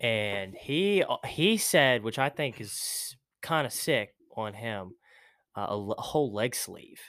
and 0.01 0.55
he 0.55 1.03
uh, 1.03 1.17
he 1.27 1.57
said, 1.57 2.03
which 2.03 2.19
I 2.19 2.29
think 2.29 2.61
is 2.61 3.17
kind 3.43 3.67
of 3.67 3.73
sick 3.73 4.15
on 4.37 4.55
him, 4.55 4.95
uh, 5.57 5.67
a, 5.71 5.77
a 5.77 6.01
whole 6.03 6.33
leg 6.33 6.55
sleeve. 6.55 7.01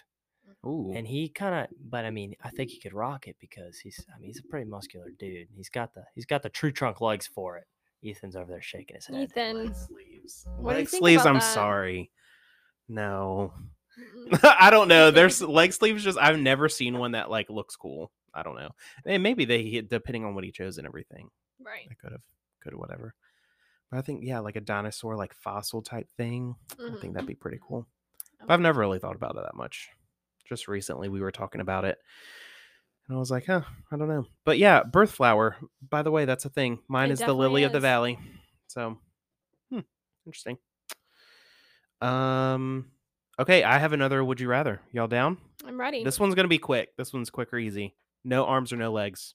Ooh. 0.65 0.91
And 0.93 1.07
he 1.07 1.29
kind 1.29 1.55
of, 1.55 1.67
but 1.89 2.05
I 2.05 2.09
mean, 2.11 2.35
I 2.43 2.49
think 2.49 2.69
he 2.71 2.79
could 2.79 2.93
rock 2.93 3.27
it 3.27 3.37
because 3.39 3.79
he's, 3.79 4.03
I 4.13 4.19
mean, 4.19 4.27
he's 4.29 4.39
a 4.39 4.47
pretty 4.49 4.69
muscular 4.69 5.07
dude. 5.17 5.47
He's 5.55 5.69
got 5.69 5.93
the 5.93 6.03
he's 6.15 6.25
got 6.25 6.43
the 6.43 6.49
tree 6.49 6.71
trunk 6.71 6.99
legs 7.01 7.27
for 7.27 7.57
it. 7.57 7.65
Ethan's 8.03 8.35
over 8.35 8.51
there 8.51 8.61
shaking 8.61 8.95
his 8.95 9.05
head. 9.07 9.17
Ethan. 9.17 9.57
Leg 9.65 9.75
sleeves. 9.75 10.45
What 10.57 10.71
do 10.73 10.77
you 10.77 10.81
leg 10.83 10.89
think 10.89 11.01
sleeves. 11.01 11.21
about 11.23 11.29
I'm 11.29 11.39
that? 11.39 11.53
sorry. 11.53 12.11
No, 12.87 13.53
I 14.43 14.69
don't 14.69 14.87
know. 14.87 15.11
There's 15.11 15.41
leg 15.41 15.73
sleeves. 15.73 16.03
Just 16.03 16.17
I've 16.17 16.39
never 16.39 16.69
seen 16.69 16.97
one 16.97 17.11
that 17.11 17.29
like 17.29 17.49
looks 17.49 17.75
cool. 17.75 18.11
I 18.33 18.43
don't 18.43 18.55
know. 18.55 18.69
And 19.05 19.21
maybe 19.23 19.45
they 19.45 19.81
depending 19.81 20.25
on 20.25 20.35
what 20.35 20.43
he 20.43 20.51
chose 20.51 20.77
and 20.77 20.87
everything. 20.87 21.29
right. 21.63 21.87
I 21.89 21.93
could 21.95 22.11
have, 22.11 22.21
could 22.61 22.73
have 22.73 22.79
whatever. 22.79 23.13
But 23.91 23.97
I 23.97 24.01
think 24.01 24.21
yeah, 24.23 24.39
like 24.39 24.55
a 24.55 24.61
dinosaur, 24.61 25.15
like 25.15 25.33
fossil 25.33 25.81
type 25.81 26.09
thing. 26.15 26.55
I 26.79 26.83
Mhm. 26.83 27.01
think 27.01 27.13
that'd 27.13 27.27
be 27.27 27.35
pretty 27.35 27.59
cool. 27.61 27.87
But 28.39 28.53
I've 28.53 28.61
never 28.61 28.79
really 28.79 28.99
thought 28.99 29.15
about 29.15 29.35
it 29.35 29.43
that 29.43 29.55
much. 29.55 29.89
Just 30.47 30.67
recently 30.67 31.09
we 31.09 31.21
were 31.21 31.31
talking 31.31 31.61
about 31.61 31.85
it. 31.85 31.97
And 33.09 33.15
I 33.15 33.19
was 33.19 33.31
like, 33.31 33.47
huh, 33.47 33.63
I 33.91 33.97
don't 33.97 34.07
know. 34.07 34.27
But 34.45 34.59
yeah, 34.59 34.83
birth 34.83 35.11
flower. 35.11 35.57
By 35.81 36.03
the 36.03 36.11
way, 36.11 36.25
that's 36.25 36.45
a 36.45 36.49
thing. 36.49 36.79
Mine 36.87 37.09
It 37.09 37.13
is 37.13 37.19
the 37.19 37.33
lily 37.33 37.61
definitely 37.61 37.63
of 37.63 37.71
the 37.71 37.79
valley. 37.79 38.19
So 38.67 38.97
hmm, 39.71 39.79
interesting. 40.27 40.59
Um 42.01 42.91
okay, 43.39 43.63
I 43.63 43.79
have 43.79 43.93
another 43.93 44.23
would 44.23 44.39
you 44.39 44.47
rather. 44.47 44.79
Y'all 44.91 45.07
down? 45.07 45.39
I'm 45.65 45.79
ready. 45.79 46.03
This 46.03 46.19
one's 46.19 46.35
gonna 46.35 46.47
be 46.47 46.59
quick. 46.59 46.95
This 46.97 47.11
one's 47.11 47.31
quick 47.31 47.51
or 47.51 47.57
easy. 47.57 47.95
No 48.23 48.45
arms 48.45 48.71
or 48.71 48.77
no 48.77 48.91
legs. 48.91 49.33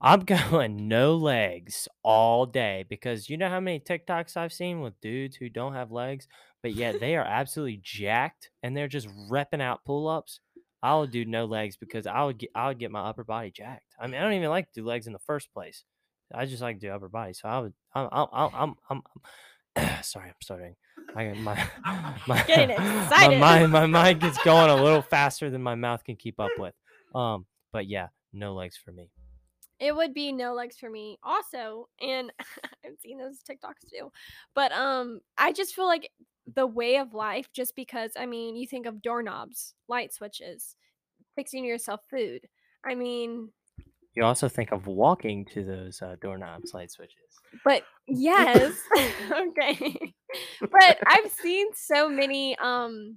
I'm 0.00 0.20
going 0.24 0.86
no 0.86 1.16
legs 1.16 1.88
all 2.04 2.46
day 2.46 2.84
because 2.88 3.28
you 3.28 3.36
know 3.36 3.48
how 3.48 3.58
many 3.58 3.80
TikToks 3.80 4.36
I've 4.36 4.52
seen 4.52 4.80
with 4.80 5.00
dudes 5.00 5.34
who 5.34 5.48
don't 5.48 5.74
have 5.74 5.90
legs, 5.90 6.28
but 6.62 6.72
yet 6.72 7.00
they 7.00 7.16
are 7.16 7.24
absolutely 7.28 7.80
jacked 7.82 8.50
and 8.62 8.76
they're 8.76 8.86
just 8.86 9.08
repping 9.28 9.60
out 9.60 9.84
pull 9.84 10.06
ups. 10.06 10.38
I 10.82 10.96
would 10.96 11.10
do 11.10 11.24
no 11.24 11.44
legs 11.44 11.76
because 11.76 12.06
I 12.06 12.24
would 12.24 12.38
get 12.38 12.50
I 12.54 12.68
would 12.68 12.78
get 12.78 12.90
my 12.90 13.00
upper 13.00 13.24
body 13.24 13.50
jacked. 13.50 13.94
I 14.00 14.06
mean, 14.06 14.20
I 14.20 14.24
don't 14.24 14.34
even 14.34 14.50
like 14.50 14.72
to 14.72 14.80
do 14.80 14.86
legs 14.86 15.06
in 15.06 15.12
the 15.12 15.18
first 15.18 15.52
place. 15.52 15.84
I 16.32 16.46
just 16.46 16.62
like 16.62 16.78
to 16.80 16.86
do 16.86 16.92
upper 16.92 17.08
body. 17.08 17.32
So 17.32 17.48
I 17.48 17.58
would 17.58 17.72
I'm 17.94 18.08
I'm 18.12 18.28
I'm 18.32 18.74
I'm, 18.88 19.02
I'm 19.76 19.88
sorry, 20.02 20.28
I'm 20.28 20.34
stuttering. 20.40 20.76
I, 21.16 21.32
my, 21.34 21.66
my, 22.26 22.42
Getting 22.46 22.76
my 22.78 23.02
excited. 23.02 23.40
mind, 23.40 23.72
my 23.72 23.86
mind 23.86 24.20
gets 24.20 24.42
going 24.44 24.70
a 24.70 24.82
little 24.82 25.02
faster 25.02 25.50
than 25.50 25.62
my 25.62 25.74
mouth 25.74 26.04
can 26.04 26.16
keep 26.16 26.38
up 26.38 26.50
with. 26.58 26.74
Um, 27.14 27.46
but 27.72 27.86
yeah, 27.86 28.08
no 28.32 28.54
legs 28.54 28.76
for 28.76 28.92
me. 28.92 29.10
It 29.80 29.94
would 29.94 30.12
be 30.12 30.32
no 30.32 30.54
legs 30.54 30.76
for 30.76 30.90
me 30.90 31.18
also, 31.22 31.88
and 32.02 32.32
I've 32.84 32.98
seen 33.00 33.18
those 33.18 33.38
TikToks 33.48 33.88
too. 33.90 34.10
But 34.54 34.72
um, 34.72 35.20
I 35.36 35.52
just 35.52 35.74
feel 35.74 35.86
like 35.86 36.10
the 36.54 36.66
way 36.66 36.96
of 36.96 37.14
life, 37.14 37.48
just 37.54 37.74
because 37.76 38.12
I 38.18 38.26
mean, 38.26 38.56
you 38.56 38.66
think 38.66 38.86
of 38.86 39.02
doorknobs, 39.02 39.74
light 39.88 40.12
switches, 40.12 40.76
fixing 41.36 41.64
yourself 41.64 42.00
food. 42.10 42.40
I 42.84 42.94
mean, 42.94 43.50
You 44.14 44.24
also 44.24 44.48
think 44.48 44.72
of 44.72 44.86
walking 44.86 45.44
to 45.54 45.64
those 45.64 46.00
uh, 46.02 46.16
doorknobs, 46.20 46.72
light 46.74 46.90
switches. 46.90 47.16
but 47.64 47.82
yes, 48.08 48.72
okay. 49.32 50.14
But 50.60 50.98
I've 51.06 51.30
seen 51.32 51.68
so 51.74 52.08
many 52.08 52.56
um, 52.58 53.16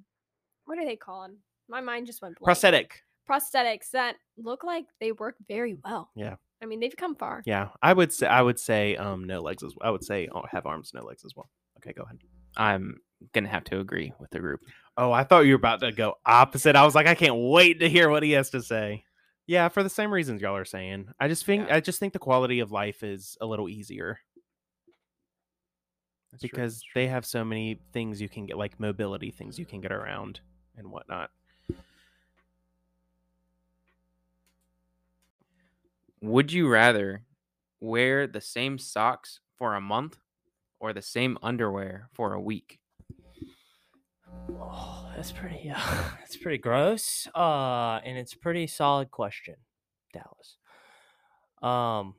what 0.66 0.78
are 0.78 0.86
they 0.86 0.96
called? 0.96 1.32
My 1.70 1.82
mind 1.82 2.08
just 2.08 2.22
went 2.22 2.38
blank. 2.38 2.46
Prosthetic. 2.48 3.02
prosthetics 3.30 3.92
that 3.94 4.16
look 4.38 4.64
like 4.64 4.86
they 5.00 5.12
work 5.12 5.36
very 5.48 5.76
well. 5.84 6.10
Yeah. 6.16 6.36
I 6.62 6.66
mean, 6.68 6.80
they've 6.80 6.96
come 6.96 7.16
far. 7.16 7.42
Yeah, 7.46 7.70
I 7.82 7.94
would 7.94 8.12
say 8.14 8.28
I 8.28 8.42
would 8.42 8.60
say 8.60 8.96
um 8.98 9.24
no 9.26 9.42
legs 9.42 9.64
as 9.64 9.74
I 9.82 9.90
would 9.90 10.04
say 10.04 10.28
oh, 10.34 10.44
have 10.52 10.66
arms, 10.66 10.92
no 10.94 11.04
legs 11.04 11.24
as 11.26 11.34
well. 11.36 11.50
Okay, 11.78 11.94
go 11.94 12.04
ahead. 12.04 12.20
I'm 12.58 12.98
gonna 13.34 13.50
have 13.50 13.64
to 13.66 13.80
agree 13.80 14.14
with 14.20 14.30
the 14.32 14.40
group. 14.40 14.62
Oh, 14.98 15.12
I 15.12 15.24
thought 15.24 15.42
you 15.42 15.54
were 15.54 15.58
about 15.58 15.80
to 15.82 15.92
go 15.92 16.16
opposite. 16.26 16.76
I 16.76 16.84
was 16.86 16.96
like, 16.96 17.08
I 17.08 17.16
can't 17.16 17.36
wait 17.38 17.80
to 17.80 17.90
hear 17.90 18.10
what 18.10 18.24
he 18.24 18.32
has 18.32 18.50
to 18.52 18.62
say. 18.62 19.06
Yeah, 19.48 19.70
for 19.70 19.84
the 19.84 19.90
same 19.90 20.12
reasons 20.14 20.42
y'all 20.42 20.56
are 20.56 20.66
saying. 20.66 21.08
I 21.20 21.28
just 21.28 21.46
think 21.46 21.68
Yeah. 21.68 21.76
I 21.76 21.80
just 21.80 22.00
think 22.00 22.14
the 22.14 22.20
quality 22.20 22.60
of 22.60 22.72
life 22.72 23.04
is 23.04 23.38
a 23.42 23.46
little 23.46 23.68
easier 23.70 24.20
That's 26.32 26.42
because 26.42 26.76
that's 26.76 26.84
true. 26.84 27.02
they 27.02 27.08
have 27.08 27.26
so 27.26 27.44
many 27.44 27.82
things 27.94 28.22
you 28.22 28.30
can 28.30 28.46
get, 28.46 28.58
like 28.58 28.80
mobility 28.80 29.32
things 29.32 29.58
you 29.60 29.66
can 29.66 29.82
get 29.82 29.92
around 29.92 30.40
and 30.78 30.92
whatnot. 30.92 31.32
Would 36.22 36.52
you 36.52 36.68
rather 36.70 37.24
wear 37.80 38.28
the 38.28 38.42
same 38.42 38.78
socks 38.78 39.40
for 39.58 39.74
a 39.76 39.82
month 39.82 40.18
or 40.80 40.94
the 40.94 41.02
same 41.02 41.38
underwear 41.42 42.10
for 42.14 42.34
a 42.34 42.42
week? 42.42 42.81
Oh, 44.60 45.10
that's 45.16 45.32
pretty. 45.32 45.70
Uh, 45.70 45.78
that's 46.20 46.38
pretty 46.38 46.58
gross. 46.58 47.28
Uh, 47.36 48.00
and 48.04 48.18
it's 48.18 48.34
a 48.34 48.38
pretty 48.38 48.68
solid 48.68 49.12
question, 49.12 49.56
Dallas. 50.14 50.58
Um, 51.62 52.16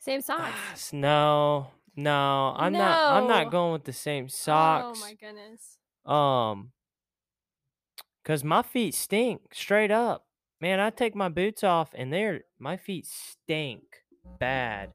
Same 0.00 0.20
socks. 0.20 0.92
no, 0.92 1.68
no, 1.94 2.54
I'm 2.56 2.72
not. 2.72 3.16
I'm 3.16 3.28
not 3.28 3.50
going 3.50 3.72
with 3.72 3.84
the 3.84 3.92
same 3.92 4.28
socks. 4.28 4.98
Oh 4.98 5.00
my 5.00 5.14
goodness. 5.14 5.78
Um, 6.04 6.72
cause 8.24 8.44
my 8.44 8.62
feet 8.62 8.94
stink 8.94 9.54
straight 9.54 9.90
up. 9.90 10.26
Man, 10.60 10.80
I 10.80 10.90
take 10.90 11.14
my 11.14 11.28
boots 11.28 11.62
off 11.62 11.90
and 11.94 12.12
they're 12.12 12.42
my 12.58 12.76
feet 12.76 13.06
stink 13.06 13.82
bad. 14.38 14.92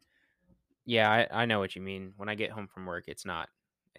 Yeah, 0.85 1.09
I, 1.09 1.43
I 1.43 1.45
know 1.45 1.59
what 1.59 1.75
you 1.75 1.81
mean. 1.81 2.13
When 2.17 2.29
I 2.29 2.35
get 2.35 2.51
home 2.51 2.67
from 2.67 2.85
work, 2.85 3.05
it's 3.07 3.25
not 3.25 3.49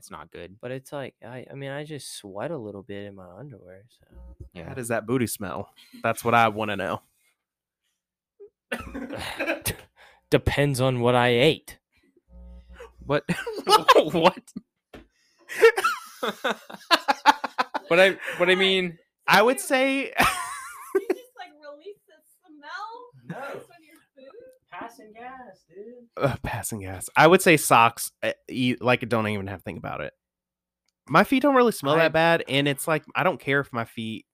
it's 0.02 0.10
not 0.10 0.32
good. 0.32 0.56
But 0.60 0.72
it's 0.72 0.92
like 0.92 1.14
I. 1.24 1.46
I 1.48 1.54
mean, 1.54 1.70
I 1.70 1.84
just 1.84 2.16
sweat 2.16 2.50
a 2.50 2.58
little 2.58 2.82
bit 2.82 3.04
in 3.04 3.14
my 3.14 3.30
underwear. 3.38 3.84
So. 4.00 4.06
Yeah. 4.52 4.66
How 4.66 4.74
does 4.74 4.88
that 4.88 5.06
booty 5.06 5.28
smell? 5.28 5.70
That's 6.02 6.24
what 6.24 6.34
I 6.34 6.48
want 6.48 6.72
to 6.72 6.76
know. 6.76 7.02
Depends 10.30 10.80
on 10.80 10.98
what 10.98 11.14
I 11.14 11.28
ate. 11.28 11.78
What? 13.06 13.24
what? 13.94 14.42
but 17.88 18.00
I 18.00 18.16
but 18.38 18.50
I 18.50 18.56
mean 18.56 18.98
I 19.28 19.40
would 19.42 19.60
say 19.60 20.06
you 20.06 21.06
just 21.10 21.30
like 21.38 21.52
release 21.60 21.98
the 22.08 22.14
smell 22.40 23.12
No. 23.28 23.54
based 23.54 23.70
on 23.70 23.84
your 23.84 23.98
food? 24.16 24.34
Passing 24.82 25.12
gas, 25.14 25.64
dude. 25.68 26.08
uh, 26.16 26.36
passing 26.42 26.80
gas. 26.80 27.08
I 27.16 27.26
would 27.26 27.42
say 27.42 27.56
socks. 27.56 28.10
uh, 28.22 28.32
e- 28.48 28.76
Like, 28.80 29.08
don't 29.08 29.28
even 29.28 29.46
have 29.48 29.60
to 29.60 29.62
think 29.64 29.78
about 29.78 30.00
it. 30.00 30.12
My 31.08 31.24
feet 31.24 31.42
don't 31.42 31.54
really 31.54 31.72
smell 31.72 31.94
I- 31.94 32.04
that 32.04 32.12
bad, 32.12 32.44
and 32.48 32.68
it's 32.68 32.86
like 32.88 33.04
I 33.14 33.22
don't 33.24 33.40
care 33.40 33.60
if 33.60 33.72
my 33.72 33.84
feet 33.84 34.26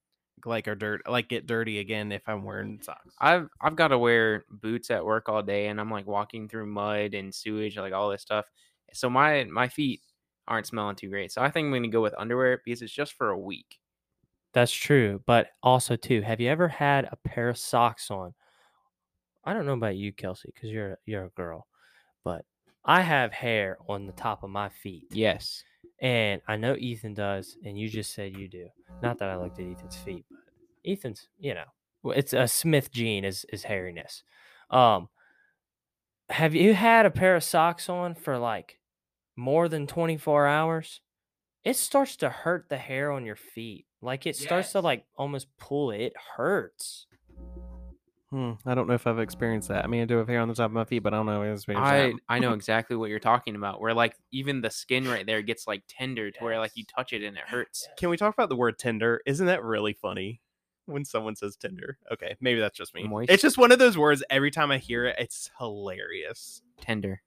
like 0.44 0.68
are 0.68 0.74
dirt, 0.76 1.02
like 1.08 1.28
get 1.28 1.46
dirty 1.46 1.78
again 1.80 2.12
if 2.12 2.22
I'm 2.28 2.44
wearing 2.44 2.80
socks. 2.82 3.14
I've 3.20 3.48
I've 3.60 3.76
got 3.76 3.88
to 3.88 3.98
wear 3.98 4.44
boots 4.50 4.90
at 4.90 5.04
work 5.04 5.28
all 5.28 5.42
day 5.42 5.66
and 5.68 5.80
I'm 5.80 5.90
like 5.90 6.06
walking 6.06 6.48
through 6.48 6.66
mud 6.66 7.14
and 7.14 7.34
sewage 7.34 7.76
like 7.76 7.92
all 7.92 8.10
this 8.10 8.22
stuff. 8.22 8.46
So 8.92 9.10
my 9.10 9.44
my 9.44 9.68
feet 9.68 10.00
aren't 10.46 10.66
smelling 10.66 10.96
too 10.96 11.10
great. 11.10 11.32
So 11.32 11.42
I 11.42 11.50
think 11.50 11.66
I'm 11.66 11.72
going 11.72 11.82
to 11.84 11.88
go 11.88 12.02
with 12.02 12.14
underwear 12.18 12.60
because 12.64 12.82
it's 12.82 12.92
just 12.92 13.14
for 13.14 13.30
a 13.30 13.38
week. 13.38 13.78
That's 14.52 14.72
true, 14.72 15.22
but 15.26 15.50
also 15.62 15.96
too, 15.96 16.22
have 16.22 16.40
you 16.40 16.48
ever 16.48 16.68
had 16.68 17.06
a 17.10 17.16
pair 17.16 17.48
of 17.48 17.58
socks 17.58 18.10
on? 18.10 18.34
I 19.48 19.54
don't 19.54 19.64
know 19.64 19.72
about 19.72 19.96
you, 19.96 20.12
Kelsie, 20.12 20.52
because 20.54 20.68
you're 20.68 20.98
you're 21.06 21.24
a 21.24 21.30
girl, 21.30 21.66
but 22.22 22.44
I 22.84 23.00
have 23.00 23.32
hair 23.32 23.78
on 23.88 24.04
the 24.04 24.12
top 24.12 24.42
of 24.42 24.50
my 24.50 24.68
feet. 24.68 25.06
Yes. 25.10 25.64
And 26.02 26.42
I 26.46 26.56
know 26.56 26.76
Ethan 26.76 27.14
does, 27.14 27.56
and 27.64 27.78
you 27.78 27.88
just 27.88 28.12
said 28.12 28.36
you 28.36 28.46
do. 28.46 28.68
Not 29.02 29.16
that 29.18 29.30
I 29.30 29.36
looked 29.36 29.58
at 29.58 29.64
Ethan's 29.64 29.96
feet, 29.96 30.26
but 30.28 30.38
Ethan's, 30.84 31.28
you 31.38 31.54
know, 31.54 31.64
it's 32.14 32.34
a 32.34 32.46
Smith 32.46 32.92
gene 32.92 33.24
is 33.24 33.46
is 33.50 33.64
hairiness. 33.64 34.22
Um, 34.68 35.08
have 36.28 36.54
you 36.54 36.74
had 36.74 37.06
a 37.06 37.10
pair 37.10 37.34
of 37.34 37.42
socks 37.42 37.88
on 37.88 38.14
for 38.16 38.36
like 38.36 38.78
more 39.34 39.66
than 39.66 39.86
24 39.86 40.46
hours? 40.46 41.00
It 41.64 41.76
starts 41.76 42.16
to 42.16 42.28
hurt 42.28 42.66
the 42.68 42.76
hair 42.76 43.10
on 43.12 43.24
your 43.24 43.36
feet. 43.36 43.86
Like 44.02 44.26
it 44.26 44.36
starts 44.36 44.72
to 44.72 44.80
like 44.80 45.06
almost 45.16 45.46
pull 45.58 45.90
it. 45.90 46.00
It 46.02 46.12
hurts. 46.36 47.06
Hmm, 48.30 48.52
I 48.66 48.74
don't 48.74 48.86
know 48.86 48.94
if 48.94 49.06
I've 49.06 49.18
experienced 49.18 49.68
that. 49.68 49.84
I 49.84 49.88
mean, 49.88 50.02
I 50.02 50.04
do 50.04 50.18
have 50.18 50.28
hair 50.28 50.40
on 50.40 50.48
the 50.48 50.54
top 50.54 50.66
of 50.66 50.72
my 50.72 50.84
feet, 50.84 50.98
but 50.98 51.14
I 51.14 51.16
don't 51.16 51.26
know 51.26 51.42
if 51.42 51.64
I've 51.68 51.76
I 51.76 51.98
that. 51.98 52.14
I 52.28 52.38
know 52.38 52.52
exactly 52.54 52.94
what 52.94 53.08
you're 53.08 53.18
talking 53.18 53.56
about. 53.56 53.80
Where 53.80 53.94
like 53.94 54.16
even 54.32 54.60
the 54.60 54.70
skin 54.70 55.08
right 55.08 55.24
there 55.24 55.40
gets 55.40 55.66
like 55.66 55.82
tender 55.88 56.30
to 56.30 56.44
where 56.44 56.58
like 56.58 56.72
you 56.74 56.84
touch 56.84 57.12
it 57.12 57.22
and 57.22 57.36
it 57.36 57.44
hurts. 57.46 57.88
Can 57.96 58.10
we 58.10 58.16
talk 58.18 58.34
about 58.34 58.50
the 58.50 58.56
word 58.56 58.78
tender? 58.78 59.22
Isn't 59.24 59.46
that 59.46 59.62
really 59.62 59.94
funny 59.94 60.42
when 60.88 61.04
someone 61.04 61.36
says 61.36 61.56
tender, 61.56 61.98
Okay, 62.12 62.36
maybe 62.40 62.60
that's 62.60 62.76
just 62.76 62.94
me. 62.94 63.04
Moist. 63.04 63.30
It's 63.30 63.42
just 63.42 63.58
one 63.58 63.72
of 63.72 63.78
those 63.78 63.96
words. 63.96 64.24
Every 64.30 64.50
time 64.50 64.70
I 64.70 64.78
hear 64.78 65.04
it, 65.04 65.16
it's 65.18 65.50
hilarious. 65.58 66.62
Tender. 66.80 67.22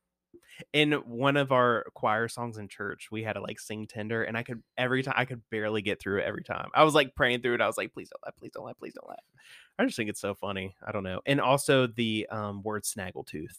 In 0.74 0.94
one 0.94 1.38
of 1.38 1.52
our 1.52 1.86
choir 1.94 2.28
songs 2.28 2.58
in 2.58 2.68
church, 2.68 3.10
we 3.12 3.24
had 3.24 3.34
to 3.34 3.42
like 3.42 3.60
sing 3.60 3.88
tender, 3.88 4.24
and 4.24 4.38
I 4.38 4.44
could 4.44 4.62
every 4.78 5.04
time 5.04 5.16
I 5.18 5.26
could 5.26 5.42
barely 5.50 5.82
get 5.82 6.02
through 6.02 6.20
it 6.20 6.26
every 6.26 6.44
time. 6.44 6.70
I 6.74 6.84
was 6.84 6.94
like 6.94 7.16
praying 7.16 7.42
through 7.42 7.56
it. 7.56 7.62
I 7.62 7.68
was 7.68 7.78
like, 7.78 7.94
please 7.94 8.10
don't 8.10 8.22
laugh, 8.26 8.36
please 8.38 8.52
don't 8.54 8.66
laugh, 8.66 8.78
please 8.80 8.94
don't 8.94 9.10
laugh. 9.10 9.20
I 9.80 9.86
just 9.86 9.98
think 9.98 10.10
it's 10.10 10.22
so 10.22 10.36
funny. 10.36 10.76
I 10.86 10.92
don't 10.92 11.04
know. 11.04 11.22
And 11.26 11.42
also 11.42 11.88
the 11.88 12.28
um 12.32 12.64
word 12.64 12.84
snaggletooth. 12.84 13.58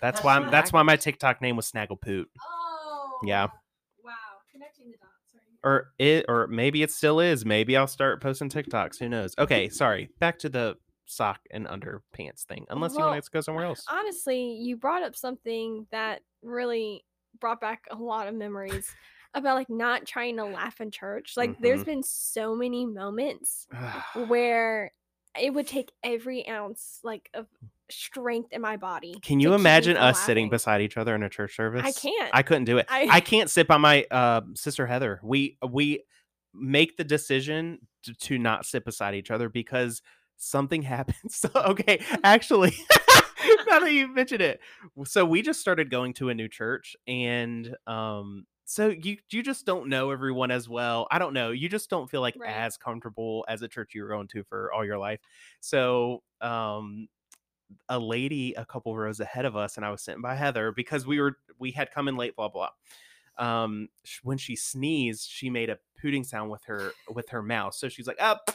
That's 0.00 0.22
why 0.22 0.36
I'm, 0.36 0.50
that's 0.50 0.72
why 0.72 0.82
my 0.82 0.96
TikTok 0.96 1.42
name 1.42 1.56
was 1.56 1.70
Snagglepoot. 1.70 2.26
Oh. 2.40 3.18
Yeah. 3.24 3.48
Wow. 4.04 4.12
Connecting 4.52 4.92
the 4.92 4.96
dots. 4.96 5.12
Or 5.64 5.88
it 5.98 6.24
or 6.28 6.46
maybe 6.46 6.82
it 6.82 6.92
still 6.92 7.18
is. 7.18 7.44
Maybe 7.44 7.76
I'll 7.76 7.88
start 7.88 8.22
posting 8.22 8.48
TikToks. 8.48 9.00
Who 9.00 9.08
knows? 9.08 9.34
Okay, 9.38 9.68
sorry. 9.68 10.08
Back 10.20 10.38
to 10.40 10.48
the 10.48 10.76
sock 11.08 11.40
and 11.50 11.66
underpants 11.66 12.42
thing. 12.44 12.66
Unless 12.70 12.92
you 12.92 12.98
Well, 12.98 13.10
want 13.10 13.24
to 13.24 13.30
go 13.30 13.40
somewhere 13.40 13.64
else. 13.64 13.84
Honestly, 13.90 14.52
you 14.52 14.76
brought 14.76 15.02
up 15.02 15.16
something 15.16 15.86
that 15.90 16.20
really 16.42 17.04
brought 17.40 17.60
back 17.60 17.86
a 17.90 17.96
lot 17.96 18.28
of 18.28 18.34
memories 18.34 18.94
about 19.34 19.54
like 19.56 19.70
not 19.70 20.06
trying 20.06 20.36
to 20.36 20.44
laugh 20.44 20.80
in 20.80 20.90
church. 20.90 21.36
Like 21.36 21.58
there's 21.60 21.82
Mhm. 21.82 21.86
been 21.86 22.02
so 22.02 22.54
many 22.54 22.86
moments 22.86 23.66
where 24.28 24.92
it 25.40 25.52
would 25.52 25.66
take 25.66 25.92
every 26.02 26.46
ounce 26.48 27.00
like 27.02 27.30
of 27.34 27.46
strength 27.90 28.52
in 28.52 28.60
my 28.60 28.76
body. 28.76 29.14
Can 29.22 29.40
you 29.40 29.54
imagine 29.54 29.96
us 29.96 30.22
sitting 30.24 30.50
beside 30.50 30.82
each 30.82 30.96
other 30.96 31.14
in 31.14 31.22
a 31.22 31.28
church 31.28 31.56
service? 31.56 31.84
I 31.84 31.92
can't. 31.92 32.30
I 32.34 32.42
couldn't 32.42 32.64
do 32.64 32.78
it. 32.78 32.86
I, 32.88 33.08
I- 33.10 33.20
can't 33.20 33.48
sit 33.50 33.66
by 33.66 33.78
my 33.78 34.04
uh, 34.10 34.42
sister 34.54 34.86
Heather. 34.86 35.20
We 35.22 35.56
we 35.66 36.04
make 36.54 36.96
the 36.96 37.04
decision 37.04 37.78
to, 38.02 38.14
to 38.14 38.38
not 38.38 38.66
sit 38.66 38.84
beside 38.84 39.14
each 39.14 39.30
other 39.30 39.48
because 39.48 40.02
something 40.38 40.82
happens. 40.82 41.18
So, 41.36 41.50
okay, 41.54 42.02
actually, 42.24 42.72
now 43.68 43.80
that 43.80 43.92
you 43.92 44.08
mentioned 44.08 44.40
it, 44.42 44.60
so 45.04 45.24
we 45.24 45.42
just 45.42 45.60
started 45.60 45.90
going 45.90 46.14
to 46.14 46.30
a 46.30 46.34
new 46.34 46.48
church, 46.48 46.96
and 47.06 47.76
um, 47.86 48.46
so 48.64 48.88
you 48.88 49.18
you 49.30 49.42
just 49.42 49.64
don't 49.66 49.88
know 49.88 50.10
everyone 50.10 50.50
as 50.50 50.68
well. 50.68 51.06
I 51.10 51.18
don't 51.18 51.32
know. 51.34 51.50
You 51.52 51.68
just 51.68 51.88
don't 51.90 52.10
feel 52.10 52.20
like 52.20 52.36
Right. 52.38 52.50
as 52.50 52.76
comfortable 52.76 53.44
as 53.48 53.62
a 53.62 53.68
church 53.68 53.94
you 53.94 54.02
were 54.02 54.08
going 54.08 54.28
to 54.28 54.44
for 54.44 54.72
all 54.72 54.84
your 54.84 54.98
life. 54.98 55.20
So 55.60 56.22
um 56.40 57.08
a 57.88 57.98
lady 57.98 58.54
a 58.54 58.64
couple 58.64 58.96
rows 58.96 59.20
ahead 59.20 59.44
of 59.44 59.56
us 59.56 59.76
and 59.76 59.84
I 59.86 59.90
was 59.90 60.02
sitting 60.02 60.22
by 60.22 60.34
Heather 60.34 60.72
because 60.72 61.06
we 61.06 61.20
were 61.20 61.36
we 61.58 61.70
had 61.70 61.90
come 61.90 62.08
in 62.08 62.16
late 62.16 62.36
blah 62.36 62.48
blah. 62.48 62.70
Um 63.38 63.88
when 64.22 64.38
she 64.38 64.56
sneezed, 64.56 65.28
she 65.30 65.48
made 65.50 65.70
a 65.70 65.78
pooting 66.00 66.24
sound 66.24 66.50
with 66.50 66.64
her 66.66 66.92
with 67.10 67.30
her 67.30 67.42
mouth. 67.42 67.74
So 67.74 67.88
she's 67.88 68.06
like, 68.06 68.20
"Up." 68.20 68.50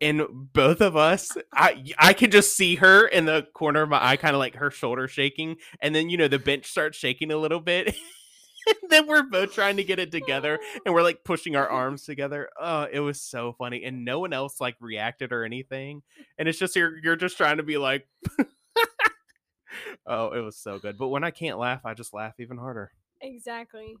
And 0.00 0.22
both 0.52 0.80
of 0.80 0.96
us 0.96 1.36
I 1.52 1.84
I 1.98 2.12
could 2.12 2.32
just 2.32 2.56
see 2.56 2.76
her 2.76 3.06
in 3.06 3.24
the 3.24 3.46
corner 3.54 3.82
of 3.82 3.88
my 3.88 4.04
eye 4.04 4.16
kind 4.16 4.34
of 4.34 4.38
like 4.38 4.56
her 4.56 4.70
shoulder 4.70 5.08
shaking 5.08 5.56
and 5.80 5.94
then 5.94 6.10
you 6.10 6.16
know 6.16 6.28
the 6.28 6.38
bench 6.38 6.66
starts 6.66 6.98
shaking 6.98 7.30
a 7.30 7.36
little 7.36 7.60
bit. 7.60 7.96
then 8.90 9.08
we're 9.08 9.24
both 9.24 9.52
trying 9.52 9.76
to 9.76 9.84
get 9.84 9.98
it 9.98 10.12
together 10.12 10.58
and 10.86 10.94
we're 10.94 11.02
like 11.02 11.24
pushing 11.24 11.56
our 11.56 11.68
arms 11.68 12.04
together. 12.04 12.48
Oh, 12.60 12.86
it 12.90 13.00
was 13.00 13.20
so 13.20 13.54
funny. 13.58 13.84
And 13.84 14.04
no 14.04 14.20
one 14.20 14.32
else 14.32 14.60
like 14.60 14.76
reacted 14.80 15.32
or 15.32 15.44
anything. 15.44 16.02
And 16.38 16.48
it's 16.48 16.58
just 16.58 16.76
you're 16.76 16.96
you're 16.98 17.16
just 17.16 17.36
trying 17.36 17.56
to 17.56 17.62
be 17.62 17.78
like 17.78 18.06
Oh, 20.06 20.32
it 20.32 20.40
was 20.40 20.56
so 20.56 20.78
good. 20.78 20.98
But 20.98 21.08
when 21.08 21.24
I 21.24 21.30
can't 21.30 21.58
laugh, 21.58 21.84
I 21.84 21.94
just 21.94 22.12
laugh 22.12 22.34
even 22.38 22.58
harder. 22.58 22.92
exactly. 23.20 23.96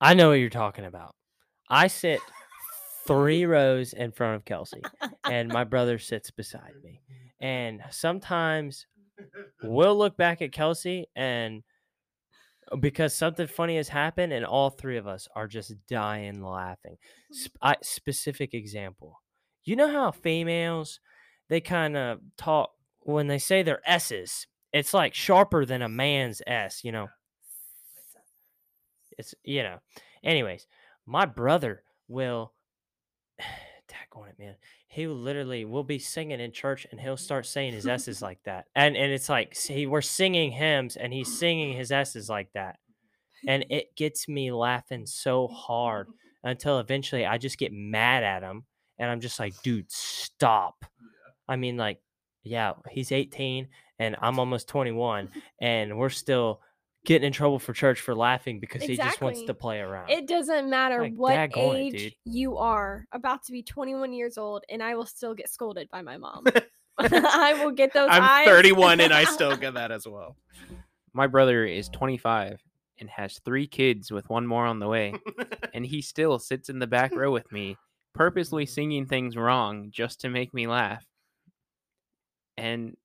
I 0.00 0.14
know 0.14 0.30
what 0.30 0.34
you're 0.34 0.50
talking 0.50 0.84
about. 0.84 1.14
I 1.68 1.86
sit 1.86 2.20
three 3.06 3.44
rows 3.44 3.92
in 3.92 4.12
front 4.12 4.36
of 4.36 4.44
Kelsie, 4.44 4.84
and 5.24 5.48
my 5.48 5.64
brother 5.64 5.98
sits 5.98 6.30
beside 6.30 6.74
me. 6.82 7.00
And 7.40 7.82
sometimes 7.90 8.86
we'll 9.62 9.96
look 9.96 10.16
back 10.16 10.42
at 10.42 10.52
Kelsie, 10.52 11.04
and 11.16 11.62
uh, 12.70 12.76
because 12.76 13.14
something 13.14 13.46
funny 13.46 13.76
has 13.76 13.88
happened, 13.88 14.32
and 14.32 14.44
all 14.44 14.70
three 14.70 14.96
of 14.96 15.06
us 15.06 15.28
are 15.34 15.48
just 15.48 15.74
dying 15.88 16.42
laughing. 16.42 16.96
Sp- 17.34 17.58
I, 17.60 17.76
specific 17.82 18.54
example. 18.54 19.20
You 19.64 19.76
know 19.76 19.90
how 19.90 20.10
females 20.10 21.00
they 21.48 21.60
kind 21.60 21.96
of 21.96 22.20
talk 22.36 22.70
when 23.00 23.26
they 23.26 23.38
say 23.38 23.62
their 23.62 23.80
S's. 23.86 24.46
It's 24.72 24.94
like 24.94 25.14
sharper 25.14 25.64
than 25.64 25.82
a 25.82 25.88
man's 25.88 26.40
S. 26.46 26.82
You 26.84 26.92
know. 26.92 27.08
It's 29.18 29.34
you 29.44 29.62
know. 29.62 29.78
Anyways, 30.22 30.66
my 31.06 31.26
brother 31.26 31.82
will. 32.08 32.52
Tag 33.88 34.08
on 34.14 34.28
it, 34.28 34.38
man. 34.38 34.56
He 34.88 35.06
literally 35.06 35.64
will 35.64 35.84
be 35.84 35.98
singing 35.98 36.40
in 36.40 36.52
church 36.52 36.86
and 36.90 37.00
he'll 37.00 37.16
start 37.16 37.46
saying 37.46 37.74
his 37.74 37.86
S's 37.86 38.22
like 38.22 38.42
that, 38.44 38.66
and 38.74 38.96
and 38.96 39.12
it's 39.12 39.28
like 39.28 39.54
see, 39.54 39.86
we're 39.86 40.00
singing 40.00 40.52
hymns 40.52 40.96
and 40.96 41.12
he's 41.12 41.38
singing 41.38 41.76
his 41.76 41.92
S's 41.92 42.28
like 42.28 42.48
that, 42.54 42.78
and 43.46 43.64
it 43.70 43.94
gets 43.96 44.28
me 44.28 44.52
laughing 44.52 45.06
so 45.06 45.48
hard 45.48 46.08
until 46.44 46.78
eventually 46.78 47.24
I 47.24 47.38
just 47.38 47.58
get 47.58 47.72
mad 47.72 48.24
at 48.24 48.42
him 48.42 48.64
and 48.98 49.10
I'm 49.10 49.20
just 49.20 49.38
like, 49.38 49.60
dude, 49.62 49.90
stop. 49.90 50.84
I 51.48 51.56
mean, 51.56 51.76
like, 51.76 52.00
yeah, 52.44 52.72
he's 52.90 53.12
18 53.12 53.68
and 53.98 54.16
I'm 54.20 54.38
almost 54.38 54.68
21, 54.68 55.28
and 55.60 55.98
we're 55.98 56.08
still 56.08 56.60
getting 57.04 57.26
in 57.26 57.32
trouble 57.32 57.58
for 57.58 57.72
church 57.72 58.00
for 58.00 58.14
laughing 58.14 58.60
because 58.60 58.82
he 58.82 58.96
just 58.96 59.20
wants 59.20 59.42
to 59.42 59.54
play 59.54 59.80
around. 59.80 60.10
It 60.10 60.28
doesn't 60.28 60.70
matter 60.70 61.02
Like, 61.02 61.14
what 61.14 61.32
daggone 61.34 61.88
it, 61.88 61.94
age 61.94 62.16
you 62.24 62.56
are, 62.56 63.06
about 63.12 63.44
to 63.44 63.52
be 63.52 63.62
21 63.62 64.12
years 64.12 64.38
old, 64.38 64.64
and 64.68 64.82
I 64.82 64.94
will 64.94 65.06
still 65.06 65.34
get 65.34 65.50
scolded 65.50 65.88
by 65.90 66.02
my 66.02 66.16
mom. 66.16 66.44
I 66.98 67.54
will 67.62 67.70
get 67.70 67.92
those 67.92 68.08
I'm 68.10 68.22
eyes. 68.22 68.46
31 68.46 69.00
and 69.00 69.12
I 69.12 69.24
still 69.24 69.56
get 69.56 69.74
that 69.74 69.90
as 69.90 70.06
well. 70.06 70.36
My 71.14 71.26
brother 71.26 71.64
is 71.64 71.88
25 71.88 72.60
and 72.98 73.10
has 73.10 73.40
three 73.44 73.66
kids 73.66 74.12
with 74.12 74.28
one 74.28 74.46
more 74.46 74.66
on 74.66 74.78
the 74.78 74.88
way, 74.88 75.14
and 75.74 75.84
he 75.84 76.02
still 76.02 76.38
sits 76.38 76.68
in 76.68 76.78
the 76.78 76.86
back 76.86 77.14
row 77.14 77.32
with 77.32 77.50
me, 77.50 77.76
purposely 78.14 78.64
mm-hmm. 78.64 78.72
singing 78.72 79.06
things 79.06 79.36
wrong 79.36 79.88
just 79.90 80.20
to 80.20 80.28
make 80.28 80.54
me 80.54 80.66
laugh. 80.66 81.04
And 82.56 82.96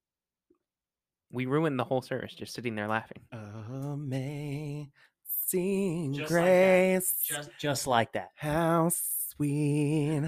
we 1.30 1.46
ruined 1.46 1.78
the 1.78 1.84
whole 1.84 2.02
service 2.02 2.34
just 2.34 2.54
sitting 2.54 2.74
there 2.74 2.88
laughing. 2.88 3.22
Amazing 3.32 4.90
Just 6.14 6.18
like 6.18 6.28
grace. 6.28 7.14
just 7.24 7.50
just 7.58 7.86
like 7.86 8.12
that. 8.12 8.30
How 8.36 8.90
sweet 8.90 10.22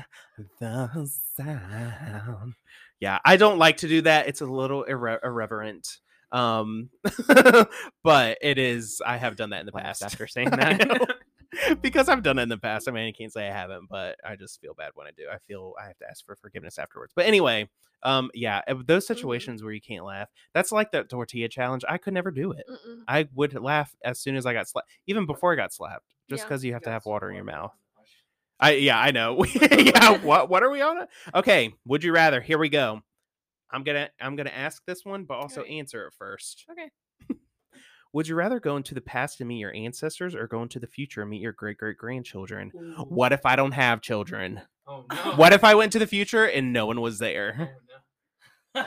the 0.60 1.10
sound. 1.36 2.54
Yeah, 3.00 3.18
I 3.24 3.36
don't 3.36 3.58
like 3.58 3.78
to 3.78 3.88
do 3.88 4.02
that. 4.02 4.28
It's 4.28 4.40
a 4.42 4.46
little 4.46 4.84
irre- 4.88 5.18
irreverent. 5.24 5.98
Um, 6.32 6.90
but 8.04 8.38
it 8.42 8.58
is. 8.58 9.00
I 9.04 9.16
have 9.16 9.36
done 9.36 9.50
that 9.50 9.60
in 9.60 9.66
the 9.66 9.72
past. 9.72 10.02
after 10.02 10.26
saying 10.26 10.50
that. 10.50 11.16
because 11.82 12.08
I've 12.08 12.22
done 12.22 12.38
it 12.38 12.42
in 12.42 12.48
the 12.48 12.58
past. 12.58 12.88
I 12.88 12.92
mean, 12.92 13.08
I 13.08 13.12
can't 13.12 13.32
say 13.32 13.48
I 13.48 13.52
haven't, 13.52 13.88
but 13.88 14.16
I 14.24 14.36
just 14.36 14.60
feel 14.60 14.74
bad 14.74 14.90
when 14.94 15.06
I 15.06 15.10
do. 15.16 15.24
I 15.32 15.38
feel 15.48 15.74
I 15.82 15.86
have 15.86 15.96
to 15.98 16.06
ask 16.08 16.24
for 16.24 16.36
forgiveness 16.36 16.78
afterwards. 16.78 17.12
But 17.14 17.26
anyway, 17.26 17.68
um, 18.02 18.30
yeah, 18.34 18.62
those 18.86 19.06
situations 19.06 19.62
where 19.62 19.72
you 19.72 19.80
can't 19.80 20.04
laugh, 20.04 20.28
that's 20.54 20.72
like 20.72 20.92
that 20.92 21.08
tortilla 21.08 21.48
challenge. 21.48 21.84
I 21.88 21.98
could 21.98 22.14
never 22.14 22.30
do 22.30 22.52
it. 22.52 22.64
Mm-mm. 22.70 23.00
I 23.08 23.28
would 23.34 23.54
laugh 23.60 23.94
as 24.04 24.20
soon 24.20 24.36
as 24.36 24.46
I 24.46 24.52
got 24.52 24.68
slapped, 24.68 24.88
even 25.06 25.26
before 25.26 25.52
I 25.52 25.56
got 25.56 25.72
slapped, 25.72 26.06
just 26.28 26.42
Yeah. 26.42 26.46
because 26.46 26.64
you 26.64 26.72
have 26.72 26.82
to 26.82 26.90
have 26.90 27.04
water 27.06 27.28
in 27.28 27.34
your 27.36 27.44
mouth. 27.44 27.72
I 28.58 28.72
yeah, 28.72 28.98
I 28.98 29.10
know. 29.10 29.44
yeah, 29.54 30.18
what 30.18 30.50
what 30.50 30.62
are 30.62 30.70
we 30.70 30.82
on? 30.82 31.06
Okay, 31.34 31.72
would 31.86 32.04
you 32.04 32.12
rather? 32.12 32.40
Here 32.40 32.58
we 32.58 32.68
go. 32.68 33.00
I'm 33.70 33.84
gonna 33.84 34.10
I'm 34.20 34.36
gonna 34.36 34.50
ask 34.50 34.82
this 34.84 35.04
one, 35.04 35.24
but 35.24 35.34
also 35.34 35.62
Okay. 35.62 35.78
answer 35.78 36.06
it 36.06 36.12
first. 36.18 36.66
Okay. 36.70 36.90
Would 38.12 38.27
you 38.27 38.35
rather 38.35 38.59
go 38.59 38.77
into 38.77 38.94
the 38.94 39.01
past 39.01 39.40
and 39.40 39.49
meet 39.49 39.59
your 39.59 39.75
ancestors, 39.75 40.35
or 40.35 40.46
go 40.46 40.62
into 40.62 40.81
the 40.81 40.87
future 40.87 41.20
and 41.23 41.31
meet 41.31 41.40
your 41.40 41.53
great 41.53 41.79
great 41.79 41.96
grandchildren? 41.96 42.70
What 43.09 43.33
if 43.33 43.46
I 43.46 43.57
don't 43.57 43.73
have 43.73 44.01
children? 44.01 44.61
Oh 44.87 45.05
What 45.37 45.53
if 45.53 45.62
I 45.62 45.75
went 45.75 45.92
to 45.92 45.99
the 45.99 46.07
future 46.07 46.44
and 46.44 46.73
no 46.73 46.87
one 46.87 47.01
was 47.01 47.18
there? 47.18 47.77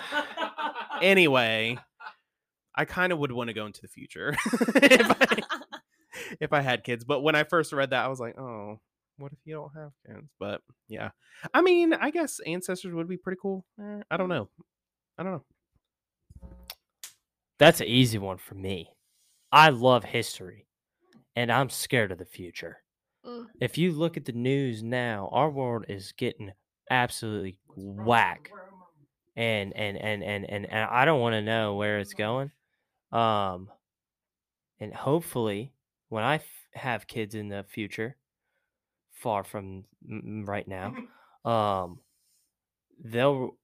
Anyway, 1.02 1.78
I 2.76 2.86
kind 2.86 3.12
of 3.12 3.20
would 3.20 3.32
want 3.34 3.50
to 3.50 3.54
go 3.54 3.66
into 3.66 3.82
the 3.82 3.90
future 3.90 4.38
if 4.76 5.12
I 5.22 5.42
if 6.40 6.54
I 6.54 6.62
had 6.62 6.84
kids. 6.84 7.04
But 7.04 7.22
when 7.22 7.36
I 7.36 7.44
first 7.44 7.74
read 7.74 7.90
that, 7.90 8.06
I 8.06 8.08
was 8.08 8.22
like, 8.22 8.38
oh, 8.40 8.80
what 9.18 9.34
if 9.34 9.40
you 9.44 9.56
don't 9.56 9.72
have 9.76 9.92
kids? 10.08 10.30
But 10.40 10.62
yeah, 10.88 11.10
I 11.54 11.62
mean, 11.62 11.94
I 11.94 12.10
guess 12.10 12.40
ancestors 12.46 12.94
would 12.94 13.10
be 13.10 13.18
pretty 13.18 13.40
cool. 13.42 13.66
Eh, 13.82 14.02
I 14.10 14.16
don't 14.16 14.30
know. 14.30 14.48
I 15.18 15.24
don't 15.24 15.34
know. 15.34 16.50
That's 17.60 17.82
an 17.82 17.88
easy 17.88 18.18
one 18.18 18.38
for 18.38 18.56
me. 18.56 18.90
I 19.54 19.70
love 19.70 20.04
history, 20.04 20.68
and 21.36 21.52
I'm 21.52 21.70
scared 21.70 22.12
of 22.12 22.20
the 22.20 22.26
future. 22.26 22.84
Mm. 23.26 23.48
If 23.60 23.78
you 23.78 23.92
look 23.94 24.18
at 24.18 24.26
the 24.26 24.34
news 24.34 24.84
now, 24.84 25.30
our 25.32 25.50
world 25.50 25.86
is 25.90 26.14
getting 26.14 26.54
absolutely 26.90 27.60
whack, 27.76 28.56
and 29.36 29.74
and 29.76 29.98
and 29.98 30.24
and 30.24 30.46
and, 30.50 30.66
and 30.66 30.86
I 30.90 31.06
don't 31.06 31.22
want 31.22 31.34
to 31.34 31.42
know 31.42 31.76
where 31.76 32.00
it's 32.00 32.14
going. 32.14 32.52
Um, 33.12 33.70
and 34.80 34.94
hopefully, 34.94 35.74
when 36.10 36.24
I 36.24 36.36
f- 36.36 36.68
have 36.74 37.08
kids 37.08 37.36
in 37.36 37.50
the 37.50 37.64
future, 37.64 38.18
far 39.14 39.44
from 39.44 39.86
right 40.46 40.68
now, 40.68 40.96
um, 41.46 42.00
they'll 43.04 43.58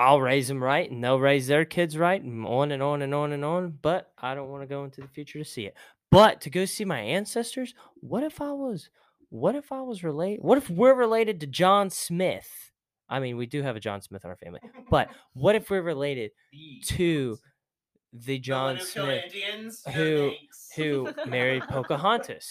I'll 0.00 0.20
raise 0.20 0.48
them 0.48 0.62
right 0.62 0.90
and 0.90 1.04
they'll 1.04 1.20
raise 1.20 1.46
their 1.46 1.64
kids 1.66 1.98
right 1.98 2.22
and 2.22 2.46
on 2.46 2.72
and 2.72 2.82
on 2.82 3.02
and 3.02 3.14
on 3.14 3.32
and 3.32 3.44
on. 3.44 3.78
But 3.82 4.10
I 4.18 4.34
don't 4.34 4.48
want 4.48 4.62
to 4.62 4.66
go 4.66 4.84
into 4.84 5.02
the 5.02 5.08
future 5.08 5.38
to 5.38 5.44
see 5.44 5.66
it. 5.66 5.74
But 6.10 6.40
to 6.40 6.50
go 6.50 6.64
see 6.64 6.84
my 6.86 7.00
ancestors, 7.00 7.74
what 8.00 8.22
if 8.22 8.40
I 8.40 8.50
was 8.52 8.88
what 9.28 9.54
if 9.54 9.70
I 9.70 9.80
was 9.82 10.02
related 10.02 10.42
what 10.42 10.58
if 10.58 10.70
we're 10.70 10.94
related 10.94 11.40
to 11.40 11.46
John 11.46 11.90
Smith? 11.90 12.48
I 13.08 13.20
mean, 13.20 13.36
we 13.36 13.44
do 13.46 13.62
have 13.62 13.76
a 13.76 13.80
John 13.80 14.00
Smith 14.00 14.24
in 14.24 14.30
our 14.30 14.36
family. 14.36 14.60
But 14.88 15.10
what 15.34 15.54
if 15.54 15.68
we're 15.68 15.82
related 15.82 16.30
to 16.86 17.38
the 18.12 18.38
John 18.38 18.80
Smith 18.80 19.32
who 19.94 20.32
who 20.76 21.10
married 21.26 21.64
Pocahontas? 21.68 22.48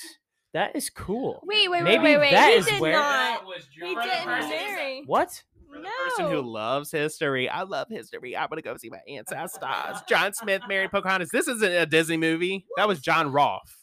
That 0.53 0.75
is 0.75 0.89
cool. 0.89 1.41
Wait, 1.45 1.69
wait, 1.69 1.83
wait, 1.83 1.97
Maybe 1.97 2.03
wait, 2.03 2.17
wait. 2.17 2.31
that 2.31 2.49
he 2.51 2.55
is 2.59 2.65
did 2.65 2.79
where- 2.81 2.91
not. 2.93 3.45
was 3.45 3.67
He 3.71 3.81
didn't 3.95 4.25
marry. 4.25 5.03
What? 5.05 5.43
The 5.83 6.09
person 6.09 6.31
who 6.31 6.41
loves 6.41 6.91
history, 6.91 7.49
I 7.49 7.63
love 7.63 7.87
history. 7.89 8.35
I'm 8.37 8.47
gonna 8.49 8.61
go 8.61 8.77
see 8.77 8.89
my 8.89 8.99
ancestors. 9.07 10.01
John 10.07 10.33
Smith 10.33 10.61
married 10.67 10.91
Pocahontas. 10.91 11.29
This 11.31 11.47
isn't 11.47 11.71
a 11.71 11.85
Disney 11.85 12.17
movie. 12.17 12.65
That 12.77 12.87
was 12.87 12.99
John 12.99 13.31
Roth. 13.31 13.75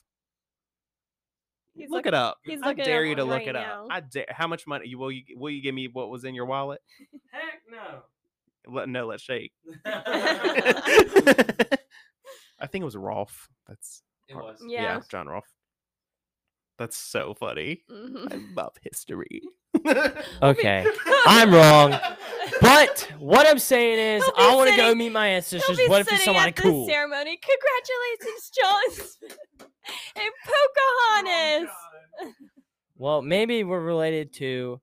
He's 1.75 1.91
look 1.91 2.07
looking- 2.07 2.09
it 2.09 2.15
up. 2.15 2.39
he's 2.45 2.61
I 2.63 2.73
dare 2.73 3.05
you 3.05 3.15
to 3.17 3.25
look 3.25 3.39
right 3.41 3.49
it 3.49 3.53
now. 3.53 3.85
up. 3.85 3.89
I 3.91 4.01
dare. 4.01 4.27
How 4.31 4.47
much 4.47 4.67
money? 4.67 4.95
Will 4.95 5.13
you 5.13 5.23
will 5.37 5.51
you 5.51 5.61
give 5.63 5.75
me 5.75 5.89
what 5.93 6.09
was 6.11 6.25
in 6.25 6.35
your 6.35 6.47
wallet? 6.47 6.81
Heck 7.31 7.61
no. 7.71 8.03
Let, 8.69 8.89
no, 8.89 9.07
let's 9.07 9.23
shake. 9.23 9.53
I 9.85 9.93
think 12.67 12.83
it 12.83 12.87
was 12.87 12.97
Rolfe. 12.97 13.49
That's 13.69 14.03
It 14.29 14.35
was. 14.37 14.59
yeah. 14.67 14.83
Yeah. 14.83 15.01
John 15.11 15.29
Rolfe. 15.29 15.45
That's 16.79 16.97
so 16.97 17.35
funny. 17.35 17.83
Mhm. 17.91 18.33
I 18.33 18.41
love 18.55 18.75
history. 18.83 19.43
Okay. 20.43 20.87
I'm 21.27 21.53
wrong. 21.53 21.99
But 22.61 23.11
what 23.19 23.47
I'm 23.47 23.59
saying 23.59 23.99
is, 23.99 24.25
I 24.37 24.55
want 24.55 24.71
to 24.71 24.77
go 24.77 24.95
meet 24.95 25.13
my 25.13 25.29
ancestors. 25.29 25.79
What 25.89 26.01
if 26.01 26.09
it's 26.09 26.23
sitting 26.23 26.25
somebody 26.25 26.49
at 26.49 26.57
the 26.57 26.63
cool? 26.63 26.87
ceremony. 26.87 27.39
Congratulations, 27.39 28.51
John 28.55 28.91
Smith 28.93 29.39
and 30.17 30.31
Pocahontas. 30.45 31.71
Well, 32.99 33.21
maybe 33.21 33.63
we're 33.63 33.83
related 33.83 34.33
to 34.37 34.81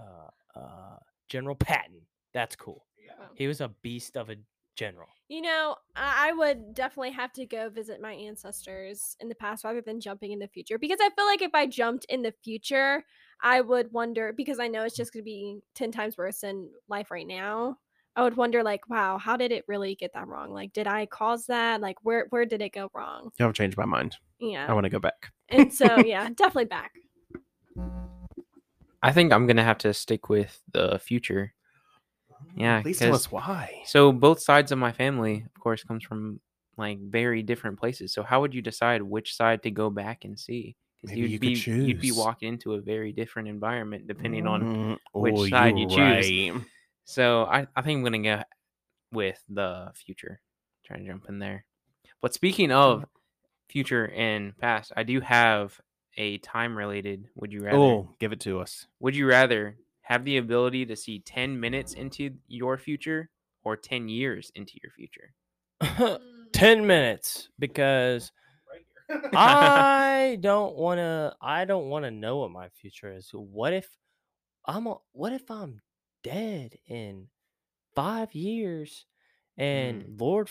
uh, 0.00 0.58
uh, 0.58 0.96
General 1.28 1.54
Patton. 1.54 2.00
That's 2.32 2.56
cool. 2.56 2.86
He 3.34 3.46
was 3.46 3.60
a 3.60 3.68
beast 3.82 4.16
of 4.16 4.30
a 4.30 4.36
general. 4.74 5.08
You 5.28 5.42
know, 5.42 5.76
I 5.94 6.30
I 6.30 6.32
would 6.32 6.74
definitely 6.74 7.12
have 7.12 7.32
to 7.34 7.46
go 7.46 7.68
visit 7.68 8.00
my 8.00 8.12
ancestors 8.12 9.16
in 9.20 9.28
the 9.28 9.34
past 9.34 9.64
rather 9.64 9.80
than 9.80 10.00
jumping 10.00 10.32
in 10.32 10.38
the 10.38 10.48
future 10.48 10.78
because 10.78 10.98
I 11.00 11.10
feel 11.10 11.26
like 11.26 11.42
if 11.42 11.54
I 11.54 11.66
jumped 11.66 12.06
in 12.08 12.22
the 12.22 12.32
future, 12.42 13.04
I 13.42 13.60
would 13.60 13.92
wonder 13.92 14.32
because 14.32 14.60
I 14.60 14.68
know 14.68 14.84
it's 14.84 14.96
just 14.96 15.12
going 15.12 15.22
to 15.22 15.24
be 15.24 15.58
10 15.74 15.90
times 15.90 16.16
worse 16.16 16.40
than 16.40 16.70
life 16.88 17.10
right 17.10 17.26
now. 17.26 17.76
I 18.14 18.22
would 18.22 18.36
wonder 18.36 18.62
like, 18.62 18.88
wow, 18.88 19.18
how 19.18 19.36
did 19.36 19.52
it 19.52 19.64
really 19.66 19.94
get 19.94 20.12
that 20.14 20.28
wrong? 20.28 20.52
Like, 20.52 20.72
did 20.72 20.86
I 20.86 21.06
cause 21.06 21.46
that? 21.46 21.80
Like, 21.80 21.96
where 22.02 22.26
where 22.30 22.44
did 22.44 22.60
it 22.60 22.72
go 22.72 22.90
wrong? 22.94 23.30
You 23.38 23.46
have 23.46 23.54
changed 23.54 23.76
my 23.76 23.86
mind. 23.86 24.16
Yeah. 24.38 24.66
I 24.68 24.74
want 24.74 24.84
to 24.84 24.90
go 24.90 24.98
back. 24.98 25.32
and 25.48 25.72
so 25.72 25.98
yeah, 26.06 26.28
definitely 26.28 26.66
back. 26.66 26.92
I 29.02 29.12
think 29.12 29.32
I'm 29.32 29.46
gonna 29.46 29.64
have 29.64 29.78
to 29.78 29.94
stick 29.94 30.28
with 30.28 30.60
the 30.72 30.98
future. 30.98 31.54
Yeah, 32.54 32.82
Please 32.82 32.98
tell 32.98 33.14
us 33.14 33.32
why. 33.32 33.82
So 33.86 34.12
both 34.12 34.40
sides 34.40 34.72
of 34.72 34.78
my 34.78 34.92
family, 34.92 35.44
of 35.56 35.60
course, 35.60 35.82
comes 35.82 36.04
from 36.04 36.40
like 36.76 36.98
very 37.00 37.42
different 37.42 37.78
places. 37.78 38.12
So 38.12 38.22
how 38.22 38.40
would 38.42 38.54
you 38.54 38.62
decide 38.62 39.02
which 39.02 39.34
side 39.34 39.62
to 39.62 39.70
go 39.70 39.90
back 39.90 40.24
and 40.24 40.38
see? 40.38 40.76
Because 41.02 41.16
Maybe 41.16 41.22
you'd 41.22 41.32
you 41.32 41.38
be 41.40 41.60
could 41.60 41.88
you'd 41.88 42.00
be 42.00 42.12
walking 42.12 42.48
into 42.48 42.74
a 42.74 42.80
very 42.80 43.12
different 43.12 43.48
environment 43.48 44.06
depending 44.06 44.46
on. 44.46 44.62
Mm, 44.62 44.98
which 45.14 45.34
oh, 45.36 45.46
side 45.48 45.78
you 45.78 45.86
choose. 45.88 45.98
right. 45.98 46.52
So 47.04 47.44
I 47.44 47.66
I 47.74 47.82
think 47.82 47.98
I'm 47.98 48.04
gonna 48.04 48.22
go 48.22 48.42
with 49.12 49.42
the 49.48 49.90
future. 49.94 50.40
Try 50.84 50.98
to 50.98 51.04
jump 51.04 51.26
in 51.28 51.38
there. 51.38 51.64
But 52.20 52.34
speaking 52.34 52.70
of 52.70 53.04
future 53.68 54.12
and 54.14 54.56
past, 54.58 54.92
I 54.96 55.02
do 55.02 55.20
have 55.20 55.80
a 56.16 56.38
time 56.38 56.76
related. 56.76 57.28
Would 57.34 57.52
you 57.52 57.60
rather? 57.60 57.76
Oh, 57.76 58.08
give 58.20 58.32
it 58.32 58.40
to 58.40 58.60
us. 58.60 58.86
Would 59.00 59.16
you 59.16 59.26
rather 59.26 59.76
have 60.02 60.24
the 60.24 60.36
ability 60.36 60.86
to 60.86 60.96
see 60.96 61.20
10 61.20 61.58
minutes 61.58 61.94
into 61.94 62.30
your 62.48 62.78
future 62.78 63.30
or 63.64 63.76
10 63.76 64.08
years 64.08 64.52
into 64.54 64.74
your 64.82 64.92
future? 64.92 66.18
10 66.52 66.86
minutes 66.86 67.48
because 67.58 68.30
I 69.34 70.38
don't 70.40 70.76
want 70.76 70.98
to 70.98 71.34
I 71.40 71.64
don't 71.64 71.88
want 71.88 72.04
to 72.04 72.10
know 72.10 72.38
what 72.38 72.50
my 72.50 72.68
future 72.68 73.12
is. 73.12 73.30
What 73.32 73.72
if 73.72 73.88
I'm 74.66 74.86
a, 74.86 74.96
what 75.12 75.32
if 75.32 75.50
I'm 75.50 75.80
dead 76.22 76.76
in 76.86 77.28
5 77.94 78.34
years 78.34 79.06
and 79.56 80.02
mm. 80.02 80.20
Lord 80.20 80.50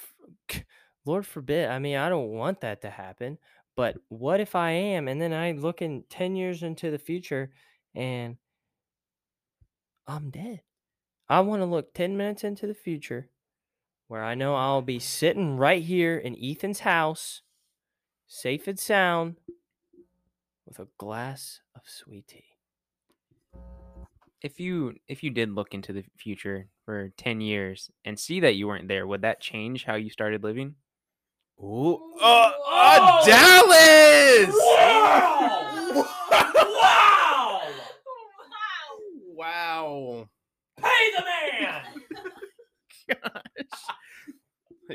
f- 0.49 0.63
Lord 1.05 1.25
forbid. 1.25 1.69
I 1.69 1.79
mean, 1.79 1.97
I 1.97 2.09
don't 2.09 2.29
want 2.29 2.61
that 2.61 2.81
to 2.81 2.89
happen, 2.89 3.37
but 3.75 3.97
what 4.09 4.39
if 4.39 4.55
I 4.55 4.71
am 4.71 5.07
and 5.07 5.21
then 5.21 5.33
I 5.33 5.51
look 5.53 5.81
in 5.81 6.03
10 6.09 6.35
years 6.35 6.63
into 6.63 6.91
the 6.91 6.99
future 6.99 7.51
and 7.95 8.37
I'm 10.07 10.29
dead. 10.29 10.61
I 11.29 11.39
want 11.39 11.61
to 11.61 11.65
look 11.65 11.93
10 11.93 12.17
minutes 12.17 12.43
into 12.43 12.67
the 12.67 12.73
future 12.73 13.29
where 14.11 14.23
I 14.23 14.35
know 14.35 14.55
I'll 14.55 14.81
be 14.81 14.99
sitting 14.99 15.55
right 15.55 15.81
here 15.81 16.17
in 16.17 16.35
Ethan's 16.35 16.81
house, 16.81 17.43
safe 18.31 18.65
and 18.69 18.79
sound, 18.79 19.35
with 20.65 20.79
a 20.79 20.87
glass 20.97 21.59
of 21.75 21.81
sweet 21.85 22.25
tea. 22.27 22.45
If 24.41 24.57
you 24.57 24.95
if 25.09 25.21
you 25.21 25.29
did 25.29 25.51
look 25.51 25.73
into 25.73 25.91
the 25.91 26.05
future 26.17 26.67
for 26.85 27.09
10 27.17 27.41
years 27.41 27.91
and 28.05 28.17
see 28.17 28.39
that 28.39 28.55
you 28.55 28.67
weren't 28.67 28.87
there, 28.87 29.05
would 29.05 29.21
that 29.21 29.41
change 29.41 29.83
how 29.83 29.95
you 29.95 30.09
started 30.09 30.43
living? 30.43 30.75
Ooh. 31.59 31.99
Oh, 32.21 32.51
oh, 32.65 33.21
Dallas! 33.27 34.55
Wow! 34.57 35.75
Wow. 39.35 40.29
Pay 40.77 41.11
the 41.17 41.23
man! 41.25 41.81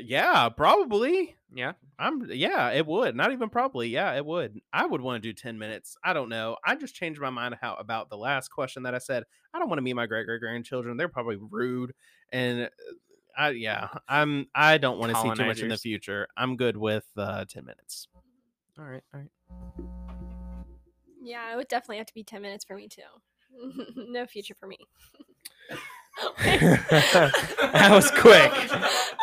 Yeah, 0.05 0.49
probably. 0.49 1.35
Yeah. 1.53 1.73
I'm 1.99 2.29
yeah, 2.31 2.71
it 2.71 2.85
would. 2.85 3.15
Not 3.15 3.31
even 3.31 3.49
probably. 3.49 3.87
Yeah, 3.87 4.13
it 4.13 4.25
would. 4.25 4.61
I 4.71 4.85
would 4.85 5.01
want 5.01 5.21
to 5.21 5.27
do 5.27 5.33
10 5.33 5.57
minutes. 5.57 5.97
I 6.03 6.13
don't 6.13 6.29
know. 6.29 6.57
I 6.65 6.75
just 6.75 6.93
changed 6.93 7.19
my 7.19 7.29
mind 7.29 7.55
how 7.59 7.75
about 7.75 8.09
the 8.09 8.17
last 8.17 8.49
question 8.49 8.83
that 8.83 8.93
I 8.93 8.99
said. 8.99 9.23
I 9.53 9.59
don't 9.59 9.67
want 9.67 9.79
to 9.79 9.83
meet 9.83 9.93
my 9.93 10.05
great 10.05 10.25
great 10.25 10.39
grandchildren. 10.39 10.97
They're 10.97 11.07
probably 11.07 11.37
rude 11.37 11.93
and 12.31 12.63
uh, 12.63 12.69
I 13.35 13.49
yeah, 13.51 13.87
I'm 14.07 14.47
I 14.53 14.77
don't 14.77 14.99
want 14.99 15.13
to 15.13 15.21
see 15.21 15.29
too 15.35 15.45
much 15.45 15.61
in 15.61 15.69
the 15.69 15.77
future. 15.77 16.27
I'm 16.37 16.55
good 16.55 16.77
with 16.77 17.05
uh 17.17 17.45
10 17.45 17.65
minutes. 17.65 18.07
All 18.77 18.85
right. 18.85 19.03
All 19.13 19.21
right. 19.21 19.29
Yeah, 21.21 21.51
it 21.51 21.55
would 21.55 21.67
definitely 21.67 21.97
have 21.97 22.07
to 22.07 22.13
be 22.13 22.23
10 22.23 22.41
minutes 22.41 22.63
for 22.65 22.75
me 22.75 22.87
too. 22.87 23.01
no 23.95 24.25
future 24.27 24.55
for 24.59 24.67
me. 24.67 24.77
that 26.39 27.89
was 27.91 28.09
quick. 28.11 28.51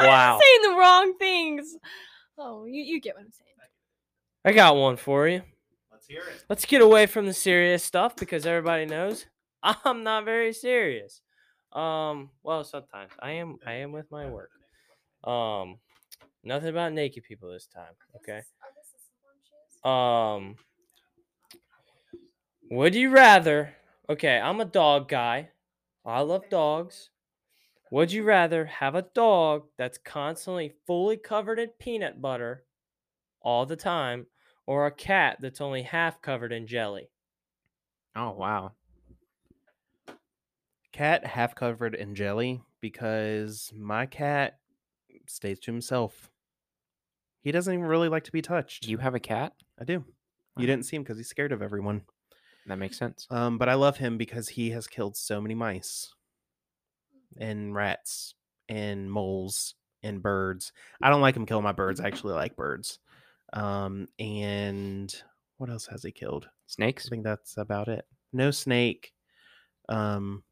Wow. 0.01 0.35
I'm 0.35 0.41
saying 0.41 0.73
the 0.73 0.79
wrong 0.79 1.15
things. 1.19 1.77
Oh, 2.39 2.65
you, 2.65 2.83
you 2.83 3.01
get 3.01 3.15
what 3.15 3.25
I'm 3.25 3.33
saying. 3.33 3.51
I 4.45 4.53
got 4.53 4.77
one 4.77 4.97
for 4.97 5.27
you. 5.27 5.43
Let's 5.91 6.07
hear 6.07 6.21
it. 6.21 6.45
Let's 6.51 6.67
get 6.67 6.83
away 6.83 7.07
from 7.07 7.27
the 7.27 7.33
serious 7.33 7.83
stuff 7.83 8.15
because 8.15 8.45
everybody 8.45 8.85
knows 8.85 9.25
I'm 9.63 10.03
not 10.03 10.27
very 10.27 10.53
serious. 10.53 11.23
Um, 11.73 12.31
well, 12.43 12.63
sometimes 12.63 13.13
I 13.19 13.33
am. 13.33 13.57
I 13.67 13.75
am 13.75 13.93
with 13.93 14.11
my 14.11 14.29
work. 14.29 14.51
Um, 15.25 15.79
nothing 16.45 16.69
about 16.69 16.93
naked 16.93 17.25
people 17.25 17.51
this 17.51 17.67
time. 17.67 17.95
Okay. 18.17 18.43
Um, 19.83 20.57
would 22.71 22.95
you 22.95 23.11
rather? 23.11 23.75
Okay, 24.09 24.39
I'm 24.39 24.61
a 24.61 24.67
dog 24.67 25.09
guy. 25.09 25.49
I 26.05 26.21
love 26.21 26.49
dogs. 26.51 27.11
Would 27.91 28.13
you 28.13 28.25
rather 28.25 28.65
have 28.67 28.95
a 28.95 29.03
dog 29.15 29.69
that's 29.77 29.99
constantly 29.99 30.75
fully 30.87 31.17
covered 31.17 31.59
in 31.59 31.71
peanut 31.79 32.21
butter 32.21 32.65
all 33.41 33.67
the 33.67 33.77
time, 33.77 34.27
or 34.67 34.87
a 34.87 34.91
cat 34.91 35.39
that's 35.41 35.61
only 35.61 35.83
half 35.83 36.21
covered 36.21 36.53
in 36.53 36.67
jelly? 36.67 37.11
Oh, 38.17 38.33
wow. 38.33 38.73
Cat 40.93 41.27
half 41.27 41.55
covered 41.55 41.95
in 41.95 42.15
jelly 42.15 42.63
because 42.81 43.73
my 43.77 44.07
cat 44.07 44.61
stays 45.27 45.59
to 45.61 45.73
himself. 45.73 46.31
He 47.43 47.53
doesn't 47.53 47.73
even 47.73 47.87
really 47.87 48.09
like 48.09 48.25
to 48.25 48.33
be 48.33 48.43
touched. 48.43 48.87
You 48.87 48.99
have 48.99 49.15
a 49.15 49.21
cat? 49.21 49.55
I 49.79 49.85
do. 49.85 49.99
Wow. 49.99 50.07
You 50.57 50.67
didn't 50.67 50.87
see 50.87 50.97
him 50.97 51.03
because 51.03 51.17
he's 51.17 51.29
scared 51.29 51.53
of 51.53 51.63
everyone. 51.63 52.03
That 52.67 52.79
makes 52.79 52.99
sense. 52.99 53.27
Um, 53.31 53.59
but 53.59 53.69
I 53.69 53.75
love 53.75 53.99
him 53.99 54.17
because 54.17 54.49
he 54.49 54.71
has 54.71 54.87
killed 54.87 55.17
so 55.17 55.41
many 55.41 55.55
mice 55.55 56.15
and 57.39 57.75
rats 57.75 58.35
and 58.69 59.11
moles 59.11 59.75
and 60.03 60.23
birds. 60.23 60.73
I 61.03 61.11
don't 61.11 61.21
like 61.21 61.37
him 61.37 61.47
killing 61.47 61.65
my 61.65 61.73
birds. 61.73 62.01
I 62.01 62.07
actually 62.07 62.35
like 62.35 62.57
birds. 62.57 62.99
Um, 63.53 64.09
and 64.19 65.15
what 65.59 65.71
else 65.71 65.87
has 65.87 66.03
he 66.03 66.11
killed? 66.11 66.49
Snakes. 66.67 67.07
I 67.07 67.11
think 67.11 67.25
that's 67.25 67.57
about 67.57 67.89
it. 67.89 68.07
No 68.33 68.51
snake. 68.51 69.13
Um, 69.89 70.43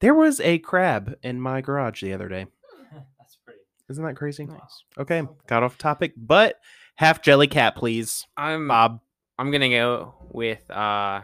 there 0.00 0.14
was 0.14 0.40
a 0.40 0.58
crab 0.58 1.16
in 1.22 1.40
my 1.40 1.60
garage 1.60 2.02
the 2.02 2.12
other 2.12 2.28
day. 2.28 2.46
That's 3.18 3.38
pretty. 3.44 3.60
Isn't 3.88 4.04
that 4.04 4.16
crazy? 4.16 4.46
Nice. 4.46 4.84
Okay, 4.98 5.22
got 5.46 5.62
off 5.62 5.78
topic, 5.78 6.14
but 6.16 6.60
half 6.96 7.22
jelly 7.22 7.46
cat, 7.46 7.76
please, 7.76 8.26
I'm 8.36 8.68
Bob. 8.68 9.00
I'm 9.38 9.50
gonna 9.50 9.68
go 9.70 10.14
with 10.30 10.68
uh 10.70 11.22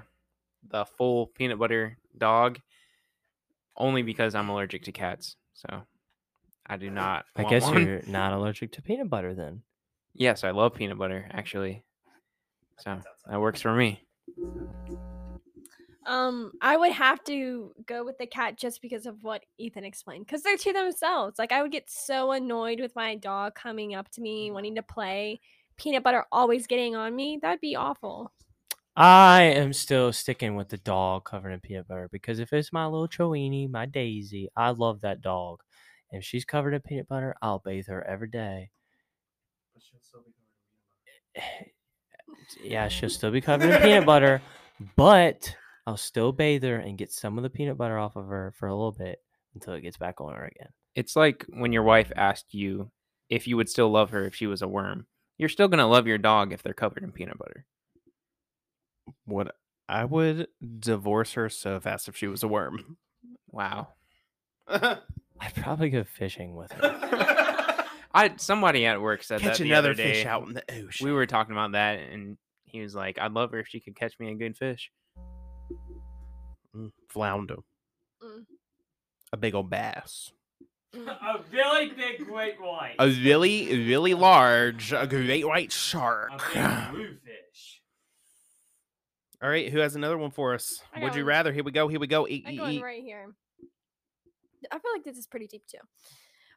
the 0.71 0.85
full 0.85 1.29
peanut 1.29 1.59
butter 1.59 1.99
dog, 2.17 2.61
only 3.77 4.03
because 4.03 4.35
I'm 4.35 4.49
allergic 4.49 4.85
to 4.85 4.93
cats. 4.93 5.37
So 5.55 5.83
I 6.67 6.77
do 6.77 6.91
not. 6.91 7.27
I 7.37 7.43
want 7.43 7.51
guess 7.51 7.62
one. 7.64 7.87
you're 7.87 8.03
not 8.07 8.33
allergic 8.33 8.73
to 8.73 8.83
peanut 8.83 9.09
butter 9.09 9.35
then. 9.35 9.62
Yes, 10.14 10.45
I 10.45 10.51
love 10.51 10.75
peanut 10.75 10.99
butter 10.99 11.29
actually. 11.31 11.85
So 12.79 13.01
that 13.29 13.41
works 13.41 13.61
for 13.61 13.75
me. 13.75 14.03
Um, 16.07 16.53
I 16.62 16.77
would 16.77 16.93
have 16.93 17.25
to 17.25 17.73
go 17.87 18.05
with 18.05 18.17
the 18.19 18.27
cat 18.27 18.57
just 18.57 18.81
because 18.81 19.07
of 19.07 19.25
what 19.25 19.45
Ethan 19.59 19.85
explained. 19.85 20.27
Because 20.27 20.43
they're 20.43 20.57
to 20.57 20.73
themselves. 20.73 21.39
Like 21.39 21.53
I 21.53 21.62
would 21.62 21.73
get 21.73 21.91
so 21.91 22.31
annoyed 22.33 22.81
with 22.81 22.95
my 22.95 23.17
dog 23.17 23.55
coming 23.55 23.95
up 23.95 24.09
to 24.12 24.21
me 24.21 24.51
wanting 24.53 24.77
to 24.77 24.83
play, 24.83 25.41
peanut 25.77 26.05
butter 26.05 26.25
always 26.31 26.67
getting 26.67 26.95
on 26.95 27.14
me. 27.14 27.39
That'd 27.43 27.61
be 27.61 27.75
awful. 27.75 28.33
I 28.97 29.43
am 29.43 29.75
still 29.75 30.11
sticking 30.13 30.57
with 30.57 30.71
the 30.71 30.79
dog 30.79 31.25
covered 31.27 31.51
in 31.51 31.61
peanut 31.61 31.87
butter 31.87 32.09
because 32.11 32.39
if 32.39 32.53
it's 32.55 32.73
my 32.73 32.87
little 32.87 33.09
Choini, 33.09 33.71
my 33.71 33.85
Daisy, 33.85 34.49
I 34.57 34.71
love 34.71 35.03
that 35.03 35.21
dog. 35.21 35.61
If 36.11 36.25
she's 36.25 36.47
covered 36.47 36.73
in 36.73 36.81
peanut 36.81 37.07
butter, 37.07 37.35
I'll 37.43 37.59
bathe 37.59 37.89
her 37.89 38.03
every 38.07 38.31
day. 38.31 38.71
Yeah, 42.63 42.89
she'll 42.89 43.11
still 43.11 43.31
be 43.31 43.41
covered 43.41 43.71
in 43.71 43.83
peanut 43.83 44.07
butter, 44.07 44.41
but 44.95 45.57
I'll 45.87 45.97
still 45.97 46.33
bathe 46.33 46.63
her 46.63 46.77
and 46.77 46.99
get 46.99 47.11
some 47.11 47.39
of 47.39 47.43
the 47.43 47.51
peanut 47.51 47.77
butter 47.77 47.99
off 47.99 48.15
of 48.15 48.27
her 48.27 48.53
for 48.57 48.69
a 48.69 48.75
little 48.75 48.93
bit 48.93 49.19
until 49.55 49.75
it 49.75 49.81
gets 49.81 49.97
back 49.97 50.21
on 50.21 50.33
her 50.33 50.45
again. 50.45 50.69
It's 50.95 51.17
like 51.17 51.45
when 51.49 51.73
your 51.73 51.83
wife 51.83 52.13
asked 52.15 52.55
you 52.55 52.91
if 53.29 53.49
you 53.49 53.57
would 53.57 53.69
still 53.69 53.91
love 53.91 54.11
her 54.11 54.25
if 54.25 54.35
she 54.35 54.47
was 54.47 54.63
a 54.63 54.69
worm. 54.69 55.07
You're 55.39 55.49
still 55.49 55.67
gonna 55.69 55.89
love 55.89 56.07
your 56.07 56.19
dog 56.19 56.53
if 56.53 56.63
they're 56.63 56.73
covered 56.73 57.03
in 57.03 57.11
peanut 57.11 57.39
butter. 57.39 57.67
What 59.25 59.55
I 59.89 60.05
would 60.05 60.49
divorce 60.79 61.35
her 61.35 61.49
so 61.49 61.79
fast 61.81 62.09
if 62.09 62.17
she 62.17 62.27
was 62.27 62.43
a 62.43 62.49
worm. 62.49 62.97
Wow. 63.51 63.89
I'd 64.69 65.55
probably 65.57 65.91
go 65.91 66.05
fishing 66.05 66.57
with 66.57 66.73
her. 66.73 67.85
I 68.15 68.35
somebody 68.39 68.87
at 68.87 69.01
work 69.01 69.23
said 69.23 69.41
Catch 69.41 69.59
that 69.59 69.65
the 69.65 69.71
another 69.71 69.91
other 69.91 70.03
fish 70.03 70.25
out 70.25 70.47
in 70.47 70.55
the 70.55 70.65
ocean. 70.83 71.07
We 71.07 71.13
were 71.13 71.27
talking 71.27 71.53
about 71.53 71.73
that, 71.73 71.99
and 71.99 72.39
he 72.65 72.81
was 72.81 72.95
like, 72.95 73.19
"I'd 73.19 73.33
love 73.33 73.51
her 73.53 73.61
if 73.61 73.69
she 73.69 73.79
could 73.79 73.95
catch 73.95 74.19
me 74.19 74.31
a 74.31 74.35
good 74.35 74.57
fish." 74.57 74.91
Mm, 76.75 76.93
flounder. 77.09 77.57
Mm. 78.23 78.47
A 79.33 79.37
big 79.37 79.55
old 79.55 79.69
bass. 79.69 80.33
A 80.95 81.41
really 81.53 81.91
big 81.91 82.27
great 82.27 82.61
white. 82.61 82.95
A 82.99 83.09
really, 83.09 83.87
really 83.87 84.15
large 84.15 84.93
a 84.93 85.07
great 85.07 85.47
white 85.47 85.73
shark. 85.73 86.31
bluefish. 86.53 87.19
All 89.43 89.49
right, 89.49 89.70
who 89.70 89.78
has 89.78 89.97
another 89.97 90.16
one 90.16 90.30
for 90.30 90.55
us? 90.55 90.82
I 90.95 91.01
Would 91.03 91.14
you 91.14 91.22
one. 91.22 91.28
rather? 91.28 91.53
Here 91.53 91.64
we 91.64 91.72
go. 91.72 91.89
Here 91.89 92.01
we 92.01 92.07
go. 92.07 92.26
Eat, 92.26 92.45
I'm 92.47 92.55
eat, 92.55 92.59
going 92.59 92.72
eat. 92.74 92.82
right 92.82 93.03
here. 93.03 93.34
I 94.70 94.78
feel 94.78 94.93
like 94.93 95.05
this 95.05 95.18
is 95.18 95.26
pretty 95.26 95.47
deep 95.47 95.64
too. 95.66 95.78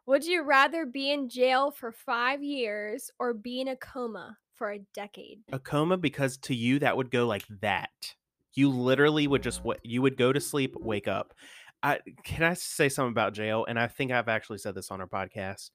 Would 0.06 0.26
you 0.26 0.44
rather 0.44 0.86
be 0.86 1.12
in 1.12 1.30
jail 1.30 1.72
for 1.72 1.92
five 1.92 2.42
years 2.42 3.12
or 3.20 3.34
be 3.34 3.62
in 3.62 3.68
a 3.68 3.76
coma 3.76 4.38
for 4.56 4.72
a 4.72 4.80
decade? 4.94 5.40
A 5.52 5.60
coma 5.60 5.98
because 5.98 6.38
to 6.40 6.56
you 6.56 6.80
that 6.80 6.98
would 6.98 7.12
go 7.12 7.28
like 7.28 7.46
that. 7.62 8.16
You 8.54 8.70
literally 8.70 9.28
would 9.28 9.44
just 9.44 9.64
what 9.64 9.80
you 9.84 10.02
would 10.02 10.18
go 10.18 10.34
to 10.34 10.40
sleep, 10.40 10.76
wake 10.80 11.08
up. 11.08 11.34
I 11.84 12.00
can 12.24 12.44
I 12.44 12.56
say 12.56 12.90
something 12.90 13.12
about 13.12 13.34
jail? 13.34 13.66
And 13.68 13.78
I 13.80 13.88
think 13.88 14.12
I've 14.12 14.28
actually 14.28 14.58
said 14.58 14.74
this 14.74 14.90
on 14.90 15.02
our 15.02 15.08
podcast. 15.08 15.70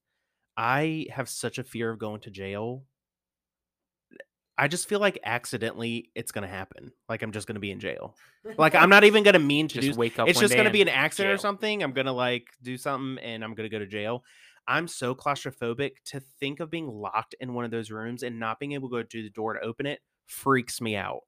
I 0.56 1.06
have 1.10 1.28
such 1.28 1.58
a 1.58 1.64
fear 1.64 1.90
of 1.90 1.98
going 1.98 2.20
to 2.22 2.30
jail. 2.30 2.82
I 4.56 4.68
just 4.68 4.88
feel 4.88 5.00
like 5.00 5.18
accidentally 5.24 6.10
it's 6.14 6.30
gonna 6.32 6.48
happen. 6.48 6.92
Like 7.08 7.22
I'm 7.22 7.32
just 7.32 7.46
gonna 7.46 7.60
be 7.60 7.70
in 7.70 7.80
jail. 7.80 8.14
Like 8.56 8.74
I'm 8.74 8.88
not 8.88 9.04
even 9.04 9.22
gonna 9.24 9.38
mean 9.38 9.68
to 9.68 9.80
Just 9.80 9.92
do 9.94 9.98
wake 9.98 10.18
up. 10.18 10.28
it's 10.28 10.38
just 10.38 10.54
gonna 10.54 10.70
be 10.70 10.82
an 10.82 10.88
accident 10.88 11.34
or 11.34 11.38
something. 11.38 11.82
I'm 11.82 11.92
gonna 11.92 12.12
like 12.12 12.46
do 12.62 12.76
something 12.76 13.22
and 13.24 13.42
I'm 13.42 13.54
gonna 13.54 13.68
go 13.68 13.78
to 13.78 13.86
jail. 13.86 14.24
I'm 14.66 14.88
so 14.88 15.14
claustrophobic 15.14 15.92
to 16.06 16.20
think 16.40 16.60
of 16.60 16.70
being 16.70 16.88
locked 16.88 17.34
in 17.40 17.52
one 17.52 17.64
of 17.64 17.70
those 17.70 17.90
rooms 17.90 18.22
and 18.22 18.38
not 18.38 18.58
being 18.58 18.72
able 18.72 18.88
to 18.88 18.96
go 18.96 19.02
to 19.02 19.22
the 19.22 19.30
door 19.30 19.54
to 19.54 19.60
open 19.60 19.86
it 19.86 20.00
freaks 20.26 20.80
me 20.80 20.96
out. 20.96 21.22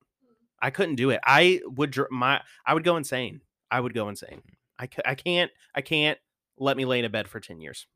I 0.61 0.71
couldn't 0.71 0.95
do 0.95 1.11
it. 1.11 1.21
I 1.25 1.61
would 1.65 1.97
my 2.11 2.41
I 2.65 2.75
would 2.75 2.85
go 2.85 2.97
insane. 2.97 3.41
I 3.71 3.81
would 3.81 3.93
go 3.93 4.09
insane. 4.09 4.43
I, 4.79 4.89
I 5.05 5.15
can't 5.15 5.51
I 5.75 5.81
can't 5.81 6.19
let 6.59 6.77
me 6.77 6.85
lay 6.85 7.01
in 7.01 7.05
a 7.05 7.11
bed 7.11 7.29
for 7.29 7.41
10 7.41 7.61
years. 7.61 7.87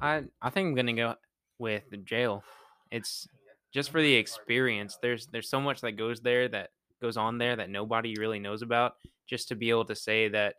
I 0.00 0.24
I 0.40 0.50
think 0.50 0.68
I'm 0.68 0.74
gonna 0.74 0.92
go 0.92 1.14
with 1.58 1.88
the 1.90 1.96
jail. 1.96 2.44
It's 2.90 3.26
just 3.72 3.90
for 3.90 4.02
the 4.02 4.14
experience. 4.14 4.98
There's 5.00 5.26
there's 5.28 5.48
so 5.48 5.60
much 5.60 5.80
that 5.82 5.92
goes 5.92 6.20
there 6.20 6.48
that 6.48 6.70
goes 7.00 7.16
on 7.16 7.38
there 7.38 7.56
that 7.56 7.70
nobody 7.70 8.16
really 8.18 8.38
knows 8.38 8.62
about. 8.62 8.94
Just 9.26 9.48
to 9.48 9.54
be 9.54 9.70
able 9.70 9.84
to 9.86 9.94
say 9.94 10.28
that 10.28 10.56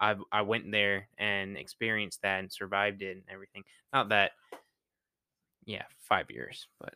I 0.00 0.16
I 0.30 0.42
went 0.42 0.70
there 0.70 1.08
and 1.18 1.56
experienced 1.56 2.22
that 2.22 2.40
and 2.40 2.52
survived 2.52 3.02
it 3.02 3.12
and 3.12 3.22
everything. 3.30 3.64
Not 3.92 4.08
that, 4.10 4.32
yeah, 5.64 5.84
five 6.00 6.30
years, 6.30 6.68
but 6.80 6.94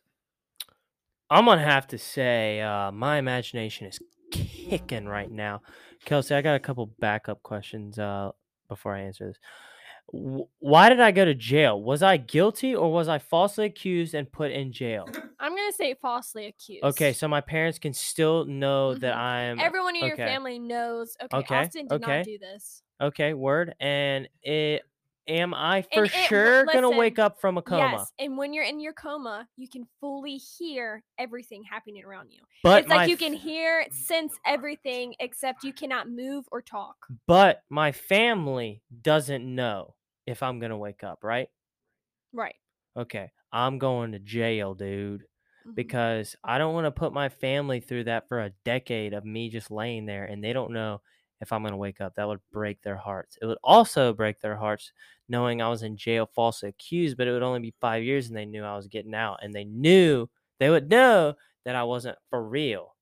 I'm 1.30 1.44
gonna 1.44 1.62
have 1.62 1.88
to 1.88 1.98
say 1.98 2.60
uh, 2.60 2.92
my 2.92 3.18
imagination 3.18 3.86
is 3.86 3.98
kicking 4.30 5.06
right 5.06 5.30
now. 5.30 5.62
Kelsie, 6.04 6.36
I 6.36 6.42
got 6.42 6.54
a 6.54 6.60
couple 6.60 6.86
backup 7.00 7.42
questions 7.42 7.98
uh, 7.98 8.30
before 8.68 8.94
I 8.94 9.00
answer 9.02 9.26
this. 9.26 9.38
Why 10.12 10.88
did 10.88 11.00
I 11.00 11.10
go 11.10 11.24
to 11.24 11.34
jail? 11.34 11.80
Was 11.82 12.02
I 12.02 12.16
guilty 12.16 12.74
or 12.74 12.92
was 12.92 13.08
I 13.08 13.18
falsely 13.18 13.66
accused 13.66 14.14
and 14.14 14.30
put 14.30 14.52
in 14.52 14.72
jail? 14.72 15.06
I'm 15.40 15.54
gonna 15.54 15.72
say 15.72 15.94
falsely 16.00 16.46
accused. 16.46 16.84
Okay, 16.84 17.12
so 17.12 17.26
my 17.28 17.40
parents 17.40 17.78
can 17.78 17.92
still 17.92 18.44
know 18.44 18.94
that 18.94 19.14
Mhm. 19.14 19.18
I'm 19.18 19.60
everyone 19.60 19.96
in 19.96 20.06
your 20.06 20.16
family 20.16 20.58
knows. 20.58 21.16
Okay, 21.22 21.36
Okay, 21.38 21.54
Austin 21.56 21.88
did 21.88 22.02
okay. 22.04 22.16
not 22.18 22.24
do 22.24 22.38
this. 22.38 22.82
okay. 23.00 23.34
Word, 23.34 23.74
and 23.80 24.28
it 24.42 24.82
am 25.28 25.52
I 25.52 25.82
for 25.82 26.04
it- 26.04 26.10
sure 26.12 26.64
gonna 26.66 26.88
wake 26.88 27.18
up 27.18 27.40
from 27.40 27.58
a 27.58 27.62
coma? 27.62 27.96
Yes, 27.98 28.12
and 28.20 28.38
when 28.38 28.52
you're 28.52 28.62
in 28.64 28.78
your 28.78 28.92
coma, 28.92 29.48
you 29.56 29.68
can 29.68 29.84
fully 30.00 30.36
hear 30.36 31.02
everything 31.18 31.64
happening 31.64 32.04
around 32.04 32.30
you. 32.30 32.42
But 32.62 32.82
it's 32.84 32.88
like 32.88 33.10
you 33.10 33.16
can 33.16 33.32
hear, 33.32 33.86
sense 33.90 34.38
everything, 34.46 35.16
except 35.18 35.64
you 35.64 35.72
cannot 35.72 36.08
move 36.08 36.44
or 36.52 36.62
talk. 36.62 36.94
but 37.26 37.62
my 37.68 37.90
family 37.90 38.82
doesn't 39.02 39.44
know 39.44 39.95
if 40.26 40.42
I'm 40.42 40.58
gonna 40.60 40.78
wake 40.78 41.04
up, 41.04 41.24
right? 41.24 41.48
Right. 42.32 42.56
Okay, 42.96 43.30
I'm 43.52 43.78
going 43.78 44.12
to 44.12 44.18
jail, 44.18 44.74
dude. 44.74 45.26
Mhm. 45.64 45.74
because 45.74 46.34
I 46.42 46.56
don't 46.58 46.72
want 46.74 46.86
to 46.86 46.90
put 46.90 47.12
my 47.12 47.28
family 47.28 47.80
through 47.80 48.04
that 48.04 48.28
for 48.28 48.40
a 48.40 48.50
decade 48.64 49.12
of 49.12 49.24
me 49.26 49.50
just 49.50 49.70
laying 49.70 50.06
there 50.06 50.24
and 50.24 50.42
they 50.42 50.54
don't 50.54 50.72
know 50.72 51.02
if 51.42 51.52
I'm 51.52 51.60
going 51.62 51.72
to 51.72 51.76
wake 51.76 52.00
up. 52.00 52.14
That 52.14 52.26
would 52.28 52.40
break 52.50 52.80
their 52.82 52.96
hearts. 52.96 53.36
It 53.42 53.46
would 53.46 53.58
also 53.62 54.14
break 54.14 54.40
their 54.40 54.56
hearts 54.56 54.92
knowing 55.28 55.60
I 55.60 55.68
was 55.68 55.82
in 55.82 55.96
jail 55.98 56.24
falsely 56.34 56.70
accused, 56.70 57.18
but 57.18 57.26
it 57.28 57.32
would 57.32 57.42
only 57.42 57.60
be 57.60 57.74
five 57.80 58.02
years 58.04 58.28
and 58.28 58.36
they 58.36 58.46
knew 58.46 58.64
I 58.64 58.74
was 58.76 58.88
getting 58.88 59.14
out 59.14 59.40
and 59.42 59.54
they 59.54 59.64
knew 59.64 60.28
they 60.58 60.70
would 60.70 60.88
know 60.88 61.34
that 61.66 61.76
I 61.76 61.84
wasn't 61.84 62.16
for 62.30 62.42
real. 62.42 62.96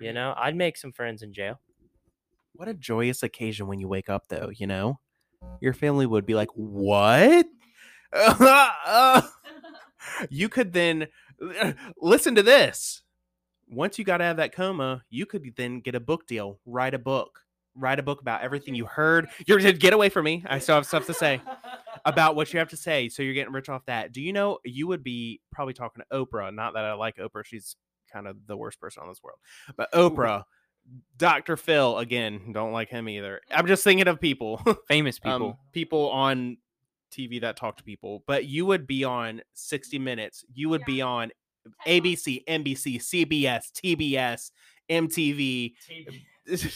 You 0.00 0.12
know, 0.14 0.34
I'd 0.36 0.56
make 0.56 0.76
some 0.78 0.92
friends 0.92 1.22
in 1.22 1.32
jail. 1.34 1.60
What 2.52 2.68
a 2.68 2.74
joyous 2.74 3.22
occasion 3.22 3.66
when 3.68 3.80
you 3.80 3.88
wake 3.88 4.10
up 4.10 4.28
though, 4.28 4.50
you 4.50 4.66
know? 4.66 5.00
Your 5.60 5.72
family 5.72 6.06
would 6.06 6.26
be 6.26 6.34
like, 6.34 6.48
"What?" 6.54 7.46
you 10.30 10.48
could 10.48 10.72
then 10.72 11.08
listen 12.00 12.34
to 12.34 12.42
this. 12.42 13.02
Once 13.70 13.98
you 13.98 14.04
got 14.04 14.22
out 14.22 14.32
of 14.32 14.36
that 14.38 14.54
coma, 14.54 15.02
you 15.10 15.26
could 15.26 15.52
then 15.56 15.80
get 15.80 15.94
a 15.94 16.00
book 16.00 16.26
deal, 16.26 16.58
write 16.64 16.94
a 16.94 16.98
book, 16.98 17.40
write 17.74 17.98
a 17.98 18.02
book 18.02 18.20
about 18.20 18.42
everything 18.42 18.74
you 18.74 18.86
heard. 18.86 19.28
You're 19.46 19.58
get 19.72 19.92
away 19.92 20.08
from 20.08 20.24
me. 20.24 20.44
I 20.48 20.58
still 20.58 20.74
have 20.76 20.86
stuff 20.86 21.06
to 21.06 21.14
say 21.14 21.40
about 22.04 22.36
what 22.36 22.52
you 22.52 22.58
have 22.58 22.70
to 22.70 22.76
say. 22.76 23.08
So 23.08 23.22
you're 23.22 23.34
getting 23.34 23.52
rich 23.52 23.68
off 23.68 23.84
that. 23.86 24.12
Do 24.12 24.20
you 24.20 24.32
know 24.32 24.58
you 24.64 24.86
would 24.86 25.04
be 25.04 25.40
probably 25.52 25.74
talking 25.74 26.02
to 26.02 26.16
Oprah? 26.16 26.54
Not 26.54 26.74
that 26.74 26.84
I 26.84 26.94
like 26.94 27.16
Oprah. 27.16 27.44
She's 27.44 27.76
kind 28.12 28.26
of 28.26 28.36
the 28.46 28.56
worst 28.56 28.80
person 28.80 29.02
on 29.02 29.08
this 29.08 29.22
world. 29.22 29.38
But 29.76 29.92
Oprah, 29.92 30.44
Dr. 31.16 31.56
Phil, 31.56 31.98
again, 31.98 32.52
don't 32.52 32.72
like 32.72 32.88
him 32.88 33.08
either. 33.08 33.40
I'm 33.50 33.66
just 33.66 33.82
thinking 33.84 34.06
of 34.08 34.20
people. 34.20 34.62
famous 34.88 35.18
people. 35.18 35.48
um, 35.48 35.56
people 35.72 36.10
on 36.10 36.58
TV 37.12 37.40
that 37.40 37.56
talk 37.56 37.76
to 37.78 37.82
people, 37.84 38.22
but 38.26 38.44
you 38.46 38.66
would 38.66 38.86
be 38.86 39.02
on 39.04 39.42
60 39.54 39.98
Minutes. 39.98 40.44
You 40.52 40.68
would 40.68 40.84
be 40.84 41.00
on 41.02 41.30
ABC, 41.86 42.44
NBC, 42.46 42.96
CBS, 42.96 43.64
TBS, 43.72 44.50
MTV. 44.90 45.72
Isn't 46.46 46.70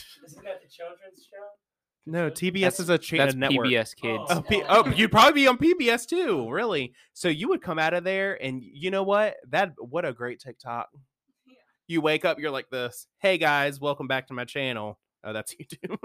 that 0.44 0.60
the 0.62 0.68
children's 0.68 1.26
show? 1.30 1.38
no, 2.04 2.30
TBS 2.30 2.52
That's- 2.60 2.80
is 2.80 2.88
a 2.90 2.98
cha- 2.98 3.16
That's 3.18 3.34
a 3.34 3.38
network. 3.38 3.66
PBS 3.68 3.94
kids. 3.96 4.24
Oh, 4.28 4.42
P- 4.42 4.62
oh, 4.68 4.86
you'd 4.96 5.12
probably 5.12 5.42
be 5.42 5.46
on 5.46 5.56
PBS 5.56 6.06
too, 6.06 6.50
really. 6.50 6.92
So 7.14 7.28
you 7.28 7.48
would 7.48 7.62
come 7.62 7.78
out 7.78 7.94
of 7.94 8.02
there, 8.04 8.42
and 8.42 8.60
you 8.62 8.90
know 8.90 9.02
what? 9.04 9.36
That 9.50 9.72
what 9.78 10.04
a 10.04 10.12
great 10.12 10.40
TikTok. 10.40 10.88
You 11.88 12.00
wake 12.00 12.24
up, 12.24 12.38
you're 12.38 12.52
like 12.52 12.70
this. 12.70 13.08
Hey 13.18 13.38
guys, 13.38 13.80
welcome 13.80 14.06
back 14.06 14.28
to 14.28 14.34
my 14.34 14.44
channel. 14.44 14.98
Oh, 15.24 15.32
that's 15.32 15.54
YouTube. 15.60 15.96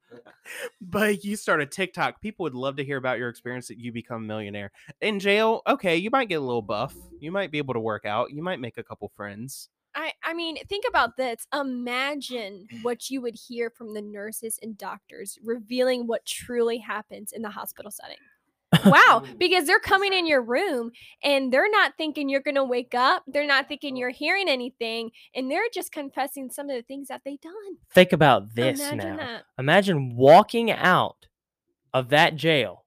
but 0.80 1.24
you 1.24 1.34
start 1.36 1.60
a 1.60 1.66
TikTok. 1.66 2.20
People 2.20 2.44
would 2.44 2.54
love 2.54 2.76
to 2.76 2.84
hear 2.84 2.98
about 2.98 3.18
your 3.18 3.28
experience 3.28 3.66
that 3.68 3.78
you 3.78 3.92
become 3.92 4.22
a 4.22 4.26
millionaire. 4.26 4.70
In 5.00 5.18
jail, 5.18 5.62
okay, 5.66 5.96
you 5.96 6.10
might 6.10 6.28
get 6.28 6.36
a 6.36 6.44
little 6.44 6.62
buff. 6.62 6.94
You 7.18 7.32
might 7.32 7.50
be 7.50 7.58
able 7.58 7.74
to 7.74 7.80
work 7.80 8.04
out. 8.04 8.30
You 8.30 8.42
might 8.42 8.60
make 8.60 8.78
a 8.78 8.84
couple 8.84 9.10
friends. 9.16 9.68
I, 9.94 10.12
I 10.22 10.34
mean, 10.34 10.56
think 10.68 10.84
about 10.88 11.16
this. 11.16 11.46
Imagine 11.52 12.66
what 12.82 13.10
you 13.10 13.20
would 13.20 13.34
hear 13.34 13.70
from 13.70 13.94
the 13.94 14.00
nurses 14.00 14.58
and 14.62 14.78
doctors 14.78 15.36
revealing 15.44 16.06
what 16.06 16.24
truly 16.24 16.78
happens 16.78 17.32
in 17.32 17.42
the 17.42 17.50
hospital 17.50 17.90
setting. 17.90 18.16
Wow, 18.86 19.22
because 19.38 19.66
they're 19.66 19.78
coming 19.80 20.12
in 20.12 20.26
your 20.26 20.42
room 20.42 20.90
and 21.22 21.52
they're 21.52 21.70
not 21.70 21.92
thinking 21.98 22.28
you're 22.28 22.40
going 22.40 22.54
to 22.54 22.64
wake 22.64 22.94
up. 22.94 23.22
They're 23.26 23.46
not 23.46 23.68
thinking 23.68 23.96
you're 23.96 24.10
hearing 24.10 24.48
anything, 24.48 25.10
and 25.34 25.50
they're 25.50 25.68
just 25.74 25.92
confessing 25.92 26.50
some 26.50 26.70
of 26.70 26.76
the 26.76 26.82
things 26.82 27.08
that 27.08 27.22
they've 27.24 27.40
done. 27.40 27.52
Think 27.94 28.12
about 28.12 28.54
this 28.54 28.80
Imagine 28.80 28.98
now. 28.98 29.16
that. 29.16 29.42
Imagine 29.58 30.16
walking 30.16 30.70
out 30.70 31.26
of 31.94 32.08
that 32.10 32.36
jail 32.36 32.84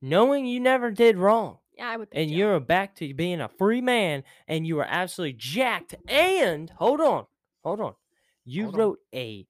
knowing 0.00 0.46
you 0.46 0.58
never 0.60 0.90
did 0.90 1.16
wrong 1.16 1.58
Yeah, 1.76 1.88
I 1.90 1.96
would. 1.96 2.08
and 2.12 2.28
jail. 2.28 2.38
you're 2.38 2.60
back 2.60 2.94
to 2.96 3.14
being 3.14 3.40
a 3.40 3.48
free 3.48 3.80
man 3.80 4.24
and 4.48 4.66
you 4.66 4.78
are 4.80 4.86
absolutely 4.88 5.34
jacked 5.38 5.94
and 6.08 6.70
hold 6.70 7.00
on 7.00 7.26
hold 7.62 7.80
on 7.80 7.94
you 8.44 8.64
Hold 8.64 8.74
on. 8.74 8.80
wrote 8.80 8.98
a 9.14 9.46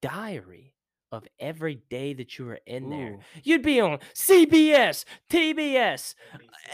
diary 0.00 0.74
of 1.10 1.26
every 1.40 1.80
day 1.88 2.12
that 2.14 2.38
you 2.38 2.44
were 2.44 2.60
in 2.66 2.90
there 2.90 3.18
you'd 3.42 3.62
be 3.62 3.80
on 3.80 3.98
cbs 4.14 5.04
tbs 5.30 6.14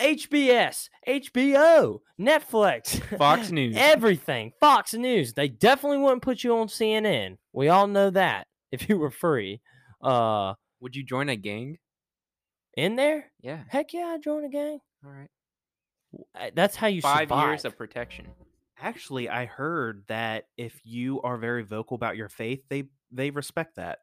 hbs 0.00 0.88
hbo 1.08 2.00
netflix 2.20 3.00
Fox 3.18 3.50
News. 3.52 3.76
everything 3.78 4.52
fox 4.60 4.92
news 4.94 5.34
they 5.34 5.48
definitely 5.48 5.98
wouldn't 5.98 6.22
put 6.22 6.42
you 6.42 6.56
on 6.56 6.66
cnn 6.68 7.36
we 7.52 7.68
all 7.68 7.86
know 7.86 8.10
that 8.10 8.46
if 8.72 8.88
you 8.88 8.98
were 8.98 9.10
free 9.10 9.60
uh 10.02 10.54
Would 10.80 10.96
you 10.96 11.04
join 11.04 11.28
a 11.28 11.36
gang? 11.36 11.78
in 12.76 12.96
there 12.96 13.30
Yeah. 13.40 13.62
heck 13.68 13.92
yeah 13.92 14.06
i'd 14.14 14.22
join 14.22 14.44
a 14.44 14.48
gang 14.48 14.78
All 15.04 15.10
right. 15.12 15.28
That's 16.54 16.76
how 16.76 16.86
you 16.86 17.00
Five 17.02 17.28
survive. 17.28 17.48
years 17.48 17.64
of 17.64 17.76
protection. 17.76 18.26
Actually, 18.80 19.28
I 19.28 19.46
heard 19.46 20.04
that 20.06 20.44
if 20.56 20.80
you 20.84 21.20
are 21.22 21.36
very 21.38 21.64
vocal 21.64 21.96
about 21.96 22.16
your 22.16 22.28
faith, 22.28 22.62
they 22.68 22.84
they 23.10 23.30
respect 23.30 23.74
that. 23.76 23.98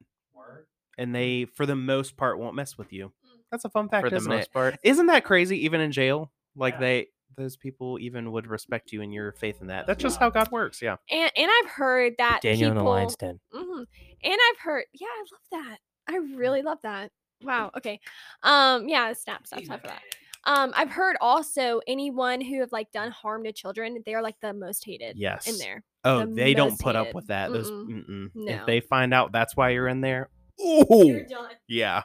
And 1.02 1.16
they, 1.16 1.46
for 1.46 1.66
the 1.66 1.76
most 1.76 2.16
part, 2.16 2.38
won't 2.38 2.54
mess 2.56 2.78
with 2.78 2.94
you. 2.94 3.12
That's 3.52 3.66
a 3.66 3.70
fun 3.70 3.90
fact, 3.90 4.06
for 4.06 4.10
the 4.12 4.18
isn't 4.18 4.30
most 4.30 4.48
it? 4.48 4.54
part. 4.54 4.78
Isn't 4.84 5.08
that 5.08 5.24
crazy? 5.24 5.66
Even 5.66 5.82
in 5.82 5.92
jail, 5.92 6.32
like 6.56 6.76
Yeah. 6.76 6.80
they, 6.80 7.08
those 7.38 7.58
people 7.58 7.98
even 8.00 8.32
would 8.32 8.46
respect 8.46 8.92
you 8.92 9.02
and 9.02 9.12
your 9.14 9.32
faith 9.32 9.62
in 9.62 9.68
that. 9.68 9.88
That's 9.88 10.02
just 10.02 10.20
how 10.20 10.30
God 10.30 10.52
works. 10.52 10.82
Yeah. 10.82 10.98
and 11.10 11.32
and 11.36 11.50
I've 11.50 11.72
heard 11.72 12.14
that 12.18 12.42
Daniel 12.44 12.70
in 12.72 12.78
the 12.78 12.84
lion's 12.84 13.16
den. 13.16 13.40
Mhm. 13.54 13.86
And 14.24 14.38
I've 14.50 14.60
heard, 14.60 14.84
yeah, 14.94 15.08
I 15.08 15.20
love 15.32 15.66
that. 15.66 15.78
I 16.08 16.18
really 16.38 16.62
love 16.62 16.78
that. 16.84 17.12
Wow. 17.42 17.72
Okay. 17.76 18.00
Um. 18.44 18.88
Yeah. 18.88 19.12
Snap. 19.14 19.48
Snap. 19.48 19.64
Snap 19.66 19.82
for 19.82 19.88
that. 19.88 20.02
Um. 20.46 20.72
I've 20.76 20.92
heard 20.92 21.18
also 21.20 21.82
anyone 21.88 22.42
who 22.42 22.60
have 22.60 22.72
like 22.72 22.92
done 22.92 23.12
harm 23.12 23.44
to 23.46 23.52
children, 23.52 23.98
they're 24.06 24.22
like 24.22 24.40
the 24.42 24.54
most 24.54 24.86
hated. 24.86 25.18
Yes. 25.18 25.48
In 25.48 25.58
there. 25.58 25.84
Oh, 26.04 26.26
the 26.26 26.34
they 26.36 26.54
don't 26.54 26.72
most 26.72 26.82
put 26.82 26.96
up 26.96 27.14
with 27.14 27.28
that. 27.28 27.52
Those, 27.52 27.70
Mm-mm. 27.72 28.06
mm-mm. 28.08 28.30
No. 28.36 28.54
If 28.54 28.66
they 28.66 28.80
find 28.82 29.14
out 29.14 29.32
that's 29.32 29.56
why 29.56 29.70
you're 29.70 29.88
in 29.88 30.02
there, 30.02 30.30
ooh, 30.64 31.26
done. 31.30 31.50
yeah. 31.68 32.04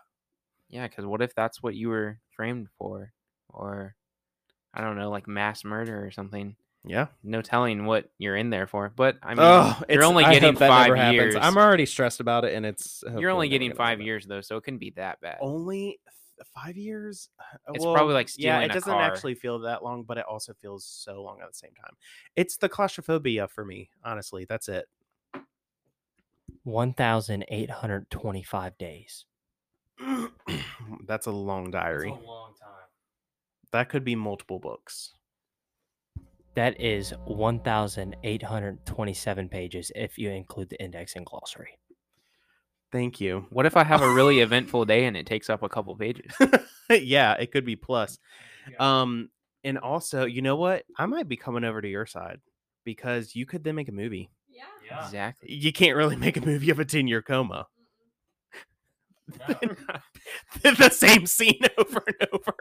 Yeah, 0.69 0.89
because 0.89 1.07
what 1.07 1.23
if 1.23 1.35
that's 1.35 1.63
what 1.63 1.75
you 1.75 1.89
were 1.89 2.19
framed 2.31 2.69
for, 2.79 3.13
or 3.49 3.95
I 4.75 4.81
don't 4.81 4.97
know, 4.99 5.11
like 5.11 5.29
mass 5.29 5.65
murder 5.65 6.05
or 6.05 6.11
something? 6.11 6.57
Yeah. 6.85 7.07
No 7.23 7.41
telling 7.43 7.85
what 7.87 8.09
you're 8.19 8.37
in 8.37 8.51
there 8.51 8.67
for. 8.67 8.93
But 8.95 9.17
I 9.23 9.31
mean, 9.31 9.39
oh, 9.41 9.81
you're 9.89 10.05
only 10.05 10.25
getting 10.25 10.57
five 10.57 10.89
never 10.89 10.97
happens. 10.97 11.15
years. 11.15 11.37
I'm 11.41 11.57
already 11.57 11.87
stressed 11.87 12.21
about 12.21 12.45
it, 12.45 12.55
and 12.55 12.67
it's 12.67 13.03
you're 13.19 13.31
only 13.31 13.49
getting 13.49 13.75
five 13.75 13.99
happen. 13.99 14.07
years 14.07 14.27
though, 14.27 14.41
so 14.41 14.57
it 14.57 14.65
couldn't 14.65 14.79
be 14.81 14.91
that 14.97 15.21
bad. 15.21 15.39
Only 15.41 15.99
th- 16.37 16.49
five 16.55 16.77
years. 16.77 17.29
Uh, 17.41 17.73
It's 17.75 17.85
probably 17.85 18.15
like 18.15 18.29
yeah. 18.37 18.61
It 18.61 18.71
a 18.71 18.75
doesn't 18.75 18.93
car. 18.93 19.03
actually 19.03 19.35
feel 19.37 19.61
that 19.61 19.83
long, 19.83 20.03
but 20.05 20.19
it 20.19 20.25
also 20.29 20.53
feels 20.55 20.85
so 20.85 21.23
long 21.23 21.41
at 21.43 21.49
the 21.49 21.57
same 21.57 21.73
time. 21.81 21.95
It's 22.37 22.57
the 22.57 22.69
claustrophobia 22.69 23.49
for 23.49 23.65
me. 23.65 23.91
Honestly, 24.05 24.47
that's 24.49 24.69
it. 24.69 24.87
1,825 26.67 28.79
days. 28.79 29.25
that's 31.07 31.27
a 31.27 31.31
long 31.31 31.71
diary. 31.71 32.11
A 32.11 32.15
long 32.15 32.53
time. 32.61 32.71
That 33.73 33.89
could 33.89 34.05
be 34.05 34.15
multiple 34.17 34.59
books. 34.59 35.13
That 36.55 36.79
is 36.81 37.15
1,827 37.27 39.49
pages 39.49 39.93
if 39.95 40.19
you 40.19 40.31
include 40.31 40.71
the 40.71 40.83
index 40.83 41.15
and 41.15 41.25
glossary. 41.25 41.79
Thank 42.91 43.21
you. 43.21 43.47
What 43.51 43.67
if 43.67 43.77
I 43.77 43.85
have 43.85 44.03
a 44.03 44.13
really 44.13 44.41
eventful 44.47 44.87
day 44.87 45.05
and 45.05 45.17
it 45.17 45.27
takes 45.27 45.49
up 45.49 45.63
a 45.63 45.69
couple 45.69 45.95
pages? 45.95 46.33
yeah, 46.91 47.35
it 47.35 47.53
could 47.53 47.65
be 47.65 47.77
plus. 47.77 48.19
Um, 48.81 49.31
and 49.63 49.79
also, 49.79 50.25
you 50.25 50.43
know 50.43 50.57
what? 50.57 50.83
I 50.99 51.07
might 51.07 51.29
be 51.29 51.37
coming 51.37 51.63
over 51.63 51.81
to 51.81 51.89
your 51.89 52.07
side 52.07 52.41
because 52.85 53.37
you 53.37 53.47
could 53.47 53.63
then 53.63 53.77
make 53.77 53.89
a 53.89 53.93
movie. 53.93 54.31
Yeah. 54.87 55.05
Exactly. 55.05 55.53
You 55.53 55.73
can't 55.73 55.97
really 55.97 56.17
make 56.17 56.37
a 56.37 56.45
movie 56.45 56.71
of 56.71 56.79
a 56.79 56.85
10 56.85 57.09
year 57.09 57.23
coma. 57.23 57.67
the 60.63 60.91
same 60.91 61.27
scene 61.27 61.61
over 61.79 62.03
and 62.07 62.29
over. 62.33 62.55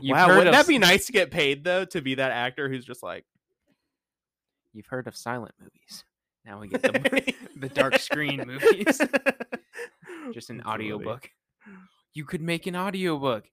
You've 0.00 0.16
wow, 0.16 0.28
wouldn't 0.28 0.48
of 0.48 0.52
that 0.52 0.68
be 0.68 0.78
nice 0.78 1.06
to 1.06 1.12
get 1.12 1.32
paid 1.32 1.64
though 1.64 1.84
to 1.86 2.00
be 2.00 2.14
that 2.14 2.30
actor 2.30 2.68
who's 2.68 2.84
just 2.84 3.02
like 3.02 3.24
You've 4.74 4.86
heard 4.86 5.08
of 5.08 5.16
silent 5.16 5.54
movies. 5.60 6.04
Now 6.44 6.60
we 6.60 6.68
get 6.68 6.82
the, 6.82 7.34
the 7.56 7.68
dark 7.68 7.98
screen 7.98 8.44
movies. 8.46 9.00
Just 10.32 10.50
an 10.50 10.62
audiobook. 10.62 11.28
You 12.14 12.24
could 12.24 12.40
make 12.40 12.66
an 12.66 12.76
audiobook. 12.76 13.46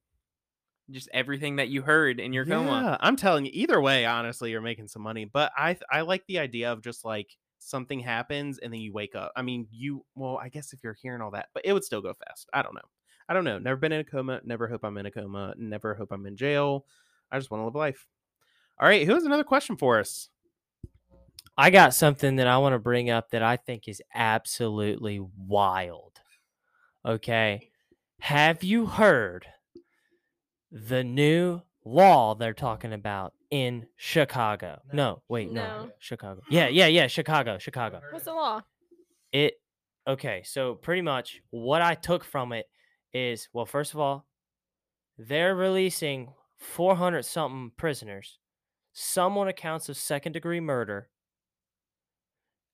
Just 0.92 1.10
everything 1.14 1.56
that 1.56 1.70
you 1.70 1.82
heard 1.82 2.20
in 2.20 2.32
your 2.32 2.46
coma. 2.46 2.70
Yeah, 2.70 2.98
I'm 3.00 3.16
telling 3.16 3.46
you, 3.46 3.52
either 3.56 3.82
way, 3.82 4.06
honestly, 4.06 4.52
you're 4.52 4.62
making 4.62 4.88
some 4.88 5.02
money. 5.02 5.26
But 5.26 5.52
I 5.58 5.78
I 5.92 6.02
like 6.02 6.24
the 6.28 6.38
idea 6.38 6.72
of 6.72 6.84
just 6.84 7.04
like 7.04 7.28
something 7.66 8.00
happens 8.00 8.60
and 8.60 8.72
then 8.72 8.80
you 8.80 8.94
wake 8.94 9.16
up. 9.16 9.32
I 9.36 9.42
mean, 9.42 9.68
you 9.72 10.06
well, 10.16 10.40
I 10.42 10.50
guess 10.50 10.74
if 10.74 10.80
you're 10.84 10.98
hearing 11.02 11.22
all 11.22 11.32
that, 11.32 11.50
but 11.54 11.66
it 11.66 11.74
would 11.74 11.84
still 11.84 12.02
go 12.02 12.14
fast. 12.14 12.50
I 12.54 12.62
don't 12.62 12.76
know. 12.76 12.82
I 13.28 13.34
don't 13.34 13.44
know. 13.44 13.58
Never 13.58 13.78
been 13.78 13.92
in 13.92 14.02
a 14.02 14.04
coma. 14.04 14.42
Never 14.44 14.68
hope 14.68 14.84
I'm 14.84 14.98
in 14.98 15.08
a 15.08 15.12
coma. 15.12 15.56
Never 15.58 15.96
hope 15.96 16.12
I'm 16.12 16.26
in 16.28 16.38
jail. 16.38 16.86
I 17.32 17.40
just 17.40 17.50
want 17.50 17.62
to 17.62 17.66
live 17.66 17.76
life. 17.76 18.08
All 18.80 18.88
right, 18.88 19.06
who 19.06 19.14
has 19.14 19.24
another 19.24 19.44
question 19.44 19.78
for 19.78 20.00
us? 20.00 20.30
I 21.58 21.70
got 21.70 21.94
something 21.94 22.36
that 22.36 22.48
I 22.48 22.58
want 22.58 22.74
to 22.74 22.80
bring 22.80 23.10
up 23.10 23.32
that 23.32 23.42
I 23.42 23.56
think 23.56 23.88
is 23.88 24.02
absolutely 24.14 25.22
wild. 25.38 26.20
Okay. 27.06 27.70
Have 28.20 28.64
you 28.64 28.86
heard 28.86 29.46
the 30.72 31.04
new 31.04 31.62
law 31.86 32.36
they're 32.36 32.54
talking 32.54 32.92
about 32.92 33.34
in 33.52 33.86
Chicago? 33.96 34.82
No, 34.92 35.22
wait, 35.30 35.52
no. 35.52 35.62
No. 35.62 35.92
Chicago. 36.00 36.42
Yeah, 36.50 36.68
yeah, 36.68 36.88
yeah, 36.88 37.08
Chicago, 37.08 37.58
Chicago. 37.58 38.02
What's 38.12 38.26
the 38.26 38.34
law? 38.34 38.62
It 39.32 39.54
okay, 40.08 40.42
so 40.46 40.76
pretty 40.76 41.02
much 41.02 41.42
what 41.52 41.82
I 41.82 41.96
took 41.96 42.24
from 42.24 42.52
it 42.52 42.66
is 43.14 43.48
well, 43.54 43.66
first 43.66 43.94
of 43.94 44.00
all, 44.00 44.26
they're 45.18 45.56
releasing 45.56 46.34
400 46.58 47.24
something 47.24 47.72
prisoners, 47.78 48.40
some 48.94 49.38
on 49.38 49.48
accounts 49.48 49.88
of 49.90 49.98
second 49.98 50.34
degree 50.34 50.60
murder. 50.60 51.10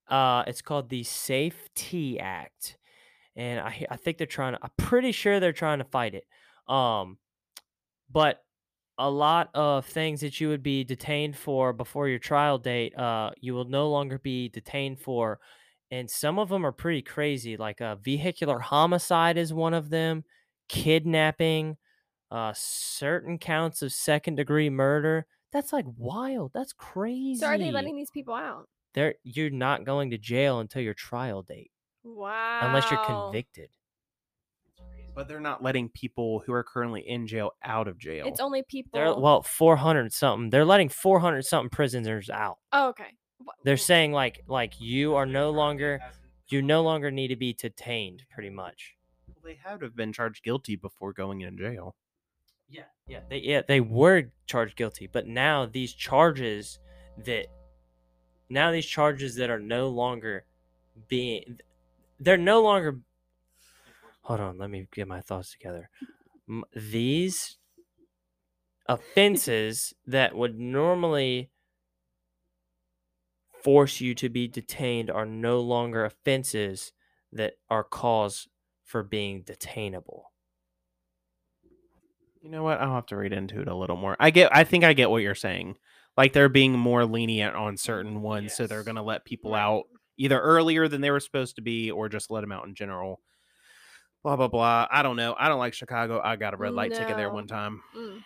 Uh, 0.07 0.43
it's 0.47 0.62
called 0.62 0.89
the 0.89 1.03
Safety 1.03 2.20
Act, 2.20 2.78
and 3.36 3.59
I 3.59 3.86
I 3.89 3.95
think 3.97 4.18
they're 4.18 4.28
trying 4.28 4.53
to. 4.53 4.59
I'm 4.62 4.72
pretty 4.78 5.12
sure 5.12 5.39
they're 5.39 5.53
trying 5.53 5.80
to 5.80 5.86
fight 5.86 6.16
it. 6.16 6.26
Um, 6.72 7.18
but 8.12 8.43
a 9.07 9.09
lot 9.09 9.49
of 9.53 9.85
things 9.85 10.21
that 10.21 10.39
you 10.39 10.49
would 10.49 10.63
be 10.63 10.83
detained 10.83 11.37
for 11.37 11.73
before 11.73 12.07
your 12.07 12.19
trial 12.19 12.57
date, 12.57 12.95
uh, 12.97 13.31
you 13.39 13.53
will 13.53 13.65
no 13.65 13.89
longer 13.89 14.19
be 14.19 14.49
detained 14.49 14.99
for, 14.99 15.39
and 15.91 16.09
some 16.09 16.39
of 16.39 16.49
them 16.49 16.65
are 16.65 16.71
pretty 16.71 17.01
crazy. 17.01 17.57
Like 17.57 17.81
a 17.81 17.97
vehicular 18.01 18.59
homicide 18.59 19.37
is 19.37 19.53
one 19.53 19.73
of 19.73 19.89
them, 19.89 20.23
kidnapping, 20.69 21.77
uh, 22.31 22.53
certain 22.55 23.37
counts 23.39 23.81
of 23.81 23.93
second 23.93 24.35
degree 24.35 24.69
murder. 24.69 25.27
That's 25.51 25.73
like 25.73 25.85
wild. 25.97 26.53
That's 26.53 26.73
crazy. 26.73 27.39
So 27.41 27.47
are 27.47 27.57
they 27.57 27.71
letting 27.71 27.95
these 27.95 28.11
people 28.11 28.33
out? 28.33 28.69
They're 28.93 29.15
you're 29.23 29.49
not 29.49 29.83
going 29.85 30.11
to 30.11 30.17
jail 30.17 30.59
until 30.59 30.81
your 30.81 30.93
trial 30.93 31.43
date 31.43 31.71
Wow. 32.03 32.61
unless 32.61 32.89
you're 32.91 32.99
convicted. 32.99 33.71
But 35.14 35.28
they're 35.28 35.39
not 35.39 35.62
letting 35.62 35.89
people 35.89 36.41
who 36.45 36.53
are 36.53 36.64
currently 36.64 37.01
in 37.01 37.28
jail 37.28 37.51
out 37.64 37.88
of 37.88 37.97
jail. 37.97 38.26
It's 38.28 38.39
only 38.39 38.64
people. 38.64 38.91
They're 38.93 39.14
well, 39.14 39.43
four 39.43 39.76
hundred 39.76 40.14
something. 40.14 40.49
They're 40.49 40.66
letting 40.66 40.89
four 40.89 41.20
hundred 41.20 41.45
something 41.45 41.70
prisoners 41.70 42.30
out. 42.30 42.59
oh, 42.72 42.89
okay. 42.89 43.18
They're 43.64 43.78
saying 43.78 44.12
like 44.12 44.43
like 44.47 44.80
you 44.80 45.16
are 45.16 45.26
no 45.26 45.49
longer 45.49 45.99
you 46.49 46.62
no 46.62 46.84
longer 46.84 47.12
need 47.12 47.30
to 47.30 47.36
be 47.36 47.53
detained. 47.53 48.24
Pretty 48.32 48.49
much. 48.49 48.95
Well, 49.28 49.41
they 49.43 49.59
had 49.64 49.80
to 49.80 49.88
have 49.88 49.95
been 49.95 50.14
charged 50.14 50.43
guilty 50.43 50.76
before 50.76 51.12
going 51.14 51.41
in 51.41 51.57
jail. 51.57 51.95
Yeah, 52.70 52.84
yeah, 53.07 53.20
they 53.30 53.38
yeah 53.39 53.62
they 53.68 53.82
were 53.82 54.32
charged 54.45 54.78
guilty, 54.78 55.09
but 55.12 55.28
now 55.28 55.66
these 55.66 55.93
charges 55.93 56.80
that 57.26 57.47
now 58.49 58.72
these 58.72 58.86
charges 58.86 59.36
that 59.36 59.49
are 59.49 59.59
no 59.59 59.89
longer 59.89 60.45
being 61.07 61.59
they're 62.20 62.38
no 62.38 62.62
longer. 62.62 62.99
Hold 64.22 64.39
on, 64.39 64.57
let 64.57 64.69
me 64.69 64.88
get 64.93 65.07
my 65.07 65.22
thoughts 65.22 65.51
together. 65.51 65.89
M- 66.47 66.63
These 66.76 67.57
offenses 68.88 69.93
that 70.05 70.36
would 70.36 70.59
normally 70.59 71.49
force 73.63 74.01
you 74.01 74.15
to 74.15 74.30
be 74.30 74.47
detained 74.47 75.09
are 75.09 75.26
no 75.26 75.59
longer 75.59 76.05
offenses 76.05 76.93
that 77.32 77.53
are 77.69 77.84
cause 77.84 78.47
for 78.84 79.03
being 79.03 79.43
detainable. 79.43 80.24
You 82.41 82.49
know 82.49 82.63
what? 82.63 82.80
I'll 82.82 82.95
have 82.95 83.05
to 83.07 83.17
read 83.17 83.34
into 83.34 83.61
it 83.61 83.67
a 83.67 83.76
little 83.76 83.95
more. 83.95 84.15
I 84.19 84.32
get. 84.32 84.55
I 84.55 84.63
think 84.63 84.84
I 84.84 84.93
get 84.93 85.11
what 85.11 85.22
you're 85.22 85.36
saying. 85.36 85.76
Like 86.17 86.34
they're 86.34 86.49
being 86.49 86.74
more 86.74 87.05
lenient 87.05 87.55
on 87.55 87.78
certain 87.78 88.22
ones, 88.22 88.53
so 88.53 88.65
they're 88.67 88.84
going 88.84 88.95
to 88.95 89.03
let 89.03 89.26
people 89.26 89.53
out 89.53 89.84
either 90.17 90.39
earlier 90.39 90.88
than 90.88 91.01
they 91.01 91.11
were 91.11 91.19
supposed 91.19 91.55
to 91.55 91.61
be, 91.61 91.91
or 91.91 92.09
just 92.09 92.32
let 92.32 92.41
them 92.41 92.51
out 92.51 92.65
in 92.67 92.74
general. 92.76 93.22
Blah 94.24 94.36
blah 94.36 94.47
blah. 94.47 94.88
I 94.91 95.01
don't 95.03 95.15
know. 95.15 95.36
I 95.39 95.49
don't 95.49 95.59
like 95.59 95.74
Chicago. 95.74 96.22
I 96.24 96.36
got 96.36 96.53
a 96.53 96.57
red 96.57 96.74
light 96.74 96.93
ticket 96.93 97.17
there 97.17 97.30
one 97.32 97.47
time 97.47 97.82
Mm. 97.95 98.24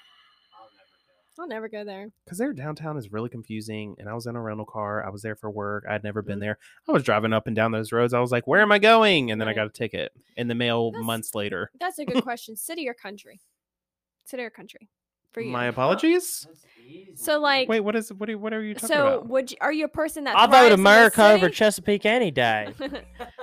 I'll 1.37 1.47
never 1.49 1.67
go 1.67 1.83
there. 1.83 2.07
because 2.23 2.37
their 2.37 2.53
downtown 2.53 2.95
is 2.97 3.11
really 3.11 3.27
confusing. 3.27 3.95
And 3.99 4.07
I 4.07 4.13
was 4.13 4.25
in 4.25 4.37
a 4.37 4.41
rental 4.41 4.65
car. 4.65 5.05
I 5.05 5.09
was 5.09 5.21
there 5.21 5.35
for 5.35 5.49
work. 5.49 5.83
I'd 5.89 6.01
never 6.03 6.21
been 6.21 6.37
Mhm. 6.37 6.41
there. 6.41 6.57
I 6.87 6.93
was 6.93 7.03
driving 7.03 7.33
up 7.33 7.45
and 7.45 7.53
down 7.55 7.73
those 7.73 7.91
roads. 7.91 8.13
I 8.13 8.21
was 8.21 8.31
like, 8.31 8.47
"Where 8.47 8.61
am 8.61 8.71
I 8.71 8.79
going?" 8.79 9.31
And 9.31 9.41
then 9.41 9.49
I 9.49 9.53
got 9.53 9.67
a 9.67 9.69
ticket 9.69 10.13
in 10.37 10.47
the 10.47 10.55
mail 10.55 10.91
That's- 10.91 11.05
months 11.05 11.35
later. 11.35 11.71
That's 11.77 11.99
a 11.99 12.05
good 12.05 12.23
question. 12.23 12.55
City 12.55 12.87
or 12.87 12.93
country? 12.93 13.41
City 14.23 14.43
or 14.43 14.49
country? 14.49 14.87
For 15.35 15.41
you. 15.41 15.51
My 15.51 15.65
apologies. 15.65 16.47
So 17.13 17.39
like, 17.41 17.67
Wait, 17.67 17.81
what 17.81 17.93
is 17.93 18.11
what? 18.13 18.29
Are, 18.29 18.37
what 18.37 18.53
are 18.53 18.63
you 18.63 18.73
talking 18.73 18.87
so 18.87 19.01
about? 19.17 19.27
would 19.27 19.51
you, 19.51 19.57
are 19.59 19.73
you 19.73 19.83
a 19.83 19.89
person 19.89 20.23
that 20.23 20.37
I 20.37 20.47
thrives 20.47 20.51
vote 20.61 20.65
in 20.65 20.69
the 20.69 20.89
America 20.89 21.25
over 21.27 21.45
city? 21.47 21.55
Chesapeake 21.55 22.05
any 22.05 22.31
day. 22.31 22.73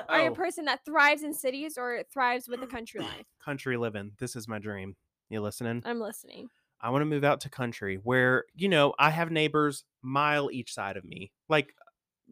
Are 0.09 0.21
you 0.21 0.29
a 0.29 0.31
Oh. 0.31 0.35
person 0.35 0.65
that 0.65 0.81
thrives 0.87 1.23
in 1.23 1.35
cities 1.35 1.77
or 1.77 2.03
thrives 2.11 2.49
with 2.49 2.61
the 2.61 2.67
country 2.67 3.01
life? 3.03 3.27
country 3.45 3.77
living. 3.77 4.13
This 4.19 4.37
is 4.37 4.49
my 4.49 4.59
dream. 4.59 4.97
You 5.29 5.43
listening? 5.43 5.83
I'm 5.85 6.01
listening. 6.01 6.49
I 6.81 6.89
want 6.89 7.03
to 7.03 7.07
move 7.07 7.25
out 7.25 7.41
to 7.43 7.51
country 7.51 7.97
where, 8.03 8.47
you 8.55 8.71
know, 8.71 8.95
I 8.99 9.11
have 9.11 9.31
neighbors 9.31 9.85
mile 10.01 10.51
each 10.51 10.73
side 10.73 10.97
of 10.97 11.05
me. 11.05 11.31
Like 11.51 11.75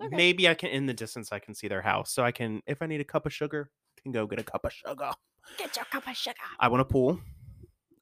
Okay. 0.02 0.16
maybe 0.16 0.48
I 0.48 0.54
can 0.54 0.70
in 0.70 0.86
the 0.86 0.94
distance 0.94 1.32
I 1.32 1.38
can 1.38 1.54
see 1.54 1.68
their 1.68 1.82
house. 1.82 2.10
So 2.12 2.22
I 2.24 2.32
can 2.32 2.62
if 2.66 2.80
I 2.80 2.86
need 2.86 3.02
a 3.02 3.04
cup 3.04 3.26
of 3.26 3.32
sugar, 3.34 3.70
can 4.02 4.10
go 4.10 4.26
get 4.26 4.38
a 4.40 4.42
cup 4.42 4.64
of 4.64 4.72
sugar. 4.72 5.10
Get 5.58 5.76
your 5.76 5.84
cup 5.84 6.08
of 6.08 6.16
sugar. 6.16 6.36
I 6.58 6.68
want 6.68 6.80
a 6.80 6.86
pool 6.86 7.20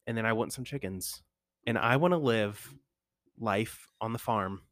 and 0.07 0.17
then 0.17 0.25
I 0.25 0.33
want 0.33 0.53
some 0.53 0.65
chickens. 0.65 1.21
And 1.69 1.79
I 1.79 1.97
want 1.97 2.12
to 2.12 2.19
live 2.19 2.75
life 3.39 3.89
on 4.01 4.12
the 4.12 4.19
farm. 4.19 4.62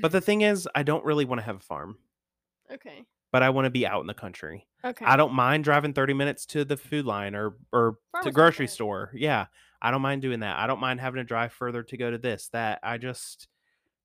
But 0.00 0.12
the 0.12 0.20
thing 0.28 0.42
is, 0.42 0.68
I 0.74 0.82
don't 0.82 1.04
really 1.04 1.24
want 1.24 1.40
to 1.40 1.44
have 1.44 1.56
a 1.56 1.60
farm. 1.60 1.96
Okay. 2.70 3.04
but 3.32 3.42
I 3.42 3.50
want 3.50 3.64
to 3.66 3.70
be 3.70 3.86
out 3.86 4.00
in 4.02 4.06
the 4.06 4.14
country. 4.14 4.66
Okay. 4.84 5.04
I 5.04 5.16
don't 5.16 5.32
mind 5.32 5.64
driving 5.64 5.92
30 5.94 6.12
minutes 6.14 6.44
to 6.46 6.64
the 6.64 6.76
food 6.76 7.04
line 7.06 7.34
or 7.34 7.56
or 7.72 7.98
to 8.22 8.30
grocery 8.30 8.64
market. 8.64 8.72
store. 8.74 9.10
Yeah. 9.14 9.46
I 9.80 9.90
don't 9.90 10.02
mind 10.02 10.22
doing 10.22 10.40
that. 10.40 10.58
I 10.58 10.66
don't 10.66 10.80
mind 10.80 11.00
having 11.00 11.18
to 11.18 11.24
drive 11.24 11.52
further 11.52 11.82
to 11.82 11.96
go 11.96 12.10
to 12.10 12.18
this, 12.18 12.48
that. 12.52 12.78
I 12.82 12.98
just 12.98 13.48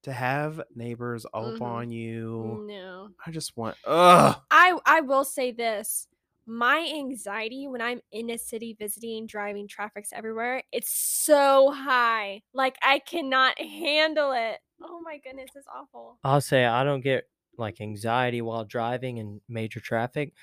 to 0.04 0.14
have 0.14 0.62
neighbors 0.76 1.26
all 1.26 1.48
up 1.54 1.60
Mhm. 1.60 1.62
on 1.62 1.92
you. 1.92 2.64
No. 2.68 3.10
I 3.26 3.32
just 3.32 3.56
want 3.58 3.76
ugh. 3.86 4.38
I 4.52 4.78
I 4.86 5.02
will 5.02 5.26
say 5.26 5.52
this. 5.52 6.08
My 6.48 6.90
anxiety 6.96 7.68
when 7.68 7.82
I'm 7.82 8.00
in 8.12 8.30
a 8.30 8.38
city 8.38 8.76
visiting, 8.80 9.28
driving, 9.28 9.68
traffic's 9.68 10.14
everywhere, 10.14 10.64
it's 10.72 10.90
so 10.90 11.72
high. 11.72 12.42
Like 12.54 12.78
I 12.82 13.00
cannot 13.00 13.60
handle 13.60 14.32
it. 14.32 14.60
Oh 14.82 15.02
my 15.04 15.18
goodness, 15.18 15.50
it's 15.56 15.68
awful. 15.68 16.18
I'll 16.24 16.40
say 16.40 16.66
I 16.66 16.86
don't 16.86 17.02
get 17.02 17.26
like 17.58 17.82
anxiety 17.82 18.42
while 18.42 18.64
driving 18.64 19.18
in 19.18 19.42
major 19.50 19.82
traffic, 19.82 20.34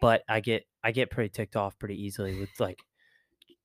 but 0.00 0.22
I 0.28 0.40
get 0.40 0.64
I 0.82 0.92
get 0.92 1.10
pretty 1.10 1.28
ticked 1.28 1.56
off 1.56 1.78
pretty 1.78 2.02
easily 2.02 2.40
with 2.40 2.50
like 2.58 2.78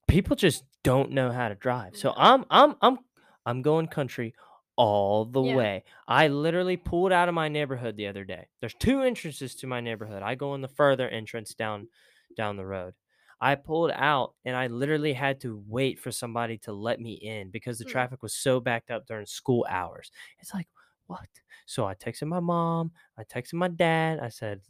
people 0.08 0.36
just 0.36 0.64
don't 0.84 1.12
know 1.12 1.32
how 1.32 1.48
to 1.48 1.56
drive. 1.56 1.96
So 1.96 2.14
I'm 2.18 2.46
I'm 2.50 2.76
I'm 2.82 2.98
I'm 3.46 3.62
going 3.62 3.88
country 3.88 4.34
all 4.78 5.26
the 5.26 5.42
Yeah. 5.42 5.58
way. 5.58 5.84
I 6.08 6.28
literally 6.28 6.78
pulled 6.78 7.12
out 7.12 7.30
of 7.30 7.36
my 7.36 7.48
neighborhood 7.48 7.96
the 7.98 8.08
other 8.08 8.26
day. 8.26 8.50
There's 8.60 8.76
two 8.76 9.02
entrances 9.02 9.56
to 9.58 9.68
my 9.68 9.82
neighborhood. 9.82 10.22
I 10.24 10.36
go 10.36 10.54
in 10.56 10.62
the 10.62 10.68
further 10.68 11.08
entrance 11.10 11.54
down 11.54 11.90
down 12.36 12.58
the 12.58 12.66
road. 12.66 12.96
I 13.40 13.56
pulled 13.56 13.92
out 13.92 14.36
and 14.46 14.56
I 14.56 14.68
literally 14.68 15.14
had 15.14 15.42
to 15.42 15.62
wait 15.68 16.00
for 16.00 16.12
somebody 16.12 16.58
to 16.60 16.74
let 16.74 17.00
me 17.00 17.14
in 17.14 17.52
because 17.52 17.78
the 17.80 17.86
Mm. 17.86 17.92
traffic 17.92 18.24
was 18.24 18.34
so 18.34 18.60
backed 18.60 18.92
up 18.92 19.06
during 19.06 19.26
school 19.26 19.66
hours. 19.70 20.12
It's 20.40 20.54
like, 20.54 20.68
what? 21.08 21.30
So 21.66 21.86
I 21.86 21.96
texted 21.96 22.28
my 22.28 22.40
mom, 22.40 22.92
I 23.18 23.24
texted 23.24 23.54
my 23.56 23.68
dad. 23.68 24.20
I 24.20 24.30
said, 24.30 24.62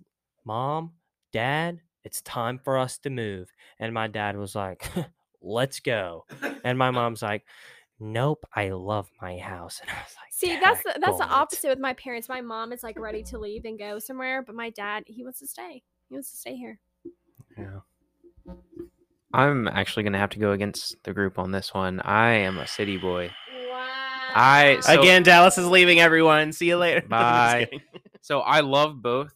"Mom, 0.44 0.96
Dad, 1.32 1.82
it's 2.04 2.22
time 2.22 2.60
for 2.60 2.78
us 2.78 2.98
to 3.00 3.10
move." 3.10 3.52
And 3.80 3.94
my 3.94 4.08
dad 4.08 4.38
was 4.38 4.56
like, 4.56 4.86
"Let's 5.42 5.80
go." 5.80 6.26
And 6.64 6.78
my 6.78 6.92
mom's 6.92 7.22
like, 7.22 7.46
"Nope, 8.00 8.46
I 8.54 8.70
love 8.70 9.10
my 9.22 9.38
house." 9.38 9.80
And 9.84 9.90
I 9.90 9.94
was 10.02 10.16
like, 10.22 10.32
See, 10.34 10.60
that's 10.60 10.84
the, 10.84 11.00
that's 11.00 11.18
the 11.18 11.28
opposite 11.28 11.70
with 11.70 11.80
my 11.80 11.94
parents. 11.94 12.28
My 12.30 12.42
mom 12.42 12.74
is 12.74 12.84
like 12.84 13.00
ready 13.00 13.24
to 13.24 13.38
leave 13.46 13.66
and 13.66 13.80
go 13.80 14.00
somewhere, 14.00 14.42
but 14.42 14.56
my 14.56 14.70
dad, 14.70 15.04
he 15.08 15.24
wants 15.24 15.40
to 15.40 15.48
stay. 15.48 15.84
He 16.10 16.16
wants 16.16 16.32
to 16.32 16.38
stay 16.38 16.56
here. 16.56 16.80
Yeah. 17.58 17.80
I'm 19.34 19.68
actually 19.68 20.04
gonna 20.04 20.18
have 20.20 20.30
to 20.32 20.40
go 20.40 20.52
against 20.52 20.96
the 21.04 21.14
group 21.14 21.38
on 21.40 21.52
this 21.52 21.74
one. 21.74 22.00
I 22.02 22.32
am 22.32 22.58
a 22.58 22.68
city 22.68 22.98
boy. 22.98 23.32
Wow. 23.70 24.32
I- 24.36 24.80
so- 24.82 25.00
Again, 25.02 25.24
Dallas 25.24 25.58
is 25.58 25.68
leaving 25.68 26.00
everyone. 26.00 26.52
See 26.54 26.68
you 26.68 26.78
later. 26.78 27.02
Bye. 27.08 27.70
So 28.22 28.40
I 28.42 28.62
love 28.62 29.02
both. 29.02 29.34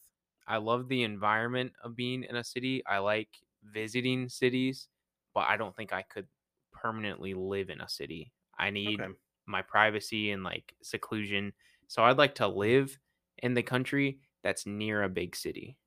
I 0.48 0.58
love 0.58 0.88
the 0.88 1.04
environment 1.04 1.74
of 1.84 1.96
being 1.96 2.24
in 2.24 2.36
a 2.36 2.44
city. 2.44 2.82
I 2.88 3.00
like 3.00 3.30
visiting 3.64 4.30
cities, 4.30 4.88
but 5.36 5.42
I 5.48 5.58
don't 5.58 5.76
think 5.76 5.94
I 5.94 6.02
could 6.02 6.28
permanently 6.72 7.34
live 7.34 7.70
in 7.70 7.82
a 7.82 7.90
city. 7.90 8.32
I 8.60 8.70
need 8.72 9.00
Okay. 9.00 9.10
my 9.46 9.62
privacy 9.62 10.32
and 10.32 10.44
like 10.44 10.76
seclusion. 10.84 11.54
So 11.88 12.04
I'd 12.04 12.18
like 12.18 12.36
to 12.36 12.48
live 12.48 13.00
in 13.40 13.54
the 13.56 13.64
country 13.64 14.20
that's 14.44 14.66
near 14.66 15.04
a 15.04 15.10
big 15.10 15.36
city. 15.36 15.78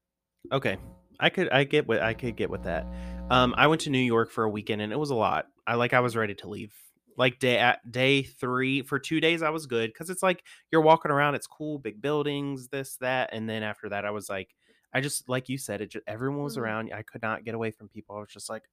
Okay. 0.52 0.76
I 1.20 1.30
could 1.30 1.48
I 1.50 1.64
get 1.64 1.86
what 1.86 2.00
I 2.02 2.14
could 2.14 2.36
get 2.36 2.50
with 2.50 2.64
that. 2.64 2.86
Um 3.30 3.54
I 3.56 3.66
went 3.66 3.80
to 3.82 3.90
New 3.90 3.98
York 3.98 4.30
for 4.30 4.44
a 4.44 4.50
weekend 4.50 4.82
and 4.82 4.92
it 4.92 4.98
was 4.98 5.10
a 5.10 5.14
lot. 5.14 5.46
I 5.66 5.74
like 5.76 5.92
I 5.92 6.00
was 6.00 6.16
ready 6.16 6.34
to 6.36 6.48
leave. 6.48 6.74
Like 7.16 7.38
day 7.38 7.58
at 7.58 7.90
day 7.90 8.22
3 8.22 8.82
for 8.82 8.98
2 8.98 9.20
days 9.20 9.42
I 9.42 9.50
was 9.50 9.66
good 9.66 9.94
cuz 9.94 10.10
it's 10.10 10.22
like 10.22 10.44
you're 10.70 10.80
walking 10.80 11.10
around 11.10 11.34
it's 11.34 11.46
cool 11.46 11.78
big 11.78 12.00
buildings 12.00 12.68
this 12.68 12.96
that 12.96 13.30
and 13.32 13.48
then 13.48 13.62
after 13.62 13.88
that 13.90 14.04
I 14.04 14.10
was 14.10 14.28
like 14.28 14.54
I 14.94 15.00
just 15.00 15.28
like 15.28 15.48
you 15.48 15.58
said 15.58 15.80
it 15.80 15.88
just 15.90 16.04
everyone 16.06 16.42
was 16.42 16.56
Mhm. 16.56 16.62
around 16.62 16.92
I 16.92 17.02
could 17.02 17.22
not 17.22 17.44
get 17.44 17.54
away 17.54 17.70
from 17.70 17.88
people. 17.88 18.16
I 18.16 18.20
was 18.20 18.30
just 18.30 18.50
like. 18.50 18.64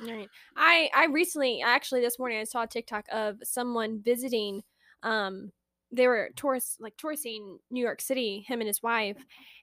Right. 0.00 0.30
I 0.56 0.90
I 0.94 1.06
recently 1.06 1.62
actually 1.62 2.00
this 2.00 2.18
morning 2.18 2.38
I 2.38 2.44
saw 2.44 2.62
a 2.62 2.66
TikTok 2.66 3.06
of 3.12 3.38
someone 3.44 4.02
visiting 4.02 4.62
um 5.02 5.52
they 5.92 6.08
were 6.08 6.30
tourists 6.36 6.78
like 6.80 6.96
touristing 6.96 7.58
New 7.70 7.82
York 7.82 8.00
City, 8.00 8.40
him 8.48 8.60
and 8.60 8.66
his 8.68 8.82
wife, 8.82 9.18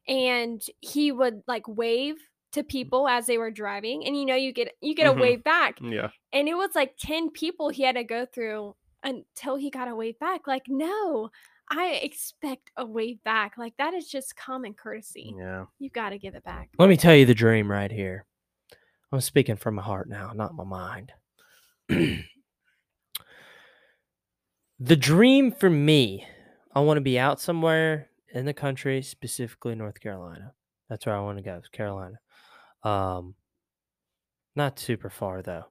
and 0.08 0.62
he 0.80 1.12
would 1.12 1.42
like 1.48 1.68
wave 1.68 2.16
to 2.52 2.64
people 2.64 3.08
as 3.08 3.26
they 3.28 3.38
were 3.38 3.52
driving 3.52 4.06
and 4.06 4.16
you 4.18 4.26
know 4.26 4.36
you 4.36 4.52
get 4.54 4.74
you 4.82 4.96
get 4.96 5.06
Mhm. 5.06 5.14
a 5.18 5.20
wave 5.22 5.44
back 5.44 5.82
Yeah. 5.82 6.12
and 6.34 6.48
it 6.50 6.56
was 6.56 6.72
like 6.76 6.96
10 7.00 7.30
people 7.32 7.70
he 7.70 7.84
had 7.84 7.96
to 7.96 8.04
go 8.04 8.26
through 8.26 8.76
until 9.04 9.56
he 9.56 9.70
got 9.70 9.88
a 9.88 9.96
wave 9.96 10.18
back 10.20 10.48
like 10.48 10.64
no 10.68 11.30
I 11.72 12.00
expect 12.02 12.72
a 12.78 12.86
wave 12.86 13.24
back 13.24 13.58
like 13.58 13.76
that 13.78 13.94
is 13.94 14.08
just 14.08 14.36
common 14.36 14.74
courtesy 14.74 15.36
Yeah. 15.38 15.66
you 15.78 15.90
got 15.90 16.10
to 16.10 16.18
give 16.18 16.36
it 16.36 16.44
back 16.44 16.70
Let 16.80 16.90
me 16.90 16.98
tell 16.98 17.16
you 17.16 17.26
the 17.26 17.34
dream 17.36 17.70
right 17.72 17.92
here. 17.92 18.26
I'm 19.12 19.22
speaking 19.22 19.56
from 19.56 19.76
my 19.76 19.82
heart 19.82 20.08
now, 20.10 20.32
not 20.36 20.56
my 20.56 20.64
mind. 20.64 21.12
the 24.80 24.96
dream 24.96 25.52
for 25.52 25.70
me, 25.70 26.26
I 26.74 26.80
want 26.82 26.98
to 26.98 27.02
be 27.02 27.18
out 27.20 27.42
somewhere 27.42 28.10
in 28.34 28.46
the 28.46 28.54
country, 28.54 29.02
specifically 29.02 29.76
North 29.76 30.00
Carolina. 30.00 30.54
That's 30.90 31.06
where 31.06 31.16
I 31.16 31.22
want 31.22 31.38
to 31.40 31.44
go, 31.44 31.56
is 31.56 31.68
Carolina. 31.70 32.20
Um, 32.84 33.36
not 34.56 34.80
super 34.80 35.10
far 35.10 35.42
though, 35.42 35.66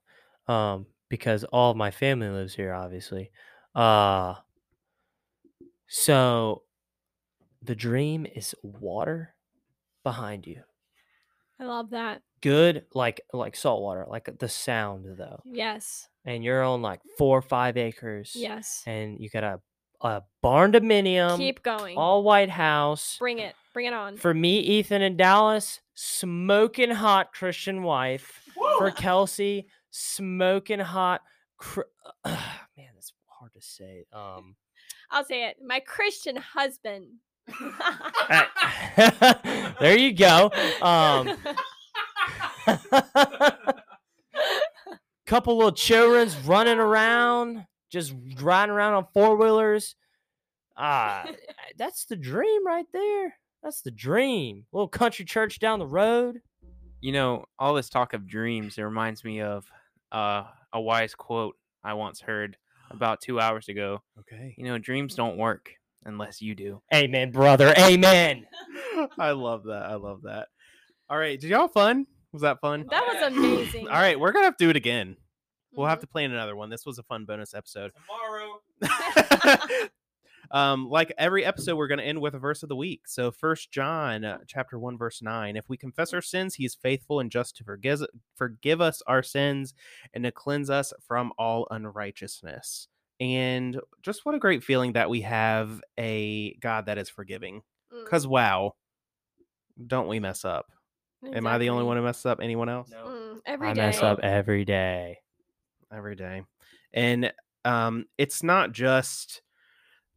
um, 0.52 0.86
because 1.08 1.44
all 1.44 1.70
of 1.70 1.76
my 1.76 1.90
family 1.90 2.28
lives 2.28 2.54
here, 2.54 2.72
obviously. 2.74 3.30
Uh, 3.74 4.34
so 5.88 6.62
the 7.62 7.74
dream 7.74 8.26
is 8.26 8.54
water 8.62 9.34
behind 10.04 10.46
you. 10.46 10.62
I 11.60 11.64
love 11.64 11.90
that. 11.90 12.22
Good 12.40 12.84
like 12.94 13.20
like 13.32 13.56
salt 13.56 13.82
water 13.82 14.06
like 14.08 14.28
the 14.38 14.48
sound 14.48 15.06
though. 15.16 15.40
Yes. 15.44 16.08
And 16.24 16.44
you're 16.44 16.62
on 16.62 16.82
like 16.82 17.00
four 17.16 17.38
or 17.38 17.42
five 17.42 17.76
acres 17.76 18.32
yes. 18.36 18.84
and 18.86 19.18
you 19.18 19.28
got 19.28 19.44
a 19.44 19.60
a 20.00 20.22
barn 20.42 20.70
dominium 20.70 21.36
keep 21.36 21.60
going. 21.64 21.96
all 21.96 22.22
white 22.22 22.50
house. 22.50 23.16
Bring 23.18 23.40
it. 23.40 23.56
Bring 23.74 23.86
it 23.86 23.92
on. 23.92 24.16
for 24.16 24.32
me 24.32 24.60
ethan 24.60 25.02
and 25.02 25.16
dallas 25.16 25.80
smoking 25.94 26.90
hot 26.90 27.32
christian 27.32 27.82
wife. 27.82 28.40
For 28.78 28.90
kelsie 28.92 29.64
smoking 29.90 30.78
hot 30.80 31.22
cr- 31.56 31.80
man 32.24 32.90
that's 32.94 33.12
hard 33.26 33.52
to 33.54 33.60
say 33.60 34.04
um 34.12 34.54
I'll 35.10 35.24
say 35.24 35.48
it. 35.48 35.56
My 35.64 35.80
Christian 35.80 36.36
husband. 36.36 37.06
there 39.80 39.96
you 39.96 40.12
go 40.12 40.50
um 40.82 41.34
couple 45.28 45.56
little 45.56 45.72
children's 45.72 46.36
running 46.38 46.78
around, 46.78 47.66
just 47.90 48.14
riding 48.40 48.74
around 48.74 48.94
on 48.94 49.06
four 49.12 49.36
wheelers. 49.36 49.94
Ah, 50.76 51.26
that's 51.76 52.06
the 52.06 52.16
dream 52.16 52.66
right 52.66 52.86
there. 52.92 53.34
That's 53.62 53.82
the 53.82 53.90
dream. 53.90 54.64
Little 54.72 54.88
country 54.88 55.24
church 55.24 55.58
down 55.58 55.78
the 55.78 55.86
road. 55.86 56.40
You 57.00 57.12
know, 57.12 57.44
all 57.58 57.74
this 57.74 57.90
talk 57.90 58.14
of 58.14 58.26
dreams, 58.26 58.78
it 58.78 58.82
reminds 58.82 59.22
me 59.22 59.40
of 59.40 59.70
uh, 60.10 60.44
a 60.72 60.80
wise 60.80 61.14
quote 61.14 61.56
I 61.84 61.94
once 61.94 62.20
heard 62.20 62.56
about 62.90 63.20
two 63.20 63.40
hours 63.40 63.68
ago. 63.68 64.02
Okay. 64.20 64.54
You 64.56 64.64
know, 64.64 64.78
dreams 64.78 65.14
don't 65.14 65.36
work 65.36 65.70
unless 66.04 66.40
you 66.40 66.54
do. 66.54 66.80
Amen, 66.94 67.30
brother. 67.30 67.74
Amen. 67.78 68.46
I 69.18 69.32
love 69.32 69.64
that. 69.64 69.82
I 69.84 69.94
love 69.94 70.22
that. 70.22 70.48
All 71.10 71.18
right. 71.18 71.40
Did 71.40 71.50
y'all 71.50 71.62
have 71.62 71.72
fun? 71.72 72.06
Was 72.32 72.42
that 72.42 72.60
fun? 72.60 72.86
that 72.90 73.06
was 73.06 73.32
amazing. 73.32 73.88
All 73.88 73.94
right, 73.94 74.18
we're 74.20 74.32
gonna 74.32 74.44
have 74.44 74.56
to 74.58 74.64
do 74.66 74.70
it 74.70 74.76
again. 74.76 75.16
We'll 75.72 75.86
have 75.86 75.98
Mhm. 75.98 76.02
to 76.02 76.06
plan 76.08 76.30
another 76.30 76.56
one. 76.56 76.68
This 76.70 76.84
was 76.84 76.98
a 76.98 77.02
fun 77.02 77.24
bonus 77.24 77.54
episode. 77.54 77.92
Tomorrow. 77.94 78.60
um, 80.50 80.88
like 80.88 81.12
every 81.18 81.44
episode, 81.44 81.76
we're 81.76 81.88
gonna 81.88 82.02
end 82.02 82.20
with 82.20 82.34
a 82.34 82.38
verse 82.38 82.62
of 82.62 82.68
the 82.68 82.76
week. 82.76 83.06
So, 83.06 83.30
First 83.30 83.70
John, 83.70 84.24
uh, 84.24 84.38
chapter 84.46 84.78
one, 84.78 84.96
verse 84.98 85.20
nine: 85.22 85.56
If 85.56 85.68
we 85.68 85.76
confess 85.76 86.12
our 86.14 86.22
sins, 86.22 86.54
He 86.54 86.64
is 86.64 86.74
faithful 86.74 87.20
and 87.20 87.30
just 87.30 87.56
to 87.56 87.64
forgive 87.64 88.00
forgive 88.36 88.80
us 88.80 89.02
our 89.06 89.22
sins 89.22 89.74
and 90.14 90.24
to 90.24 90.32
cleanse 90.32 90.70
us 90.70 90.92
from 91.06 91.32
all 91.38 91.66
unrighteousness. 91.70 92.88
And 93.20 93.80
just 94.02 94.24
what 94.24 94.34
a 94.34 94.38
great 94.38 94.62
feeling 94.62 94.92
that 94.92 95.10
we 95.10 95.22
have 95.22 95.80
a 95.98 96.54
God 96.60 96.86
that 96.86 96.98
is 96.98 97.08
forgiving. 97.08 97.62
Mm, 97.92 98.04
Because 98.04 98.26
wow, 98.26 98.74
don't 99.86 100.08
we 100.08 100.20
mess 100.20 100.44
up? 100.44 100.66
Am 101.34 101.46
I 101.48 101.58
the 101.58 101.70
only 101.70 101.82
one 101.84 101.96
who 101.96 102.02
messes 102.04 102.26
up? 102.26 102.38
Anyone 102.40 102.68
else? 102.68 102.90
Mm, 102.94 103.40
every 103.44 103.68
I 103.70 103.72
day. 103.72 103.80
mess 103.86 104.02
up 104.02 104.20
every 104.22 104.64
day. 104.64 105.18
every 105.90 106.14
day 106.14 106.42
and 106.92 107.32
um 107.64 108.04
it's 108.18 108.42
not 108.42 108.72
just 108.72 109.42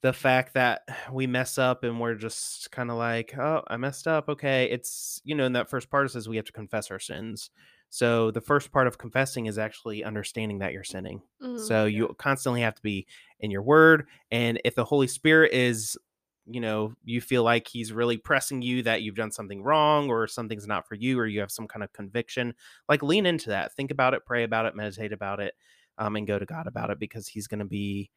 the 0.02 0.14
fact 0.14 0.54
that 0.56 0.82
we 1.12 1.28
mess 1.28 1.58
up 1.58 1.84
and 1.84 2.00
we're 2.00 2.16
just 2.16 2.72
kind 2.72 2.90
of 2.90 2.98
like 2.98 3.38
oh 3.38 3.64
i 3.68 3.78
messed 3.78 4.08
up 4.08 4.30
okay. 4.30 4.66
It's 4.72 5.22
you 5.24 5.36
know 5.36 5.46
in 5.46 5.54
that 5.54 5.70
first 5.70 5.90
part 5.90 6.06
it 6.08 6.10
says 6.10 6.28
we 6.30 6.38
have 6.38 6.46
to 6.46 6.52
confess 6.52 6.90
our 6.92 7.00
sins. 7.00 7.50
So 7.90 8.32
the 8.32 8.42
first 8.42 8.72
part 8.72 8.88
of 8.88 8.98
confessing 8.98 9.48
is 9.48 9.58
actually 9.58 10.04
understanding 10.04 10.60
that 10.60 10.72
you're 10.74 10.84
sinning. 10.84 11.22
Mhm. 11.44 11.60
so 11.60 11.86
you 11.86 12.16
constantly 12.18 12.62
have 12.62 12.76
to 12.76 12.82
be 12.82 13.06
in 13.40 13.52
your 13.52 13.62
word 13.64 14.08
and 14.32 14.60
if 14.66 14.76
the 14.76 14.86
holy 14.86 15.08
spirit 15.08 15.52
is 15.54 15.98
you 16.46 16.60
know 16.60 16.94
you 17.04 17.22
feel 17.22 17.44
like 17.44 17.68
he's 17.68 17.94
really 17.94 18.18
pressing 18.18 18.62
you 18.64 18.82
that 18.84 19.04
you've 19.04 19.16
done 19.16 19.32
something 19.32 19.62
wrong 19.64 20.10
or 20.10 20.28
something's 20.28 20.66
not 20.68 20.88
for 20.88 20.96
you 20.96 21.20
or 21.20 21.28
you 21.28 21.40
have 21.40 21.52
some 21.52 21.68
kind 21.68 21.84
of 21.84 21.94
conviction 21.94 22.54
like 22.90 23.04
lean 23.04 23.26
into 23.28 23.50
that. 23.50 23.74
Think 23.76 23.92
about 23.92 24.14
it 24.16 24.26
pray 24.26 24.44
about 24.44 24.66
it 24.66 24.76
meditate 24.76 25.14
about 25.14 25.40
it 25.40 25.54
um, 26.00 26.16
and 26.16 26.26
go 26.28 26.40
to 26.40 26.46
god 26.46 26.66
about 26.68 26.90
it 26.90 26.98
because 27.00 27.28
he's 27.28 27.48
going 27.48 27.60
to 27.60 27.66
be 27.66 28.10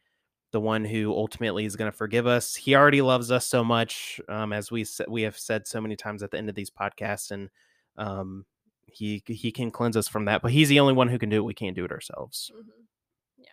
the 0.55 0.61
one 0.61 0.85
who 0.87 1.13
ultimately 1.13 1.67
is 1.67 1.77
going 1.77 1.91
to 1.91 1.97
forgive 1.97 2.27
us 2.27 2.55
he 2.55 2.75
already 2.75 3.03
loves 3.03 3.31
us 3.31 3.45
so 3.47 3.63
much 3.63 4.21
um, 4.31 4.53
as 4.55 4.71
we 4.71 4.87
we 5.09 5.23
have 5.23 5.37
said 5.37 5.67
so 5.67 5.81
many 5.81 5.97
times 5.97 6.23
at 6.23 6.31
the 6.31 6.39
end 6.39 6.49
of 6.49 6.55
these 6.55 6.71
podcasts 6.71 7.31
and 7.31 7.51
um, 7.99 8.47
he 8.87 9.23
he 9.27 9.53
can 9.53 9.71
cleanse 9.71 9.97
us 9.97 10.09
from 10.09 10.25
that 10.25 10.41
but 10.43 10.51
he's 10.53 10.69
the 10.71 10.81
only 10.81 10.95
one 10.95 11.09
who 11.09 11.19
can 11.19 11.29
do 11.29 11.37
it 11.37 11.45
we 11.45 11.53
can't 11.55 11.77
do 11.77 11.85
it 11.85 11.93
ourselves 11.93 12.51
Mhm. 12.55 13.45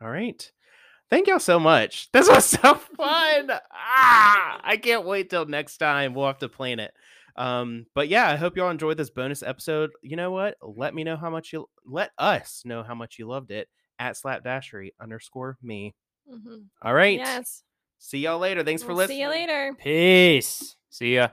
all 0.00 0.10
right. 0.10 0.50
Thank 1.10 1.28
y'all 1.28 1.38
so 1.38 1.60
much. 1.60 2.08
This 2.12 2.28
was 2.28 2.44
so 2.46 2.74
fun. 2.74 3.50
ah, 3.72 4.60
I 4.64 4.76
can't 4.78 5.04
wait 5.04 5.30
till 5.30 5.44
next 5.46 5.76
time. 5.78 6.14
We'll 6.14 6.26
have 6.26 6.38
to 6.38 6.48
plan 6.48 6.80
it. 6.80 6.92
Um, 7.36 7.86
but 7.94 8.08
yeah, 8.08 8.28
I 8.30 8.36
hope 8.36 8.56
y'all 8.56 8.70
enjoyed 8.70 8.96
this 8.96 9.10
bonus 9.10 9.42
episode. 9.42 9.90
You 10.02 10.16
know 10.16 10.30
what? 10.30 10.56
Let 10.62 10.94
me 10.94 11.04
know 11.04 11.16
how 11.16 11.30
much 11.30 11.52
you 11.52 11.66
let 11.84 12.10
us 12.18 12.62
know 12.64 12.82
how 12.82 12.94
much 12.94 13.18
you 13.18 13.26
loved 13.26 13.50
it 13.50 13.68
at 13.98 14.16
slapdashery 14.16 14.90
underscore 15.00 15.58
me. 15.62 15.94
Mhm. 16.30 16.66
All 16.82 16.94
right. 16.94 17.18
Yes. 17.18 17.62
See 17.98 18.18
y'all 18.18 18.38
later. 18.38 18.62
Thanks 18.62 18.82
for 18.82 18.88
We'll 18.88 18.98
listening. 18.98 19.16
See 19.16 19.22
you 19.22 19.28
later. 19.28 19.74
Peace. 19.78 20.76
See 20.90 21.14
ya. 21.14 21.28